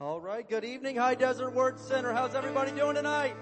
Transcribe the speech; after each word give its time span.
All 0.00 0.20
right. 0.20 0.46
Good 0.48 0.64
evening, 0.64 0.96
High 0.96 1.14
Desert 1.14 1.54
Word 1.54 1.78
Center. 1.78 2.12
How's 2.12 2.34
everybody 2.34 2.72
doing 2.72 2.96
tonight? 2.96 3.36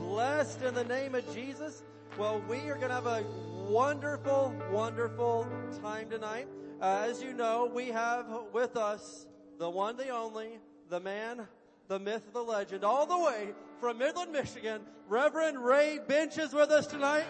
Blessed 0.00 0.62
in 0.62 0.74
the 0.74 0.82
name 0.82 1.14
of 1.14 1.32
Jesus. 1.32 1.84
Well, 2.18 2.42
we 2.48 2.56
are 2.68 2.74
going 2.74 2.88
to 2.88 2.94
have 2.94 3.06
a 3.06 3.24
wonderful, 3.68 4.52
wonderful 4.72 5.46
time 5.80 6.10
tonight. 6.10 6.48
Uh, 6.80 7.06
as 7.08 7.22
you 7.22 7.34
know, 7.34 7.70
we 7.72 7.86
have 7.86 8.26
with 8.52 8.76
us 8.76 9.28
the 9.60 9.70
one, 9.70 9.96
the 9.96 10.08
only, 10.08 10.58
the 10.88 10.98
man, 10.98 11.46
the 11.86 12.00
myth, 12.00 12.24
the 12.32 12.42
legend, 12.42 12.82
all 12.82 13.06
the 13.06 13.16
way 13.16 13.50
from 13.78 13.98
Midland, 13.98 14.32
Michigan. 14.32 14.80
Reverend 15.06 15.64
Ray 15.64 16.00
Bench 16.04 16.36
is 16.36 16.52
with 16.52 16.72
us 16.72 16.88
tonight. 16.88 17.26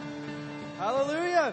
Hallelujah. 0.78 1.52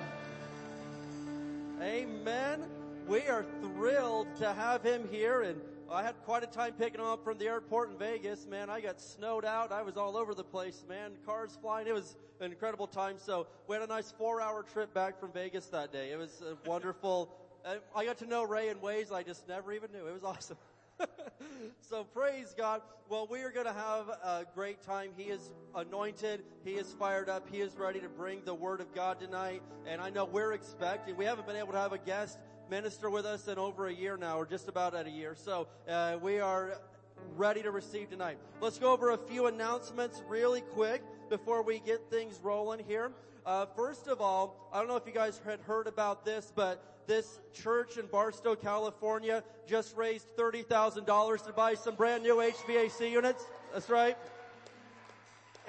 Amen. 1.81 2.63
We 3.07 3.21
are 3.27 3.45
thrilled 3.61 4.27
to 4.39 4.53
have 4.53 4.83
him 4.83 5.07
here 5.09 5.41
and 5.41 5.61
I 5.89 6.03
had 6.03 6.15
quite 6.25 6.43
a 6.43 6.47
time 6.47 6.73
picking 6.73 6.99
him 6.99 7.05
up 7.05 7.23
from 7.23 7.37
the 7.37 7.45
airport 7.45 7.89
in 7.89 7.97
Vegas. 7.97 8.45
Man, 8.45 8.69
I 8.69 8.81
got 8.81 8.99
snowed 8.99 9.45
out. 9.45 9.71
I 9.71 9.81
was 9.81 9.95
all 9.95 10.17
over 10.17 10.33
the 10.33 10.43
place, 10.43 10.83
man. 10.89 11.13
Cars 11.25 11.57
flying. 11.61 11.87
It 11.87 11.93
was 11.93 12.17
an 12.41 12.51
incredible 12.51 12.87
time. 12.87 13.15
So 13.17 13.47
we 13.65 13.75
had 13.75 13.83
a 13.83 13.87
nice 13.87 14.13
four 14.17 14.41
hour 14.41 14.61
trip 14.61 14.93
back 14.93 15.21
from 15.21 15.31
Vegas 15.31 15.67
that 15.67 15.93
day. 15.93 16.11
It 16.11 16.17
was 16.17 16.41
a 16.41 16.57
wonderful. 16.69 17.29
Uh, 17.63 17.75
I 17.95 18.03
got 18.03 18.17
to 18.17 18.25
know 18.25 18.43
Ray 18.43 18.67
in 18.67 18.81
ways 18.81 19.09
I 19.13 19.23
just 19.23 19.47
never 19.47 19.71
even 19.71 19.89
knew. 19.93 20.05
It 20.05 20.13
was 20.13 20.23
awesome. 20.25 20.57
so 21.79 22.03
praise 22.03 22.53
God. 22.57 22.81
Well, 23.07 23.25
we 23.29 23.41
are 23.43 23.51
going 23.51 23.67
to 23.67 23.73
have 23.73 24.09
a 24.09 24.45
great 24.53 24.83
time. 24.83 25.11
He 25.15 25.25
is 25.25 25.51
anointed. 25.73 26.43
He 26.65 26.71
is 26.71 26.93
fired 26.99 27.29
up. 27.29 27.47
He 27.49 27.61
is 27.61 27.77
ready 27.77 28.01
to 28.01 28.09
bring 28.09 28.41
the 28.43 28.53
word 28.53 28.81
of 28.81 28.93
God 28.93 29.19
tonight. 29.19 29.61
And 29.85 30.01
I 30.01 30.09
know 30.09 30.25
we're 30.25 30.51
expecting, 30.51 31.15
we 31.15 31.23
haven't 31.23 31.47
been 31.47 31.55
able 31.55 31.71
to 31.71 31.79
have 31.79 31.93
a 31.93 31.97
guest 31.97 32.39
minister 32.69 33.09
with 33.09 33.25
us 33.25 33.47
in 33.47 33.57
over 33.57 33.87
a 33.87 33.93
year 33.93 34.17
now, 34.17 34.39
or 34.39 34.45
just 34.45 34.67
about 34.67 34.95
at 34.95 35.07
a 35.07 35.09
year. 35.09 35.35
So, 35.35 35.67
uh, 35.87 36.17
we 36.21 36.39
are 36.39 36.79
ready 37.35 37.61
to 37.61 37.71
receive 37.71 38.09
tonight. 38.09 38.37
Let's 38.61 38.79
go 38.79 38.91
over 38.91 39.11
a 39.11 39.17
few 39.17 39.47
announcements 39.47 40.21
really 40.27 40.61
quick 40.61 41.01
before 41.29 41.61
we 41.61 41.79
get 41.79 42.09
things 42.09 42.39
rolling 42.41 42.83
here. 42.87 43.11
Uh, 43.45 43.65
first 43.75 44.07
of 44.07 44.21
all, 44.21 44.69
I 44.73 44.79
don't 44.79 44.87
know 44.87 44.97
if 44.97 45.05
you 45.05 45.13
guys 45.13 45.39
had 45.45 45.59
heard 45.61 45.87
about 45.87 46.25
this, 46.25 46.51
but 46.55 46.97
this 47.07 47.39
church 47.53 47.97
in 47.97 48.05
Barstow, 48.07 48.55
California 48.55 49.43
just 49.65 49.95
raised 49.95 50.27
$30,000 50.37 51.45
to 51.45 51.53
buy 51.53 51.73
some 51.73 51.95
brand 51.95 52.23
new 52.23 52.35
HVAC 52.35 53.09
units. 53.09 53.45
That's 53.73 53.89
right. 53.89 54.17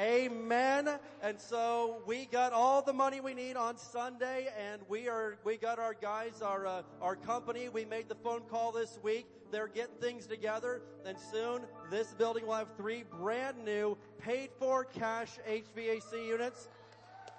Amen. 0.01 0.89
And 1.23 1.41
so 1.41 2.03
we 2.07 2.27
got 2.27 2.53
all 2.53 2.83
the 2.83 2.93
money 2.93 3.21
we 3.21 3.35
need 3.35 3.57
on 3.57 3.77
Sunday 3.77 4.47
and 4.57 4.81
we 4.89 5.09
are, 5.09 5.39
we 5.43 5.57
got 5.57 5.81
our 5.81 5.93
guys, 5.93 6.41
our, 6.41 6.69
uh, 6.69 6.83
our 7.03 7.17
company. 7.17 7.69
We 7.69 7.85
made 7.85 8.09
the 8.09 8.15
phone 8.15 8.43
call 8.43 8.71
this 8.71 9.01
week. 9.03 9.27
They're 9.51 9.67
getting 9.67 9.97
things 9.97 10.29
together. 10.29 10.83
And 11.05 11.19
soon 11.33 11.63
this 11.91 12.15
building 12.15 12.47
will 12.47 12.55
have 12.55 12.69
three 12.77 13.03
brand 13.19 13.65
new 13.65 13.99
paid 14.19 14.51
for 14.61 14.85
cash 14.85 15.31
HVAC 15.49 16.29
units. 16.29 16.69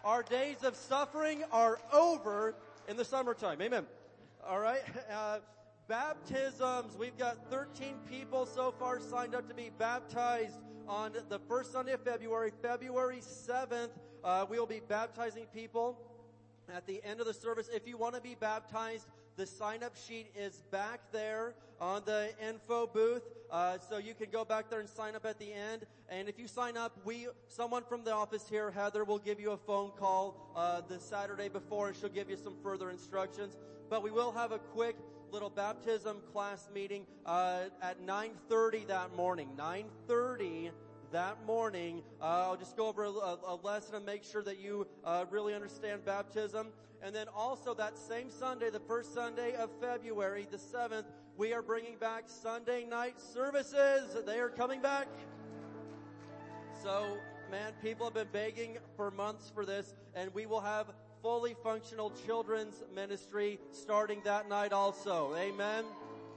Our 0.04 0.22
days 0.24 0.64
of 0.64 0.76
suffering 0.76 1.44
are 1.54 1.80
over 1.94 2.56
in 2.90 2.98
the 2.98 3.06
summertime. 3.06 3.62
Amen. 3.62 3.86
All 4.46 4.60
right. 4.60 4.82
Uh, 5.10 5.40
baptisms. 5.88 6.96
We've 6.96 7.18
got 7.18 7.50
13 7.50 7.96
people 8.08 8.46
so 8.46 8.72
far 8.78 9.00
signed 9.00 9.34
up 9.34 9.48
to 9.50 9.56
be 9.56 9.72
baptized 9.80 10.60
on 10.90 11.14
the 11.30 11.38
first 11.48 11.72
Sunday 11.72 11.94
of 11.94 12.02
February, 12.02 12.52
February 12.64 13.20
7th. 13.20 13.90
Uh, 14.24 14.46
we 14.50 14.58
will 14.58 14.66
be 14.66 14.82
baptizing 14.88 15.46
people 15.54 16.00
at 16.74 16.88
the 16.88 17.00
end 17.04 17.20
of 17.20 17.28
the 17.28 17.34
service. 17.34 17.70
If 17.72 17.88
you 17.88 17.96
want 17.96 18.16
to 18.16 18.22
be 18.22 18.36
baptized, 18.40 19.06
the 19.38 19.46
sign 19.46 19.84
up 19.84 19.96
sheet 19.96 20.32
is 20.36 20.64
back 20.72 21.00
there 21.12 21.54
on 21.80 22.02
the 22.06 22.32
info 22.46 22.88
booth. 22.88 23.22
Uh, 23.52 23.78
so 23.88 24.00
you 24.00 24.16
can 24.16 24.32
go 24.32 24.44
back 24.44 24.72
there 24.72 24.80
and 24.80 24.90
sign 24.90 25.16
up 25.16 25.28
at 25.28 25.38
the 25.38 25.54
end. 25.54 25.86
And 26.10 26.28
if 26.28 26.40
you 26.40 26.48
sign 26.48 26.76
up, 26.76 26.98
we, 27.06 27.28
someone 27.48 27.84
from 27.88 28.04
the 28.04 28.14
office 28.14 28.50
here, 28.50 28.72
Heather, 28.72 29.04
will 29.04 29.20
give 29.20 29.40
you 29.40 29.52
a 29.52 29.58
phone 29.58 29.92
call, 29.92 30.52
uh, 30.56 30.82
the 30.90 31.00
Saturday 31.00 31.50
before 31.50 31.90
and 31.90 31.96
she'll 31.96 32.10
give 32.10 32.32
you 32.32 32.38
some 32.38 32.56
further 32.64 32.90
instructions. 32.90 33.58
But 33.92 34.02
we 34.02 34.10
will 34.10 34.32
have 34.32 34.52
a 34.52 34.60
quick 34.60 34.96
little 35.32 35.50
baptism 35.50 36.18
class 36.32 36.68
meeting, 36.74 37.06
uh, 37.26 37.64
at 37.82 38.06
9.30 38.06 38.88
that 38.88 39.16
morning. 39.16 39.50
9.30 39.58 40.72
that 41.12 41.38
morning. 41.46 42.04
Uh, 42.22 42.50
I'll 42.50 42.58
just 42.58 42.78
go 42.78 42.88
over 42.88 43.06
a, 43.06 43.10
a, 43.10 43.60
lesson 43.64 43.96
and 43.96 44.06
make 44.06 44.24
sure 44.24 44.44
that 44.44 44.60
you 44.60 44.88
uh, 45.04 45.26
really 45.30 45.54
understand 45.54 46.06
baptism. 46.06 46.68
And 47.02 47.16
then 47.16 47.28
also 47.36 47.74
that 47.76 47.98
same 47.98 48.30
Sunday, 48.30 48.70
the 48.70 48.82
first 48.82 49.14
Sunday 49.14 49.56
of 49.56 49.70
February, 49.80 50.48
the 50.50 50.58
7th, 50.58 51.06
we 51.38 51.54
are 51.54 51.62
bringing 51.62 51.96
back 51.98 52.24
Sunday 52.28 52.86
night 52.86 53.20
services. 53.20 54.18
They 54.26 54.40
are 54.40 54.50
coming 54.50 54.82
back. 54.82 55.08
So, 56.84 57.18
man, 57.50 57.74
people 57.82 58.06
have 58.06 58.14
been 58.14 58.28
begging 58.32 58.78
for 58.96 59.12
months 59.12 59.50
for 59.54 59.66
this, 59.66 59.94
and 60.14 60.34
we 60.34 60.46
will 60.46 60.62
have 60.62 60.88
fully 61.22 61.56
functional 61.64 62.12
children's 62.26 62.84
ministry 62.94 63.60
starting 63.72 64.22
that 64.24 64.48
night 64.48 64.74
also. 64.74 65.36
Amen. 65.36 65.84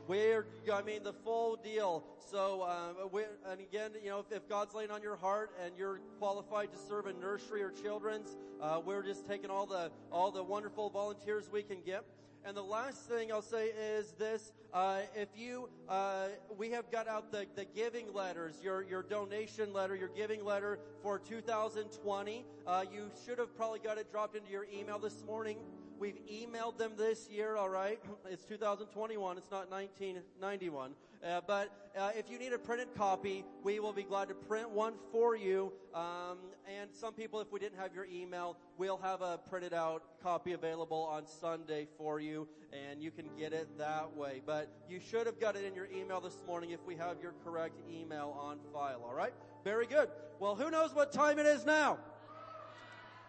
We're, 0.08 0.46
I 0.73 0.82
mean, 0.82 1.05
the 1.05 1.12
full 1.12 1.56
deal. 1.56 2.05
So, 2.31 2.62
um, 2.64 3.08
and 3.49 3.61
again, 3.61 3.93
you 4.02 4.11
know, 4.11 4.19
if, 4.19 4.37
if, 4.37 4.49
God's 4.49 4.75
laying 4.75 4.90
on 4.90 5.02
your 5.02 5.17
heart 5.17 5.50
and 5.64 5.73
you're 5.79 6.00
qualified 6.19 6.73
to 6.73 6.79
serve 6.79 7.06
in 7.06 7.20
nursery 7.20 7.62
or 7.62 7.70
children's, 7.70 8.37
uh, 8.61 8.81
we're 8.84 9.05
just 9.05 9.29
taking 9.29 9.50
all 9.50 9.67
the 9.67 9.90
all 10.11 10.31
the 10.31 10.43
wonderful 10.43 10.90
volunteers 10.90 11.49
we 11.52 11.62
can 11.62 11.78
get. 11.85 12.05
And 12.44 12.56
the 12.56 12.62
last 12.62 13.08
thing 13.08 13.30
I'll 13.30 13.40
say 13.40 13.68
is 13.68 14.12
this: 14.18 14.52
uh, 14.74 15.00
if 15.14 15.28
you, 15.36 15.68
uh, 15.88 16.26
we 16.58 16.70
have 16.70 16.90
got 16.90 17.06
out 17.06 17.30
the, 17.30 17.46
the 17.54 17.64
giving 17.64 18.12
letters, 18.12 18.56
your 18.62 18.82
your 18.82 19.04
donation 19.04 19.72
letter, 19.72 19.94
your 19.94 20.08
giving 20.08 20.44
letter 20.44 20.80
for 21.02 21.20
2020. 21.20 22.44
Uh, 22.66 22.84
you 22.92 23.10
should 23.24 23.38
have 23.38 23.56
probably 23.56 23.78
got 23.78 23.96
it 23.96 24.10
dropped 24.10 24.34
into 24.34 24.50
your 24.50 24.66
email 24.76 24.98
this 24.98 25.24
morning. 25.24 25.56
We've 26.00 26.18
emailed 26.26 26.78
them 26.78 26.92
this 26.96 27.28
year, 27.30 27.56
all 27.56 27.68
right? 27.68 28.00
It's 28.28 28.44
2021. 28.44 29.38
It's 29.38 29.50
not 29.52 29.70
1991. 29.70 30.94
Uh, 31.24 31.40
but 31.46 31.70
uh, 31.96 32.10
if 32.16 32.28
you 32.28 32.36
need 32.36 32.52
a 32.52 32.58
printed 32.58 32.88
copy, 32.96 33.44
we 33.62 33.78
will 33.78 33.92
be 33.92 34.02
glad 34.02 34.26
to 34.26 34.34
print 34.34 34.69
one 34.69 34.94
for 35.12 35.36
you. 35.36 35.72
Um, 35.94 36.38
and 36.66 36.90
some 36.92 37.14
people, 37.14 37.40
if 37.40 37.52
we 37.52 37.60
didn't 37.60 37.78
have 37.78 37.94
your 37.94 38.06
email, 38.06 38.56
we'll 38.76 38.96
have 38.98 39.22
a 39.22 39.38
printed 39.38 39.72
out 39.72 40.02
copy 40.20 40.52
available 40.52 41.04
on 41.04 41.26
Sunday 41.26 41.86
for 41.96 42.19
you, 42.19 42.48
and 42.72 43.00
you 43.00 43.12
can 43.12 43.26
get 43.38 43.52
it 43.52 43.69
that 43.78 44.16
way. 44.16 44.42
But 44.44 44.69
you 44.88 44.98
should 44.98 45.26
have 45.26 45.38
got 45.38 45.54
it 45.54 45.64
in 45.64 45.76
your 45.76 45.88
email 45.94 46.20
this 46.20 46.42
morning 46.44 46.70
if 46.70 46.84
we 46.84 46.96
have 46.96 47.19
your 47.22 47.34
correct 47.44 47.78
email 47.88 48.36
on 48.40 48.58
file, 48.72 49.02
all 49.04 49.14
right? 49.14 49.32
Very 49.62 49.86
good. 49.86 50.08
Well, 50.40 50.56
who 50.56 50.72
knows 50.72 50.92
what 50.92 51.12
time 51.12 51.38
it 51.38 51.46
is 51.46 51.64
now? 51.64 51.98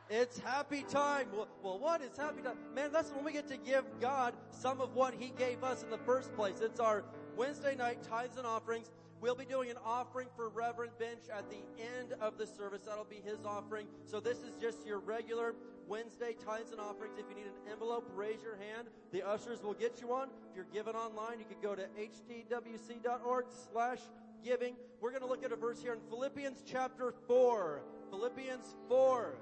It's 0.10 0.40
happy 0.40 0.84
time. 0.84 1.28
Well, 1.32 1.48
well, 1.62 1.80
what 1.80 2.02
is 2.02 2.18
happy 2.18 2.42
time? 2.42 2.58
Man, 2.74 2.92
that's 2.92 3.12
when 3.12 3.24
we 3.24 3.32
get 3.32 3.48
to 3.50 3.58
give 3.58 3.86
God 4.02 4.34
some 4.50 4.82
of 4.82 4.96
what 4.96 5.14
He 5.14 5.32
gave 5.38 5.64
us 5.64 5.84
in 5.84 5.90
the 5.90 5.98
first 6.00 6.34
place. 6.36 6.60
It's 6.60 6.80
our 6.80 7.04
Wednesday 7.38 7.76
night 7.76 8.04
tithes 8.04 8.38
and 8.38 8.46
offerings. 8.46 8.92
We'll 9.22 9.36
be 9.36 9.46
doing 9.46 9.70
an 9.70 9.78
offering 9.86 10.28
for 10.36 10.50
Reverend 10.50 10.98
Bench 11.00 11.22
at 11.34 11.50
the 11.50 11.64
end 11.80 12.14
of 12.20 12.38
the 12.38 12.46
service. 12.46 12.82
That'll 12.82 13.06
be 13.06 13.22
his 13.24 13.46
offering. 13.46 13.88
So 14.06 14.20
this 14.20 14.40
is 14.40 14.56
just 14.60 14.86
your 14.86 15.00
regular 15.00 15.56
Wednesday 15.88 16.36
tithes 16.46 16.72
and 16.72 16.82
offerings. 16.82 17.16
If 17.18 17.26
you 17.30 17.36
need 17.36 17.46
an 17.46 17.72
envelope, 17.72 18.10
raise 18.16 18.42
your 18.44 18.58
hand. 18.58 18.90
The 19.12 19.26
ushers 19.26 19.64
will 19.64 19.74
get 19.74 20.02
you 20.02 20.10
one. 20.10 20.30
If 20.50 20.56
you're 20.56 20.68
giving 20.74 20.96
online, 20.96 21.40
you 21.40 21.46
can 21.46 21.62
go 21.62 21.74
to 21.74 21.84
hdwc.org 21.98 23.46
slash 23.72 24.00
giving. 24.44 24.76
We're 25.00 25.12
going 25.12 25.22
to 25.22 25.28
look 25.28 25.44
at 25.44 25.52
a 25.52 25.56
verse 25.56 25.82
here 25.82 25.94
in 25.94 26.00
Philippians 26.10 26.62
chapter 26.66 27.14
4. 27.28 27.82
Philippians 28.10 28.76
4. 28.90 29.36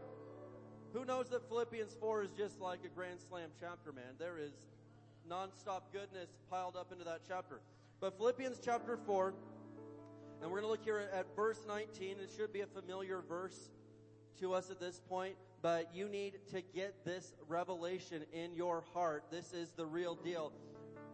Who 0.94 1.06
knows 1.06 1.30
that 1.30 1.48
Philippians 1.50 1.96
4 2.00 2.24
is 2.24 2.32
just 2.38 2.60
like 2.60 2.80
a 2.86 2.90
Grand 2.90 3.20
Slam 3.30 3.50
chapter, 3.60 3.92
man? 3.92 4.14
There 4.20 4.38
is 4.38 4.52
nonstop 5.30 5.84
goodness 5.92 6.30
piled 6.50 6.76
up 6.76 6.92
into 6.92 7.06
that 7.06 7.22
chapter. 7.28 7.62
But 8.01 8.18
Philippians 8.18 8.59
chapter 8.65 8.98
4, 8.98 9.31
and 10.42 10.50
we're 10.50 10.62
going 10.62 10.63
to 10.63 10.71
look 10.71 10.83
here 10.83 11.07
at, 11.13 11.36
verse 11.36 11.59
19. 11.68 12.15
It 12.19 12.31
should 12.36 12.51
be 12.51 12.62
a 12.62 12.65
familiar 12.65 13.21
verse 13.21 13.69
to 14.39 14.56
us 14.56 14.71
at 14.71 14.80
this 14.80 15.00
point, 15.07 15.36
but 15.62 15.92
you 15.94 16.09
need 16.09 16.39
to 16.50 16.63
get 16.74 17.06
this 17.06 17.33
revelation 17.48 18.24
in 18.33 18.56
your 18.56 18.83
heart. 18.95 19.25
This 19.30 19.53
is 19.53 19.69
the 19.74 19.86
real 19.86 20.15
deal. 20.15 20.51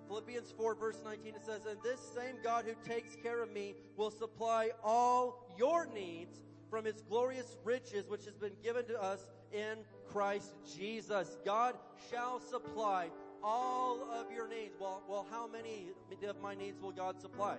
Philippians 0.07 0.53
4 0.55 0.75
verse 0.75 1.01
19 1.03 1.35
it 1.35 1.45
says, 1.45 1.65
And 1.69 1.77
this 1.83 1.99
same 1.99 2.35
God 2.41 2.63
who 2.63 2.89
takes 2.89 3.17
care 3.17 3.43
of 3.43 3.51
me 3.51 3.75
will 3.97 4.09
supply 4.09 4.69
all 4.81 5.53
your 5.57 5.87
needs 5.93 6.39
from 6.69 6.85
his 6.85 7.01
glorious 7.09 7.57
riches 7.65 8.07
which 8.07 8.23
has 8.23 8.37
been 8.37 8.55
given 8.63 8.85
to 8.85 9.03
us 9.03 9.27
in 9.51 9.79
Christ 10.09 10.53
Jesus. 10.77 11.37
God 11.43 11.75
shall 12.09 12.39
supply 12.39 13.09
all 13.43 13.99
of 14.11 14.31
your 14.31 14.47
needs. 14.47 14.75
Well, 14.79 15.03
well, 15.07 15.25
how 15.31 15.47
many 15.47 15.87
of 16.27 16.41
my 16.41 16.55
needs 16.55 16.81
will 16.81 16.91
God 16.91 17.21
supply? 17.21 17.57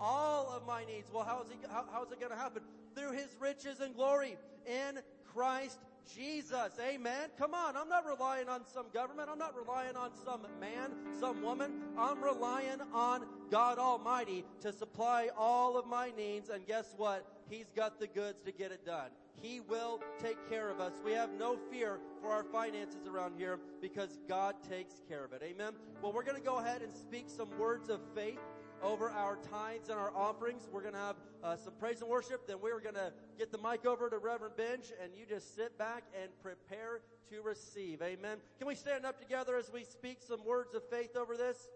All 0.00 0.50
of 0.50 0.66
my 0.66 0.84
needs. 0.84 1.10
Well, 1.12 1.24
how 1.24 1.42
is, 1.42 1.48
he, 1.50 1.56
how, 1.70 1.84
how 1.92 2.04
is 2.04 2.12
it 2.12 2.20
going 2.20 2.32
to 2.32 2.38
happen? 2.38 2.62
Through 2.94 3.12
his 3.12 3.36
riches 3.38 3.80
and 3.80 3.94
glory 3.94 4.36
in 4.66 5.00
Christ 5.34 5.78
Jesus. 6.14 6.72
Amen. 6.80 7.28
Come 7.38 7.54
on. 7.54 7.76
I'm 7.76 7.88
not 7.88 8.06
relying 8.06 8.48
on 8.48 8.66
some 8.66 8.86
government. 8.92 9.28
I'm 9.30 9.38
not 9.38 9.54
relying 9.56 9.96
on 9.96 10.10
some 10.24 10.46
man, 10.60 10.92
some 11.18 11.42
woman. 11.42 11.72
I'm 11.96 12.22
relying 12.22 12.80
on 12.92 13.26
God 13.50 13.78
Almighty 13.78 14.44
to 14.62 14.72
supply 14.72 15.28
all 15.36 15.78
of 15.78 15.86
my 15.86 16.10
needs. 16.16 16.48
And 16.48 16.66
guess 16.66 16.94
what? 16.96 17.26
He's 17.50 17.70
got 17.74 17.98
the 17.98 18.06
goods 18.06 18.42
to 18.46 18.52
get 18.52 18.70
it 18.70 18.86
done. 18.86 19.10
He 19.42 19.60
will 19.60 20.00
take 20.22 20.48
care 20.48 20.70
of 20.70 20.80
us. 20.80 20.92
We 21.04 21.12
have 21.12 21.30
no 21.32 21.58
fear 21.70 21.98
for 22.22 22.30
our 22.30 22.44
finances 22.44 23.06
around 23.08 23.34
here 23.36 23.58
because 23.80 24.18
God 24.28 24.54
takes 24.68 25.02
care 25.08 25.24
of 25.24 25.32
it. 25.32 25.42
Amen. 25.42 25.72
Well, 26.00 26.12
we're 26.12 26.22
going 26.22 26.36
to 26.36 26.46
go 26.46 26.58
ahead 26.58 26.82
and 26.82 26.94
speak 26.94 27.24
some 27.26 27.48
words 27.58 27.88
of 27.88 28.00
faith 28.14 28.38
over 28.82 29.10
our 29.10 29.36
tithes 29.50 29.88
and 29.88 29.98
our 29.98 30.14
offerings. 30.14 30.68
We're 30.70 30.82
going 30.82 30.94
to 30.94 31.00
have 31.00 31.16
uh, 31.42 31.56
some 31.56 31.72
praise 31.80 32.00
and 32.02 32.10
worship. 32.10 32.46
Then 32.46 32.58
we're 32.62 32.80
going 32.80 32.94
to 32.94 33.12
get 33.38 33.50
the 33.50 33.58
mic 33.58 33.84
over 33.84 34.08
to 34.08 34.18
Reverend 34.18 34.56
Bench, 34.56 34.92
and 35.02 35.12
you 35.16 35.26
just 35.26 35.56
sit 35.56 35.76
back 35.76 36.04
and 36.20 36.30
prepare 36.42 37.00
to 37.30 37.42
receive. 37.42 38.00
Amen. 38.02 38.38
Can 38.58 38.68
we 38.68 38.74
stand 38.74 39.04
up 39.04 39.18
together 39.18 39.56
as 39.56 39.72
we 39.72 39.84
speak 39.84 40.18
some 40.20 40.44
words 40.44 40.74
of 40.74 40.82
faith 40.88 41.16
over 41.16 41.36
this? 41.36 41.68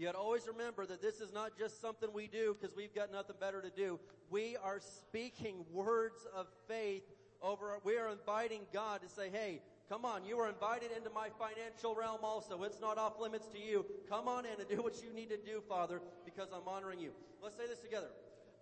To 0.00 0.12
always 0.12 0.46
remember 0.48 0.86
that 0.86 1.00
this 1.00 1.20
is 1.20 1.32
not 1.32 1.56
just 1.56 1.80
something 1.80 2.08
we 2.12 2.26
do 2.26 2.56
because 2.58 2.76
we've 2.76 2.94
got 2.94 3.12
nothing 3.12 3.36
better 3.40 3.62
to 3.62 3.70
do. 3.70 3.98
We 4.28 4.56
are 4.62 4.80
speaking 4.80 5.64
words 5.72 6.26
of 6.34 6.46
faith 6.68 7.04
over, 7.40 7.78
we 7.84 7.96
are 7.98 8.08
inviting 8.08 8.62
God 8.72 9.02
to 9.02 9.08
say, 9.08 9.28
hey, 9.30 9.60
come 9.88 10.04
on, 10.04 10.24
you 10.24 10.38
are 10.38 10.48
invited 10.48 10.90
into 10.96 11.10
my 11.10 11.28
financial 11.38 11.94
realm 11.94 12.20
also. 12.22 12.62
It's 12.62 12.80
not 12.80 12.98
off 12.98 13.20
limits 13.20 13.46
to 13.48 13.58
you. 13.58 13.84
Come 14.08 14.28
on 14.28 14.46
in 14.46 14.58
and 14.58 14.68
do 14.68 14.82
what 14.82 15.02
you 15.02 15.12
need 15.12 15.28
to 15.30 15.36
do, 15.36 15.62
Father, 15.68 16.00
because 16.24 16.48
I'm 16.52 16.66
honoring 16.66 17.00
you. 17.00 17.10
Let's 17.42 17.56
say 17.56 17.66
this 17.68 17.80
together. 17.80 18.08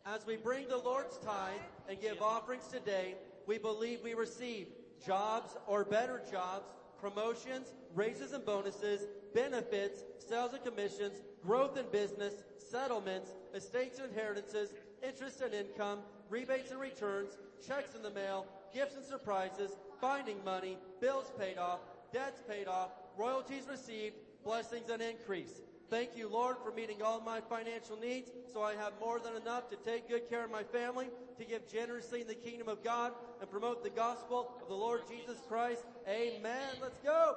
As 0.04 0.26
we 0.26 0.36
bring 0.36 0.68
the 0.68 0.78
Lord's 0.78 1.16
tithe 1.18 1.60
and 1.88 2.00
give 2.00 2.20
offerings 2.20 2.66
today, 2.66 3.14
we 3.46 3.56
believe 3.56 4.00
we 4.02 4.14
receive 4.14 4.66
jobs 5.06 5.56
or 5.66 5.84
better 5.84 6.20
jobs, 6.30 6.68
promotions, 7.02 7.72
raises 7.96 8.32
and 8.32 8.46
bonuses, 8.46 9.08
benefits, 9.34 10.04
sales 10.18 10.52
and 10.52 10.64
commissions, 10.64 11.20
growth 11.44 11.76
in 11.76 11.84
business, 11.90 12.44
settlements, 12.56 13.32
estates 13.54 13.98
and 13.98 14.08
inheritances, 14.10 14.72
interest 15.06 15.40
and 15.40 15.52
income, 15.52 15.98
rebates 16.30 16.70
and 16.70 16.80
returns, 16.80 17.38
checks 17.66 17.96
in 17.96 18.02
the 18.02 18.10
mail, 18.10 18.46
gifts 18.72 18.94
and 18.94 19.04
surprises, 19.04 19.72
finding 20.00 20.42
money, 20.44 20.78
bills 21.00 21.32
paid 21.36 21.58
off, 21.58 21.80
debts 22.12 22.40
paid 22.48 22.68
off, 22.68 22.90
royalties 23.18 23.66
received, 23.68 24.14
blessings 24.44 24.88
and 24.88 25.02
increase. 25.02 25.60
Thank 25.90 26.16
you, 26.16 26.28
Lord, 26.28 26.56
for 26.64 26.70
meeting 26.70 27.02
all 27.02 27.20
my 27.20 27.40
financial 27.40 27.98
needs 27.98 28.30
so 28.52 28.62
I 28.62 28.74
have 28.74 28.92
more 29.00 29.18
than 29.18 29.34
enough 29.34 29.68
to 29.70 29.76
take 29.76 30.08
good 30.08 30.30
care 30.30 30.44
of 30.44 30.52
my 30.52 30.62
family, 30.62 31.08
to 31.38 31.44
give 31.44 31.68
generously 31.70 32.20
in 32.22 32.26
the 32.26 32.34
kingdom 32.34 32.68
of 32.68 32.82
God, 32.82 33.12
and 33.40 33.50
promote 33.50 33.82
the 33.82 33.90
gospel 33.90 34.56
of 34.60 34.68
the 34.68 34.74
Lord 34.74 35.02
Jesus 35.08 35.38
Christ. 35.48 35.84
Amen. 36.08 36.68
Let's 36.80 36.98
go. 37.02 37.36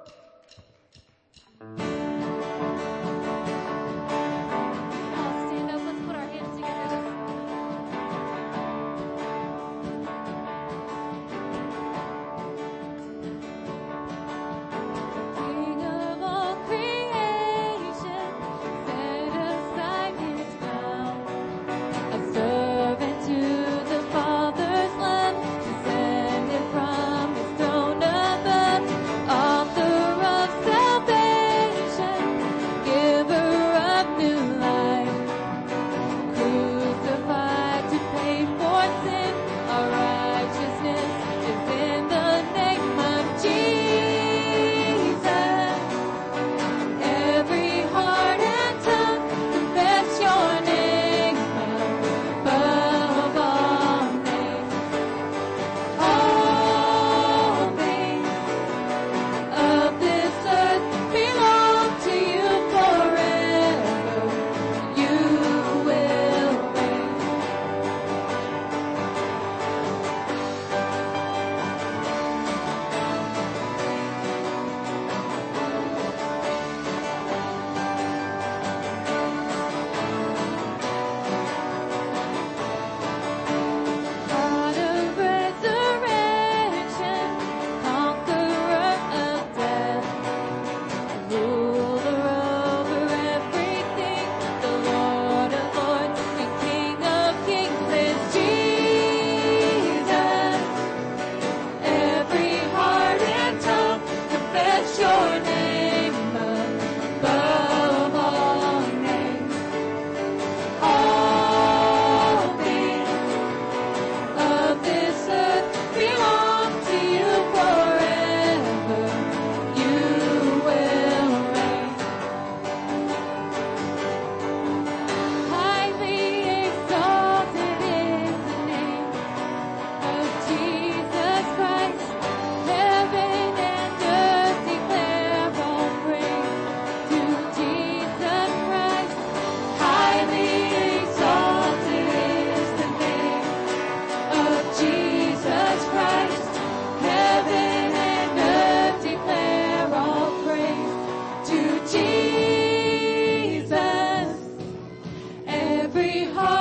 behind. 156.15 156.54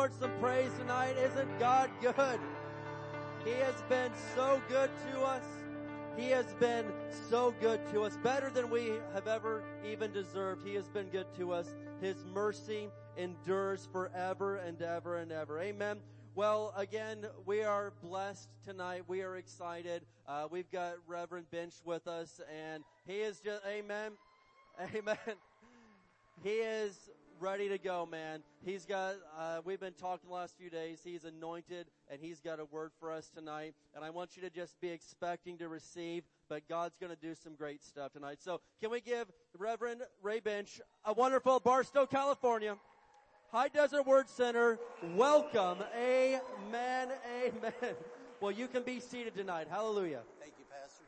Lord 0.00 0.18
some 0.18 0.32
praise 0.40 0.70
tonight. 0.78 1.14
Isn't 1.18 1.58
God 1.58 1.90
good? 2.00 2.40
He 3.44 3.50
has 3.50 3.74
been 3.86 4.10
so 4.34 4.58
good 4.66 4.88
to 5.12 5.20
us. 5.20 5.44
He 6.16 6.30
has 6.30 6.46
been 6.54 6.86
so 7.28 7.54
good 7.60 7.80
to 7.92 8.04
us, 8.04 8.16
better 8.22 8.48
than 8.48 8.70
we 8.70 8.92
have 9.12 9.28
ever 9.28 9.62
even 9.86 10.10
deserved. 10.10 10.66
He 10.66 10.74
has 10.76 10.88
been 10.88 11.08
good 11.08 11.26
to 11.36 11.52
us. 11.52 11.74
His 12.00 12.24
mercy 12.32 12.88
endures 13.18 13.90
forever 13.92 14.56
and 14.56 14.80
ever 14.80 15.18
and 15.18 15.30
ever. 15.30 15.60
Amen. 15.60 15.98
Well, 16.34 16.72
again, 16.78 17.26
we 17.44 17.62
are 17.62 17.92
blessed 18.02 18.48
tonight. 18.64 19.02
We 19.06 19.20
are 19.20 19.36
excited. 19.36 20.00
Uh, 20.26 20.48
we've 20.50 20.70
got 20.70 20.94
Reverend 21.06 21.50
Bench 21.50 21.74
with 21.84 22.08
us, 22.08 22.40
and 22.50 22.84
he 23.06 23.16
is 23.16 23.38
just, 23.40 23.60
amen. 23.66 24.12
Amen. 24.96 25.36
He 26.42 26.52
is 26.52 27.10
ready 27.40 27.68
to 27.70 27.78
go, 27.78 28.06
man. 28.06 28.42
He's 28.64 28.84
got, 28.84 29.14
uh, 29.38 29.60
we've 29.64 29.80
been 29.80 29.94
talking 29.94 30.28
the 30.28 30.34
last 30.34 30.56
few 30.58 30.68
days. 30.68 31.00
He's 31.02 31.24
anointed 31.24 31.86
and 32.10 32.20
he's 32.20 32.40
got 32.40 32.60
a 32.60 32.66
word 32.66 32.90
for 33.00 33.10
us 33.10 33.30
tonight. 33.34 33.74
And 33.94 34.04
I 34.04 34.10
want 34.10 34.36
you 34.36 34.42
to 34.42 34.50
just 34.50 34.78
be 34.80 34.88
expecting 34.88 35.56
to 35.58 35.68
receive, 35.68 36.24
but 36.48 36.68
God's 36.68 36.96
going 36.98 37.14
to 37.14 37.20
do 37.20 37.34
some 37.34 37.54
great 37.54 37.82
stuff 37.82 38.12
tonight. 38.12 38.38
So 38.40 38.60
can 38.80 38.90
we 38.90 39.00
give 39.00 39.26
Reverend 39.56 40.02
Ray 40.22 40.40
Bench 40.40 40.80
a 41.04 41.14
wonderful 41.14 41.60
Barstow, 41.60 42.04
California, 42.04 42.76
High 43.52 43.68
Desert 43.68 44.06
Word 44.06 44.28
Center. 44.28 44.78
Welcome. 45.16 45.78
Amen. 45.96 47.08
Amen. 47.42 47.94
Well, 48.40 48.52
you 48.52 48.68
can 48.68 48.82
be 48.82 49.00
seated 49.00 49.34
tonight. 49.34 49.66
Hallelujah. 49.68 50.20
Thank 50.40 50.54
you, 50.58 50.64
Pastor. 50.70 51.04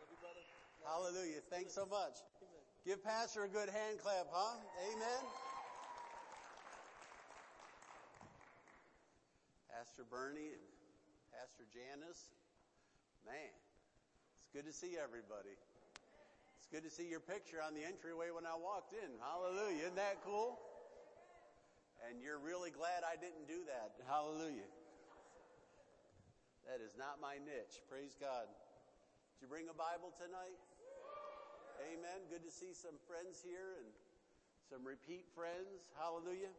Hallelujah. 0.84 1.40
Thanks 1.50 1.72
so 1.72 1.86
much. 1.86 2.18
Give 2.84 3.02
Pastor 3.04 3.44
a 3.44 3.48
good 3.48 3.68
hand 3.68 3.98
clap, 4.02 4.26
huh? 4.32 4.56
Amen. 4.90 5.41
Pastor 9.72 10.04
Bernie 10.04 10.52
and 10.52 10.64
Pastor 11.32 11.64
Janice. 11.72 12.28
Man, 13.24 13.52
it's 14.36 14.52
good 14.52 14.68
to 14.68 14.74
see 14.76 15.00
everybody. 15.00 15.56
It's 16.60 16.68
good 16.68 16.84
to 16.84 16.92
see 16.92 17.08
your 17.08 17.24
picture 17.24 17.56
on 17.64 17.72
the 17.72 17.80
entryway 17.80 18.28
when 18.28 18.44
I 18.44 18.52
walked 18.52 18.92
in. 18.92 19.08
Hallelujah. 19.16 19.88
Isn't 19.88 19.96
that 19.96 20.20
cool? 20.28 20.60
And 22.04 22.20
you're 22.20 22.36
really 22.36 22.68
glad 22.68 23.00
I 23.00 23.16
didn't 23.16 23.48
do 23.48 23.64
that. 23.64 23.96
Hallelujah. 24.04 24.68
That 26.68 26.84
is 26.84 26.92
not 27.00 27.16
my 27.16 27.40
niche. 27.40 27.80
Praise 27.88 28.12
God. 28.20 28.44
Did 28.44 29.38
you 29.40 29.48
bring 29.48 29.72
a 29.72 29.74
Bible 29.74 30.12
tonight? 30.20 30.60
Amen. 31.80 32.28
Good 32.28 32.44
to 32.44 32.52
see 32.52 32.76
some 32.76 33.00
friends 33.08 33.40
here 33.40 33.80
and 33.80 33.88
some 34.68 34.84
repeat 34.84 35.24
friends. 35.32 35.88
Hallelujah. 35.96 36.52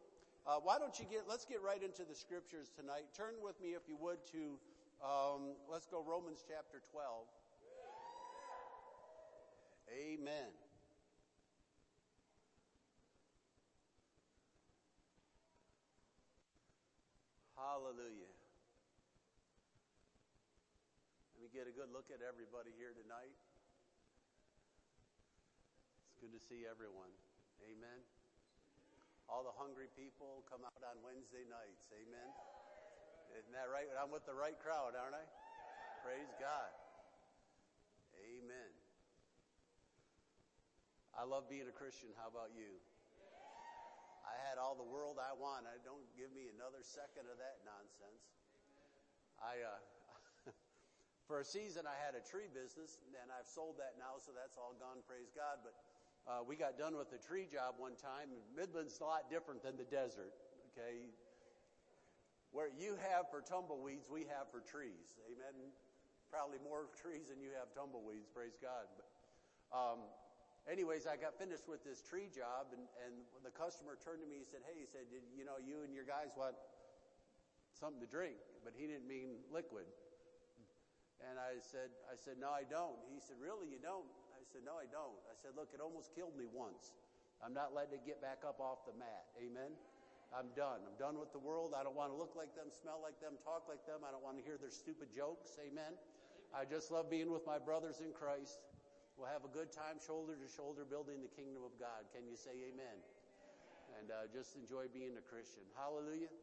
Uh, 0.46 0.60
why 0.62 0.78
don't 0.78 1.00
you 1.00 1.06
get, 1.10 1.24
let's 1.28 1.46
get 1.46 1.62
right 1.64 1.82
into 1.82 2.04
the 2.04 2.16
scriptures 2.16 2.68
tonight. 2.76 3.08
Turn 3.16 3.40
with 3.42 3.56
me, 3.62 3.80
if 3.80 3.88
you 3.88 3.96
would, 3.96 4.20
to, 4.36 4.60
um, 5.00 5.56
let's 5.72 5.88
go 5.88 6.04
Romans 6.04 6.44
chapter 6.44 6.84
12. 6.92 7.28
Amen. 9.88 10.52
Hallelujah. 17.56 18.36
Let 21.40 21.40
me 21.40 21.48
get 21.56 21.72
a 21.72 21.72
good 21.72 21.88
look 21.96 22.12
at 22.12 22.20
everybody 22.20 22.76
here 22.76 22.92
tonight. 22.92 23.32
It's 26.12 26.20
good 26.20 26.36
to 26.36 26.42
see 26.44 26.68
everyone. 26.68 27.16
Amen. 27.64 28.13
All 29.34 29.42
the 29.42 29.58
hungry 29.58 29.90
people 29.98 30.46
come 30.46 30.62
out 30.62 30.78
on 30.86 31.02
Wednesday 31.02 31.42
nights. 31.50 31.90
Amen. 31.90 32.30
Isn't 33.34 33.50
that 33.58 33.66
right? 33.66 33.90
I'm 33.98 34.14
with 34.14 34.30
the 34.30 34.38
right 34.38 34.54
crowd, 34.62 34.94
aren't 34.94 35.18
I? 35.18 35.26
Praise 36.06 36.30
God. 36.38 36.70
Amen. 38.14 38.70
I 41.18 41.26
love 41.26 41.50
being 41.50 41.66
a 41.66 41.74
Christian. 41.74 42.14
How 42.14 42.30
about 42.30 42.54
you? 42.54 42.78
I 44.22 44.38
had 44.46 44.62
all 44.62 44.78
the 44.78 44.86
world 44.86 45.18
I 45.18 45.34
want. 45.34 45.66
I 45.66 45.82
don't 45.82 46.06
give 46.14 46.30
me 46.30 46.54
another 46.54 46.86
second 46.86 47.26
of 47.26 47.42
that 47.42 47.66
nonsense. 47.66 48.38
I, 49.42 49.66
uh, 49.66 50.54
for 51.28 51.42
a 51.42 51.48
season, 51.48 51.90
I 51.90 51.98
had 51.98 52.14
a 52.14 52.22
tree 52.22 52.54
business, 52.54 53.02
and 53.18 53.34
I've 53.34 53.50
sold 53.50 53.82
that 53.82 53.98
now, 53.98 54.22
so 54.22 54.30
that's 54.30 54.62
all 54.62 54.78
gone. 54.78 55.02
Praise 55.10 55.34
God. 55.34 55.66
But 55.66 55.74
uh, 56.28 56.40
we 56.48 56.56
got 56.56 56.78
done 56.78 56.96
with 56.96 57.12
the 57.12 57.20
tree 57.20 57.48
job 57.52 57.76
one 57.78 58.00
time. 58.00 58.32
Midland's 58.56 59.00
a 59.00 59.04
lot 59.04 59.30
different 59.30 59.64
than 59.64 59.76
the 59.76 59.84
desert. 59.84 60.32
Okay, 60.72 61.12
where 62.54 62.70
you 62.70 62.94
have 63.02 63.34
for 63.34 63.42
tumbleweeds, 63.42 64.14
we 64.14 64.30
have 64.30 64.46
for 64.54 64.62
trees. 64.62 65.18
Amen. 65.26 65.74
Probably 66.30 66.62
more 66.62 66.86
trees 67.02 67.34
than 67.34 67.42
you 67.42 67.50
have 67.58 67.74
tumbleweeds. 67.74 68.30
Praise 68.30 68.56
God. 68.62 68.86
But, 68.94 69.10
um, 69.74 70.00
anyways, 70.70 71.10
I 71.10 71.18
got 71.18 71.34
finished 71.36 71.66
with 71.66 71.82
this 71.82 72.06
tree 72.06 72.30
job, 72.30 72.72
and, 72.78 72.86
and 73.04 73.26
the 73.42 73.50
customer 73.50 73.98
turned 73.98 74.22
to 74.22 74.30
me 74.30 74.38
and 74.38 74.48
said, 74.48 74.62
"Hey," 74.70 74.86
he 74.86 74.88
said, 74.88 75.10
"You 75.12 75.44
know, 75.44 75.58
you 75.58 75.82
and 75.82 75.92
your 75.98 76.06
guys 76.06 76.32
want 76.38 76.54
something 77.74 78.00
to 78.00 78.08
drink," 78.08 78.38
but 78.62 78.78
he 78.78 78.86
didn't 78.86 79.10
mean 79.10 79.42
liquid. 79.50 79.90
And 81.26 81.42
I 81.42 81.58
said, 81.58 81.90
"I 82.06 82.16
said 82.16 82.38
no, 82.38 82.54
I 82.54 82.70
don't." 82.70 83.02
He 83.10 83.18
said, 83.18 83.42
"Really, 83.42 83.66
you 83.66 83.82
don't?" 83.82 84.06
I 84.44 84.46
said, 84.52 84.68
"No, 84.68 84.76
I 84.76 84.84
don't." 84.92 85.24
I 85.32 85.36
said, 85.40 85.56
"Look, 85.56 85.72
it 85.72 85.80
almost 85.80 86.12
killed 86.12 86.36
me 86.36 86.44
once. 86.52 86.92
I'm 87.40 87.56
not 87.56 87.72
letting 87.72 87.96
it 87.96 88.04
get 88.04 88.20
back 88.20 88.44
up 88.44 88.60
off 88.60 88.84
the 88.84 88.96
mat. 89.00 89.32
Amen." 89.40 89.72
I'm 90.34 90.50
done. 90.58 90.82
I'm 90.82 90.98
done 90.98 91.22
with 91.22 91.30
the 91.30 91.38
world. 91.38 91.78
I 91.78 91.86
don't 91.86 91.94
want 91.94 92.10
to 92.10 92.18
look 92.18 92.34
like 92.34 92.58
them, 92.58 92.74
smell 92.74 92.98
like 93.06 93.22
them, 93.22 93.38
talk 93.46 93.70
like 93.70 93.86
them. 93.86 94.02
I 94.02 94.10
don't 94.10 94.26
want 94.26 94.42
to 94.42 94.44
hear 94.44 94.58
their 94.58 94.74
stupid 94.74 95.14
jokes. 95.14 95.62
Amen. 95.62 95.94
I 96.50 96.66
just 96.66 96.90
love 96.90 97.06
being 97.06 97.30
with 97.30 97.46
my 97.46 97.62
brothers 97.62 98.02
in 98.02 98.10
Christ. 98.18 98.58
We'll 99.14 99.30
have 99.30 99.46
a 99.46 99.54
good 99.54 99.70
time 99.70 100.02
shoulder 100.02 100.34
to 100.34 100.48
shoulder 100.50 100.90
building 100.90 101.22
the 101.22 101.30
kingdom 101.30 101.62
of 101.62 101.78
God. 101.78 102.10
Can 102.10 102.26
you 102.26 102.34
say 102.34 102.74
amen? 102.74 102.98
And 104.02 104.10
uh, 104.10 104.26
just 104.34 104.58
enjoy 104.58 104.90
being 104.90 105.14
a 105.22 105.26
Christian. 105.30 105.70
Hallelujah. 105.78 106.34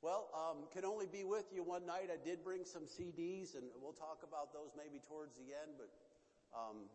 Well, 0.00 0.32
um, 0.32 0.64
can 0.72 0.88
only 0.88 1.06
be 1.06 1.28
with 1.28 1.52
you 1.52 1.60
one 1.60 1.84
night. 1.84 2.08
I 2.08 2.16
did 2.18 2.40
bring 2.40 2.64
some 2.64 2.88
CDs, 2.88 3.52
and 3.52 3.68
we'll 3.84 3.94
talk 3.94 4.24
about 4.24 4.56
those 4.56 4.72
maybe 4.74 4.96
towards 4.96 5.36
the 5.36 5.52
end. 5.52 5.76
But 5.76 5.92
um, 6.52 6.88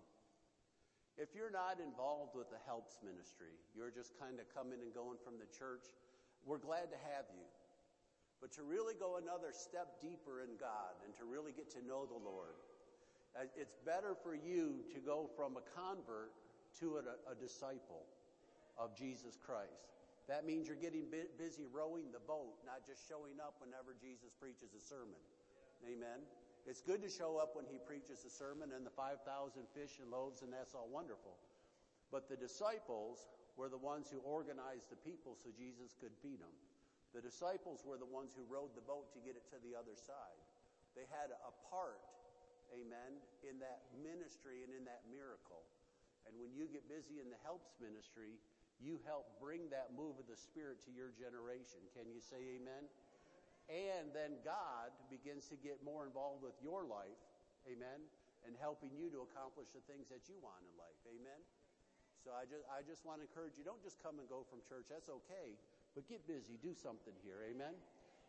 if 1.18 1.34
you're 1.34 1.54
not 1.54 1.82
involved 1.82 2.38
with 2.38 2.50
the 2.54 2.62
helps 2.70 3.02
ministry, 3.02 3.58
you're 3.74 3.90
just 3.90 4.14
kind 4.22 4.38
of 4.38 4.46
coming 4.54 4.78
and 4.86 4.94
going 4.94 5.18
from 5.26 5.42
the 5.42 5.50
church, 5.50 5.90
we're 6.46 6.62
glad 6.62 6.94
to 6.94 7.00
have 7.14 7.26
you. 7.34 7.46
But 8.38 8.54
to 8.54 8.62
really 8.62 8.94
go 8.94 9.18
another 9.18 9.50
step 9.50 9.98
deeper 9.98 10.46
in 10.46 10.62
God 10.62 10.94
and 11.02 11.10
to 11.18 11.26
really 11.26 11.50
get 11.50 11.74
to 11.74 11.82
know 11.82 12.06
the 12.06 12.22
Lord, 12.22 12.54
uh, 13.34 13.50
it's 13.58 13.82
better 13.82 14.14
for 14.14 14.38
you 14.38 14.86
to 14.94 15.02
go 15.02 15.26
from 15.34 15.58
a 15.58 15.66
convert 15.74 16.38
to 16.80 17.02
a, 17.02 17.34
a 17.34 17.36
disciple 17.36 18.06
of 18.78 18.94
Jesus 18.94 19.34
Christ. 19.42 19.90
That 20.30 20.46
means 20.46 20.68
you're 20.68 20.78
getting 20.78 21.10
busy 21.10 21.66
rowing 21.66 22.14
the 22.14 22.22
boat, 22.22 22.62
not 22.62 22.86
just 22.86 23.08
showing 23.10 23.42
up 23.42 23.58
whenever 23.58 23.98
Jesus 23.98 24.30
preaches 24.38 24.76
a 24.78 24.82
sermon. 24.86 25.18
Amen. 25.82 26.22
It's 26.68 26.84
good 26.84 27.02
to 27.02 27.10
show 27.10 27.40
up 27.40 27.56
when 27.56 27.64
he 27.66 27.80
preaches 27.80 28.28
a 28.28 28.30
sermon 28.30 28.76
and 28.76 28.84
the 28.84 28.92
5,000 28.92 29.24
fish 29.72 30.04
and 30.04 30.12
loaves, 30.12 30.44
and 30.44 30.52
that's 30.52 30.76
all 30.76 30.92
wonderful. 30.92 31.40
But 32.12 32.28
the 32.28 32.36
disciples 32.36 33.24
were 33.56 33.72
the 33.72 33.80
ones 33.80 34.12
who 34.12 34.20
organized 34.28 34.92
the 34.92 35.00
people 35.00 35.40
so 35.40 35.48
Jesus 35.56 35.96
could 35.96 36.12
feed 36.20 36.44
them. 36.44 36.52
The 37.16 37.24
disciples 37.24 37.88
were 37.88 37.96
the 37.96 38.08
ones 38.08 38.36
who 38.36 38.44
rowed 38.52 38.76
the 38.76 38.84
boat 38.84 39.16
to 39.16 39.24
get 39.24 39.40
it 39.40 39.48
to 39.56 39.58
the 39.64 39.80
other 39.80 39.96
side. 39.96 40.40
They 40.92 41.08
had 41.08 41.32
a 41.32 41.54
part 41.72 42.04
amen, 42.76 43.24
in 43.46 43.60
that 43.64 43.88
ministry 43.96 44.64
and 44.66 44.72
in 44.76 44.84
that 44.88 45.06
miracle. 45.08 45.64
And 46.28 46.36
when 46.36 46.52
you 46.52 46.68
get 46.68 46.84
busy 46.92 47.24
in 47.24 47.32
the 47.32 47.40
helps 47.46 47.72
ministry, 47.80 48.36
you 48.78 49.00
help 49.08 49.40
bring 49.40 49.72
that 49.72 49.96
move 49.96 50.20
of 50.20 50.28
the 50.28 50.38
Spirit 50.38 50.84
to 50.86 50.92
your 50.92 51.16
generation. 51.16 51.80
Can 51.96 52.12
you 52.12 52.20
say 52.20 52.60
amen? 52.60 52.92
And 53.68 54.16
then 54.16 54.40
God 54.48 54.96
begins 55.12 55.52
to 55.52 55.60
get 55.60 55.84
more 55.84 56.08
involved 56.08 56.40
with 56.40 56.56
your 56.64 56.88
life, 56.88 57.20
amen, 57.68 58.00
and 58.48 58.56
helping 58.56 58.96
you 58.96 59.12
to 59.12 59.28
accomplish 59.28 59.68
the 59.76 59.84
things 59.92 60.08
that 60.08 60.32
you 60.32 60.40
want 60.40 60.64
in 60.64 60.72
life, 60.80 61.02
amen? 61.04 61.42
So 62.24 62.32
I 62.32 62.48
just, 62.48 62.64
I 62.72 62.80
just 62.88 63.04
want 63.04 63.20
to 63.20 63.28
encourage 63.28 63.60
you, 63.60 63.68
don't 63.68 63.84
just 63.84 64.00
come 64.00 64.24
and 64.24 64.28
go 64.32 64.48
from 64.48 64.64
church. 64.64 64.88
That's 64.88 65.12
okay. 65.12 65.60
But 65.96 66.08
get 66.08 66.24
busy. 66.28 66.56
Do 66.64 66.72
something 66.72 67.16
here. 67.24 67.44
Amen? 67.44 67.76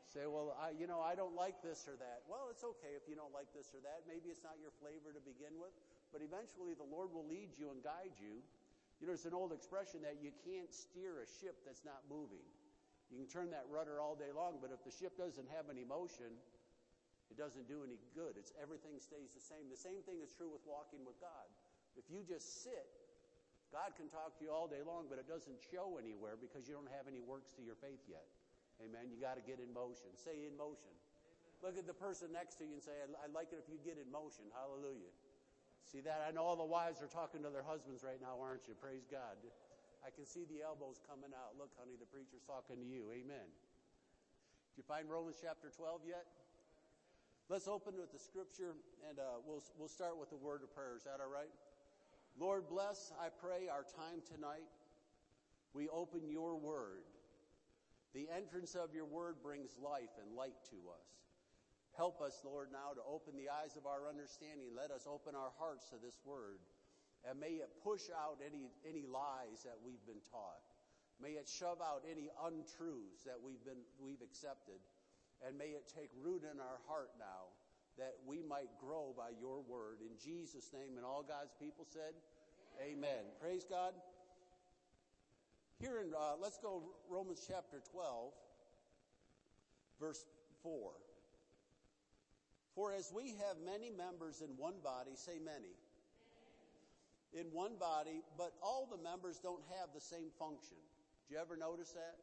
say, 0.09 0.25
well, 0.25 0.57
I, 0.57 0.73
you 0.73 0.89
know, 0.89 1.05
I 1.05 1.13
don't 1.13 1.37
like 1.37 1.61
this 1.61 1.85
or 1.85 2.01
that. 2.01 2.25
Well, 2.25 2.49
it's 2.49 2.65
okay 2.65 2.97
if 2.97 3.05
you 3.05 3.13
don't 3.13 3.33
like 3.37 3.53
this 3.53 3.77
or 3.77 3.81
that. 3.85 4.09
Maybe 4.09 4.33
it's 4.33 4.41
not 4.41 4.57
your 4.57 4.73
flavor 4.81 5.13
to 5.13 5.21
begin 5.21 5.61
with, 5.61 5.77
but 6.09 6.25
eventually 6.25 6.73
the 6.73 6.89
Lord 6.89 7.13
will 7.13 7.29
lead 7.29 7.53
you 7.61 7.69
and 7.69 7.85
guide 7.85 8.17
you. 8.17 8.41
You 8.99 9.07
know, 9.07 9.13
there's 9.13 9.29
an 9.29 9.37
old 9.37 9.53
expression 9.53 10.01
that 10.09 10.19
you 10.19 10.33
can't 10.43 10.73
steer 10.73 11.21
a 11.21 11.29
ship 11.29 11.61
that's 11.69 11.85
not 11.85 12.01
moving. 12.09 12.43
You 13.09 13.17
can 13.17 13.29
turn 13.29 13.49
that 13.57 13.65
rudder 13.73 14.01
all 14.01 14.13
day 14.15 14.29
long, 14.33 14.61
but 14.61 14.69
if 14.69 14.85
the 14.85 14.93
ship 14.93 15.17
doesn't 15.17 15.49
have 15.49 15.73
any 15.73 15.85
motion, 15.85 16.29
it 17.33 17.37
doesn't 17.37 17.69
do 17.69 17.85
any 17.85 17.97
good. 18.13 18.37
It's 18.37 18.53
everything 18.61 19.01
stays 19.01 19.33
the 19.33 19.41
same. 19.41 19.69
The 19.73 19.81
same 19.81 20.05
thing 20.05 20.21
is 20.21 20.33
true 20.33 20.49
with 20.49 20.65
walking 20.69 21.05
with 21.05 21.17
God. 21.21 21.49
If 21.97 22.09
you 22.13 22.21
just 22.25 22.65
sit, 22.65 22.89
God 23.73 23.97
can 23.97 24.09
talk 24.09 24.37
to 24.41 24.43
you 24.45 24.53
all 24.53 24.69
day 24.69 24.81
long, 24.81 25.09
but 25.09 25.21
it 25.21 25.29
doesn't 25.29 25.61
show 25.61 26.01
anywhere 26.01 26.41
because 26.41 26.69
you 26.69 26.77
don't 26.77 26.89
have 26.93 27.09
any 27.09 27.21
works 27.21 27.53
to 27.57 27.63
your 27.65 27.77
faith 27.77 28.01
yet. 28.09 28.25
Amen. 28.81 29.13
You 29.13 29.21
got 29.21 29.37
to 29.37 29.45
get 29.45 29.61
in 29.61 29.73
motion. 29.73 30.13
Say 30.17 30.49
in 30.49 30.57
motion. 30.57 30.93
Look 31.61 31.77
at 31.77 31.85
the 31.91 31.97
person 31.97 32.31
next 32.31 32.57
to 32.63 32.65
you 32.65 32.79
and 32.79 32.85
say, 32.85 32.95
I'd 33.03 33.35
like 33.35 33.51
it 33.51 33.59
if 33.59 33.67
you 33.67 33.77
get 33.83 33.99
in 33.99 34.07
motion. 34.09 34.47
Hallelujah. 34.55 35.11
See 35.83 36.01
that? 36.07 36.23
I 36.23 36.31
know 36.31 36.47
all 36.47 36.57
the 36.57 36.69
wives 36.69 37.03
are 37.03 37.11
talking 37.11 37.43
to 37.43 37.51
their 37.51 37.67
husbands 37.67 38.07
right 38.07 38.21
now, 38.23 38.39
aren't 38.39 38.69
you? 38.71 38.79
Praise 38.79 39.09
God. 39.11 39.41
I 40.05 40.11
can 40.15 40.27
see 40.27 40.47
the 40.47 40.63
elbows 40.63 41.01
coming 41.05 41.35
out. 41.35 41.59
Look, 41.59 41.75
honey, 41.79 41.99
the 41.99 42.07
preacher's 42.07 42.43
talking 42.47 42.79
to 42.79 42.87
you. 42.87 43.11
Amen. 43.11 43.49
Did 43.49 44.77
you 44.81 44.87
find 44.87 45.11
Romans 45.11 45.37
chapter 45.43 45.71
12 45.75 46.07
yet? 46.07 46.27
Let's 47.49 47.67
open 47.67 47.97
with 47.97 48.13
the 48.13 48.21
scripture 48.21 48.77
and 49.09 49.19
uh, 49.19 49.41
we'll, 49.43 49.65
we'll 49.81 49.89
start 49.91 50.21
with 50.21 50.31
the 50.31 50.37
word 50.37 50.63
of 50.63 50.71
prayer. 50.75 50.95
Is 50.95 51.05
that 51.05 51.19
all 51.19 51.33
right? 51.33 51.51
Lord, 52.39 52.69
bless, 52.69 53.11
I 53.19 53.29
pray, 53.33 53.67
our 53.67 53.83
time 53.83 54.23
tonight. 54.23 54.69
We 55.75 55.89
open 55.89 56.29
your 56.31 56.57
word. 56.57 57.09
The 58.15 58.29
entrance 58.31 58.75
of 58.75 58.95
your 58.95 59.05
word 59.05 59.37
brings 59.43 59.77
life 59.83 60.15
and 60.23 60.37
light 60.37 60.57
to 60.71 60.79
us. 60.95 61.09
Help 61.97 62.23
us, 62.23 62.41
Lord, 62.45 62.71
now 62.71 62.95
to 62.95 63.03
open 63.03 63.35
the 63.35 63.51
eyes 63.51 63.75
of 63.75 63.85
our 63.85 64.07
understanding. 64.07 64.71
Let 64.71 64.95
us 64.95 65.09
open 65.11 65.35
our 65.35 65.51
hearts 65.59 65.91
to 65.91 65.97
this 65.99 66.21
word. 66.25 66.63
And 67.27 67.41
may 67.41 67.59
it 67.59 67.71
push 67.83 68.11
out 68.15 68.39
any, 68.45 68.71
any 68.87 69.07
lies 69.07 69.65
that 69.65 69.79
we've 69.83 70.05
been 70.07 70.23
taught. 70.31 70.63
May 71.19 71.35
it 71.35 71.51
shove 71.51 71.83
out 71.83 72.07
any 72.07 72.31
untruths 72.47 73.27
that 73.27 73.43
we've 73.43 73.63
been, 73.65 73.83
we've 73.99 74.23
accepted. 74.23 74.79
And 75.43 75.59
may 75.59 75.75
it 75.75 75.91
take 75.91 76.11
root 76.23 76.43
in 76.47 76.61
our 76.61 76.79
heart 76.87 77.11
now 77.19 77.51
that 77.99 78.15
we 78.27 78.43
might 78.43 78.71
grow 78.79 79.15
by 79.17 79.35
your 79.41 79.63
word. 79.67 79.99
In 80.01 80.15
Jesus' 80.23 80.71
name, 80.73 80.97
and 80.97 81.05
all 81.05 81.25
God's 81.27 81.55
people 81.59 81.85
said, 81.89 82.15
Amen. 82.81 83.11
Amen. 83.11 83.25
Praise 83.41 83.67
God. 83.69 83.93
Here 85.81 86.01
in, 86.01 86.15
uh, 86.15 86.35
let's 86.41 86.59
go 86.59 86.83
Romans 87.11 87.45
chapter 87.47 87.83
12, 87.93 88.33
verse 90.01 90.25
4. 90.63 90.91
For 92.75 92.93
as 92.93 93.13
we 93.15 93.35
have 93.43 93.59
many 93.65 93.91
members 93.91 94.41
in 94.41 94.57
one 94.57 94.75
body, 94.83 95.13
say 95.15 95.39
many, 95.45 95.75
in 97.39 97.47
one 97.55 97.79
body, 97.79 98.27
but 98.35 98.59
all 98.59 98.91
the 98.91 98.99
members 98.99 99.39
don't 99.39 99.63
have 99.79 99.95
the 99.95 100.03
same 100.03 100.35
function. 100.35 100.77
Do 101.31 101.35
you 101.35 101.41
ever 101.41 101.55
notice 101.55 101.95
that? 101.95 102.19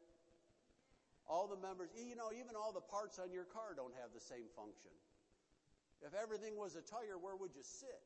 All 1.24 1.48
the 1.48 1.58
members, 1.58 1.90
you 1.96 2.14
know, 2.14 2.30
even 2.30 2.54
all 2.54 2.70
the 2.70 2.84
parts 2.84 3.18
on 3.18 3.32
your 3.32 3.48
car 3.48 3.72
don't 3.74 3.96
have 3.98 4.12
the 4.12 4.22
same 4.22 4.46
function. 4.54 4.92
If 6.04 6.12
everything 6.12 6.54
was 6.54 6.76
a 6.76 6.84
tire, 6.84 7.16
where 7.16 7.34
would 7.34 7.56
you 7.56 7.64
sit? 7.64 8.04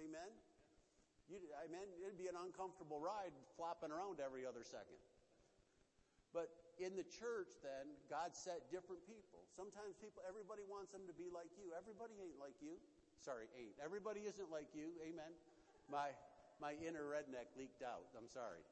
Amen? 0.00 0.32
You? 1.28 1.38
It'd 2.02 2.18
be 2.18 2.26
an 2.26 2.40
uncomfortable 2.40 2.98
ride 2.98 3.30
flopping 3.54 3.92
around 3.92 4.18
every 4.18 4.42
other 4.48 4.64
second. 4.64 4.98
But 6.34 6.50
in 6.82 6.98
the 6.98 7.06
church, 7.06 7.54
then, 7.62 7.94
God 8.10 8.34
set 8.34 8.66
different 8.74 9.06
people. 9.06 9.46
Sometimes 9.54 9.94
people, 10.02 10.18
everybody 10.26 10.66
wants 10.66 10.90
them 10.90 11.06
to 11.06 11.14
be 11.14 11.30
like 11.30 11.52
you. 11.54 11.70
Everybody 11.78 12.18
ain't 12.18 12.42
like 12.42 12.58
you. 12.58 12.74
Sorry, 13.22 13.46
ain't. 13.54 13.78
Everybody 13.78 14.26
isn't 14.26 14.50
like 14.50 14.68
you. 14.74 14.98
Amen. 15.06 15.30
My, 15.90 16.12
my 16.60 16.74
inner 16.80 17.04
redneck 17.04 17.52
leaked 17.58 17.82
out. 17.82 18.08
I'm 18.16 18.28
sorry. 18.28 18.62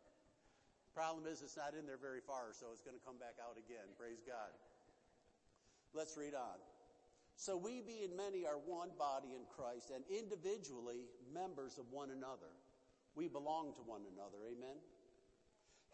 Problem 0.94 1.24
is, 1.24 1.40
it's 1.40 1.56
not 1.56 1.72
in 1.72 1.86
there 1.88 2.00
very 2.00 2.20
far, 2.20 2.52
so 2.52 2.68
it's 2.72 2.84
going 2.84 2.96
to 2.96 3.04
come 3.04 3.16
back 3.16 3.40
out 3.40 3.56
again. 3.56 3.88
Praise 3.96 4.20
God. 4.20 4.52
Let's 5.96 6.16
read 6.16 6.34
on. 6.36 6.60
So 7.36 7.56
we, 7.56 7.80
being 7.80 8.12
many, 8.12 8.44
are 8.44 8.60
one 8.60 8.92
body 9.00 9.32
in 9.32 9.48
Christ 9.48 9.88
and 9.88 10.04
individually 10.12 11.08
members 11.32 11.80
of 11.80 11.88
one 11.88 12.12
another. 12.12 12.52
We 13.16 13.28
belong 13.28 13.72
to 13.76 13.82
one 13.84 14.04
another. 14.12 14.44
Amen. 14.44 14.76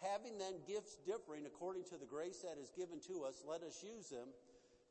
Having 0.02 0.38
then 0.38 0.54
gifts 0.66 0.98
differing 1.06 1.46
according 1.46 1.84
to 1.90 1.96
the 1.98 2.06
grace 2.06 2.42
that 2.46 2.58
is 2.58 2.70
given 2.74 2.98
to 3.10 3.22
us, 3.26 3.42
let 3.46 3.62
us 3.62 3.82
use 3.82 4.10
them. 4.10 4.30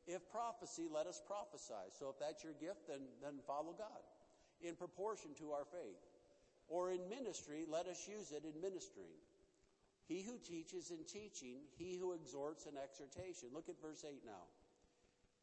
If 0.07 0.23
prophecy, 0.31 0.87
let 0.87 1.07
us 1.07 1.19
prophesy. 1.19 1.91
So 1.91 2.07
if 2.07 2.19
that's 2.19 2.43
your 2.43 2.55
gift, 2.59 2.87
then, 2.87 3.11
then 3.23 3.39
follow 3.43 3.75
God 3.75 4.03
in 4.63 4.75
proportion 4.75 5.35
to 5.39 5.51
our 5.51 5.67
faith. 5.67 5.99
Or 6.67 6.91
in 6.91 6.99
ministry, 7.09 7.63
let 7.67 7.87
us 7.87 8.07
use 8.07 8.31
it 8.31 8.43
in 8.43 8.59
ministering. 8.61 9.15
He 10.07 10.23
who 10.23 10.39
teaches 10.39 10.91
in 10.91 11.03
teaching, 11.03 11.67
he 11.75 11.95
who 11.95 12.13
exhorts 12.13 12.65
in 12.65 12.79
exhortation. 12.79 13.51
Look 13.51 13.67
at 13.67 13.79
verse 13.79 14.03
8 14.07 14.23
now. 14.23 14.47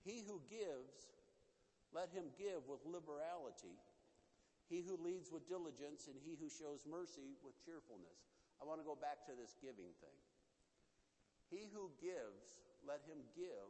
He 0.05 0.25
who 0.25 0.41
gives, 0.49 1.17
let 1.93 2.13
him 2.13 2.29
give 2.37 2.65
with 2.69 2.85
liberality. 2.85 3.77
He 4.69 4.81
who 4.81 4.97
leads 5.01 5.33
with 5.33 5.49
diligence, 5.49 6.09
and 6.09 6.17
he 6.17 6.37
who 6.41 6.49
shows 6.49 6.85
mercy 6.89 7.37
with 7.45 7.57
cheerfulness. 7.61 8.33
I 8.61 8.65
want 8.65 8.81
to 8.81 8.89
go 8.89 8.97
back 8.97 9.25
to 9.29 9.37
this 9.37 9.57
giving 9.61 9.93
thing. 10.01 10.21
He 11.53 11.69
who 11.73 11.93
gives, 12.01 12.65
let 12.85 13.05
him 13.05 13.21
give 13.37 13.69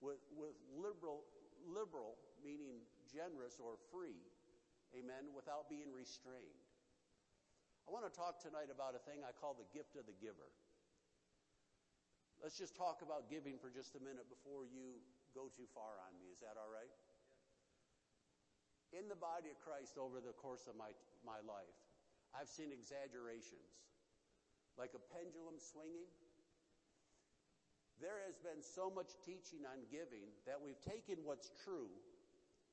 with, 0.00 0.20
with 0.32 0.56
liberal, 0.76 1.24
liberal, 1.68 2.16
meaning 2.40 2.84
generous 3.08 3.60
or 3.60 3.76
free, 3.92 4.20
amen, 4.96 5.32
without 5.36 5.68
being 5.68 5.92
restrained. 5.92 6.65
I 7.86 7.94
want 7.94 8.02
to 8.02 8.10
talk 8.10 8.42
tonight 8.42 8.66
about 8.66 8.98
a 8.98 9.02
thing 9.06 9.22
I 9.22 9.30
call 9.30 9.54
the 9.54 9.70
gift 9.70 9.94
of 9.94 10.10
the 10.10 10.16
giver. 10.18 10.50
Let's 12.42 12.58
just 12.58 12.74
talk 12.74 12.98
about 12.98 13.30
giving 13.30 13.62
for 13.62 13.70
just 13.70 13.94
a 13.94 14.02
minute 14.02 14.26
before 14.26 14.66
you 14.66 14.98
go 15.38 15.46
too 15.54 15.70
far 15.70 16.02
on 16.02 16.12
me. 16.18 16.26
Is 16.34 16.42
that 16.42 16.58
all 16.58 16.66
right? 16.66 16.90
In 18.90 19.06
the 19.06 19.14
body 19.14 19.54
of 19.54 19.58
Christ 19.62 20.02
over 20.02 20.18
the 20.18 20.34
course 20.34 20.66
of 20.66 20.74
my, 20.74 20.90
my 21.22 21.38
life, 21.46 21.78
I've 22.34 22.50
seen 22.50 22.74
exaggerations 22.74 23.70
like 24.74 24.92
a 24.98 25.02
pendulum 25.14 25.56
swinging. 25.62 26.10
There 28.02 28.20
has 28.28 28.36
been 28.36 28.60
so 28.60 28.92
much 28.92 29.14
teaching 29.24 29.64
on 29.64 29.86
giving 29.88 30.28
that 30.44 30.58
we've 30.60 30.78
taken 30.84 31.22
what's 31.24 31.54
true, 31.64 31.88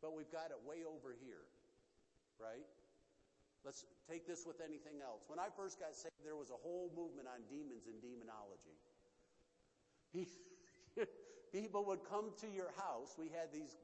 but 0.04 0.12
we've 0.12 0.30
got 0.34 0.52
it 0.52 0.60
way 0.68 0.84
over 0.84 1.16
here, 1.16 1.48
right? 2.36 2.68
Let's 3.64 3.88
take 4.12 4.28
this 4.28 4.44
with 4.46 4.60
anything 4.60 5.00
else. 5.00 5.24
When 5.32 5.40
I 5.40 5.48
first 5.56 5.80
got 5.80 5.96
saved, 5.96 6.20
there 6.24 6.36
was 6.36 6.52
a 6.52 6.60
whole 6.60 6.92
movement 6.92 7.32
on 7.32 7.48
demons 7.48 7.88
and 7.88 7.96
demonology. 8.04 8.76
People 11.56 11.88
would 11.88 12.04
come 12.04 12.36
to 12.44 12.48
your 12.52 12.76
house. 12.76 13.16
We 13.16 13.32
had 13.32 13.56
these, 13.56 13.80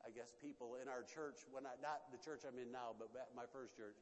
I 0.00 0.10
guess, 0.10 0.32
people 0.40 0.78
in 0.80 0.88
our 0.88 1.02
church, 1.02 1.42
when 1.50 1.66
I, 1.66 1.76
not 1.82 2.08
the 2.14 2.18
church 2.22 2.48
I'm 2.48 2.56
in 2.56 2.72
now, 2.72 2.96
but 2.96 3.12
my 3.36 3.44
first 3.52 3.76
church 3.76 3.98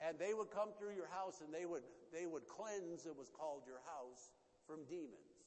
and 0.00 0.18
they 0.18 0.34
would 0.34 0.52
come 0.52 0.76
through 0.76 0.92
your 0.92 1.08
house 1.08 1.40
and 1.40 1.48
they 1.52 1.64
would, 1.64 1.84
they 2.12 2.26
would 2.26 2.44
cleanse, 2.48 3.06
it 3.06 3.16
was 3.16 3.32
called 3.32 3.64
your 3.64 3.80
house, 3.88 4.28
from 4.68 4.84
demons. 4.84 5.40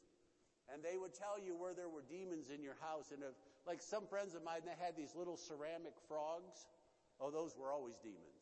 And 0.73 0.81
they 0.81 0.97
would 0.97 1.13
tell 1.13 1.37
you 1.37 1.53
where 1.53 1.73
there 1.73 1.89
were 1.89 2.05
demons 2.05 2.49
in 2.49 2.61
your 2.61 2.77
house. 2.81 3.11
And 3.13 3.21
if, 3.21 3.33
like 3.65 3.81
some 3.81 4.05
friends 4.05 4.33
of 4.33 4.45
mine, 4.45 4.61
they 4.65 4.77
had 4.77 4.95
these 4.95 5.13
little 5.13 5.37
ceramic 5.37 5.93
frogs. 6.07 6.65
Oh, 7.19 7.31
those 7.31 7.55
were 7.59 7.71
always 7.71 7.97
demons. 7.99 8.39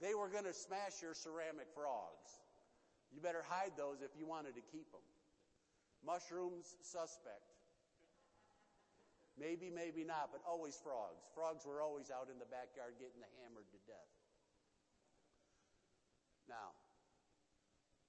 they 0.00 0.14
were 0.14 0.30
going 0.30 0.46
to 0.46 0.54
smash 0.54 1.02
your 1.02 1.14
ceramic 1.14 1.66
frogs. 1.74 2.38
You 3.10 3.18
better 3.18 3.42
hide 3.42 3.74
those 3.74 3.98
if 3.98 4.14
you 4.14 4.26
wanted 4.26 4.54
to 4.54 4.62
keep 4.70 4.86
them. 4.94 5.02
Mushrooms, 6.06 6.78
suspect. 6.86 7.50
Maybe, 9.34 9.70
maybe 9.70 10.02
not, 10.02 10.30
but 10.30 10.42
always 10.46 10.78
frogs. 10.78 11.26
Frogs 11.34 11.66
were 11.66 11.82
always 11.82 12.10
out 12.10 12.30
in 12.30 12.38
the 12.38 12.46
backyard 12.46 12.98
getting 12.98 13.22
hammered 13.42 13.66
to 13.70 13.78
death. 13.86 14.12
Now, 16.46 16.74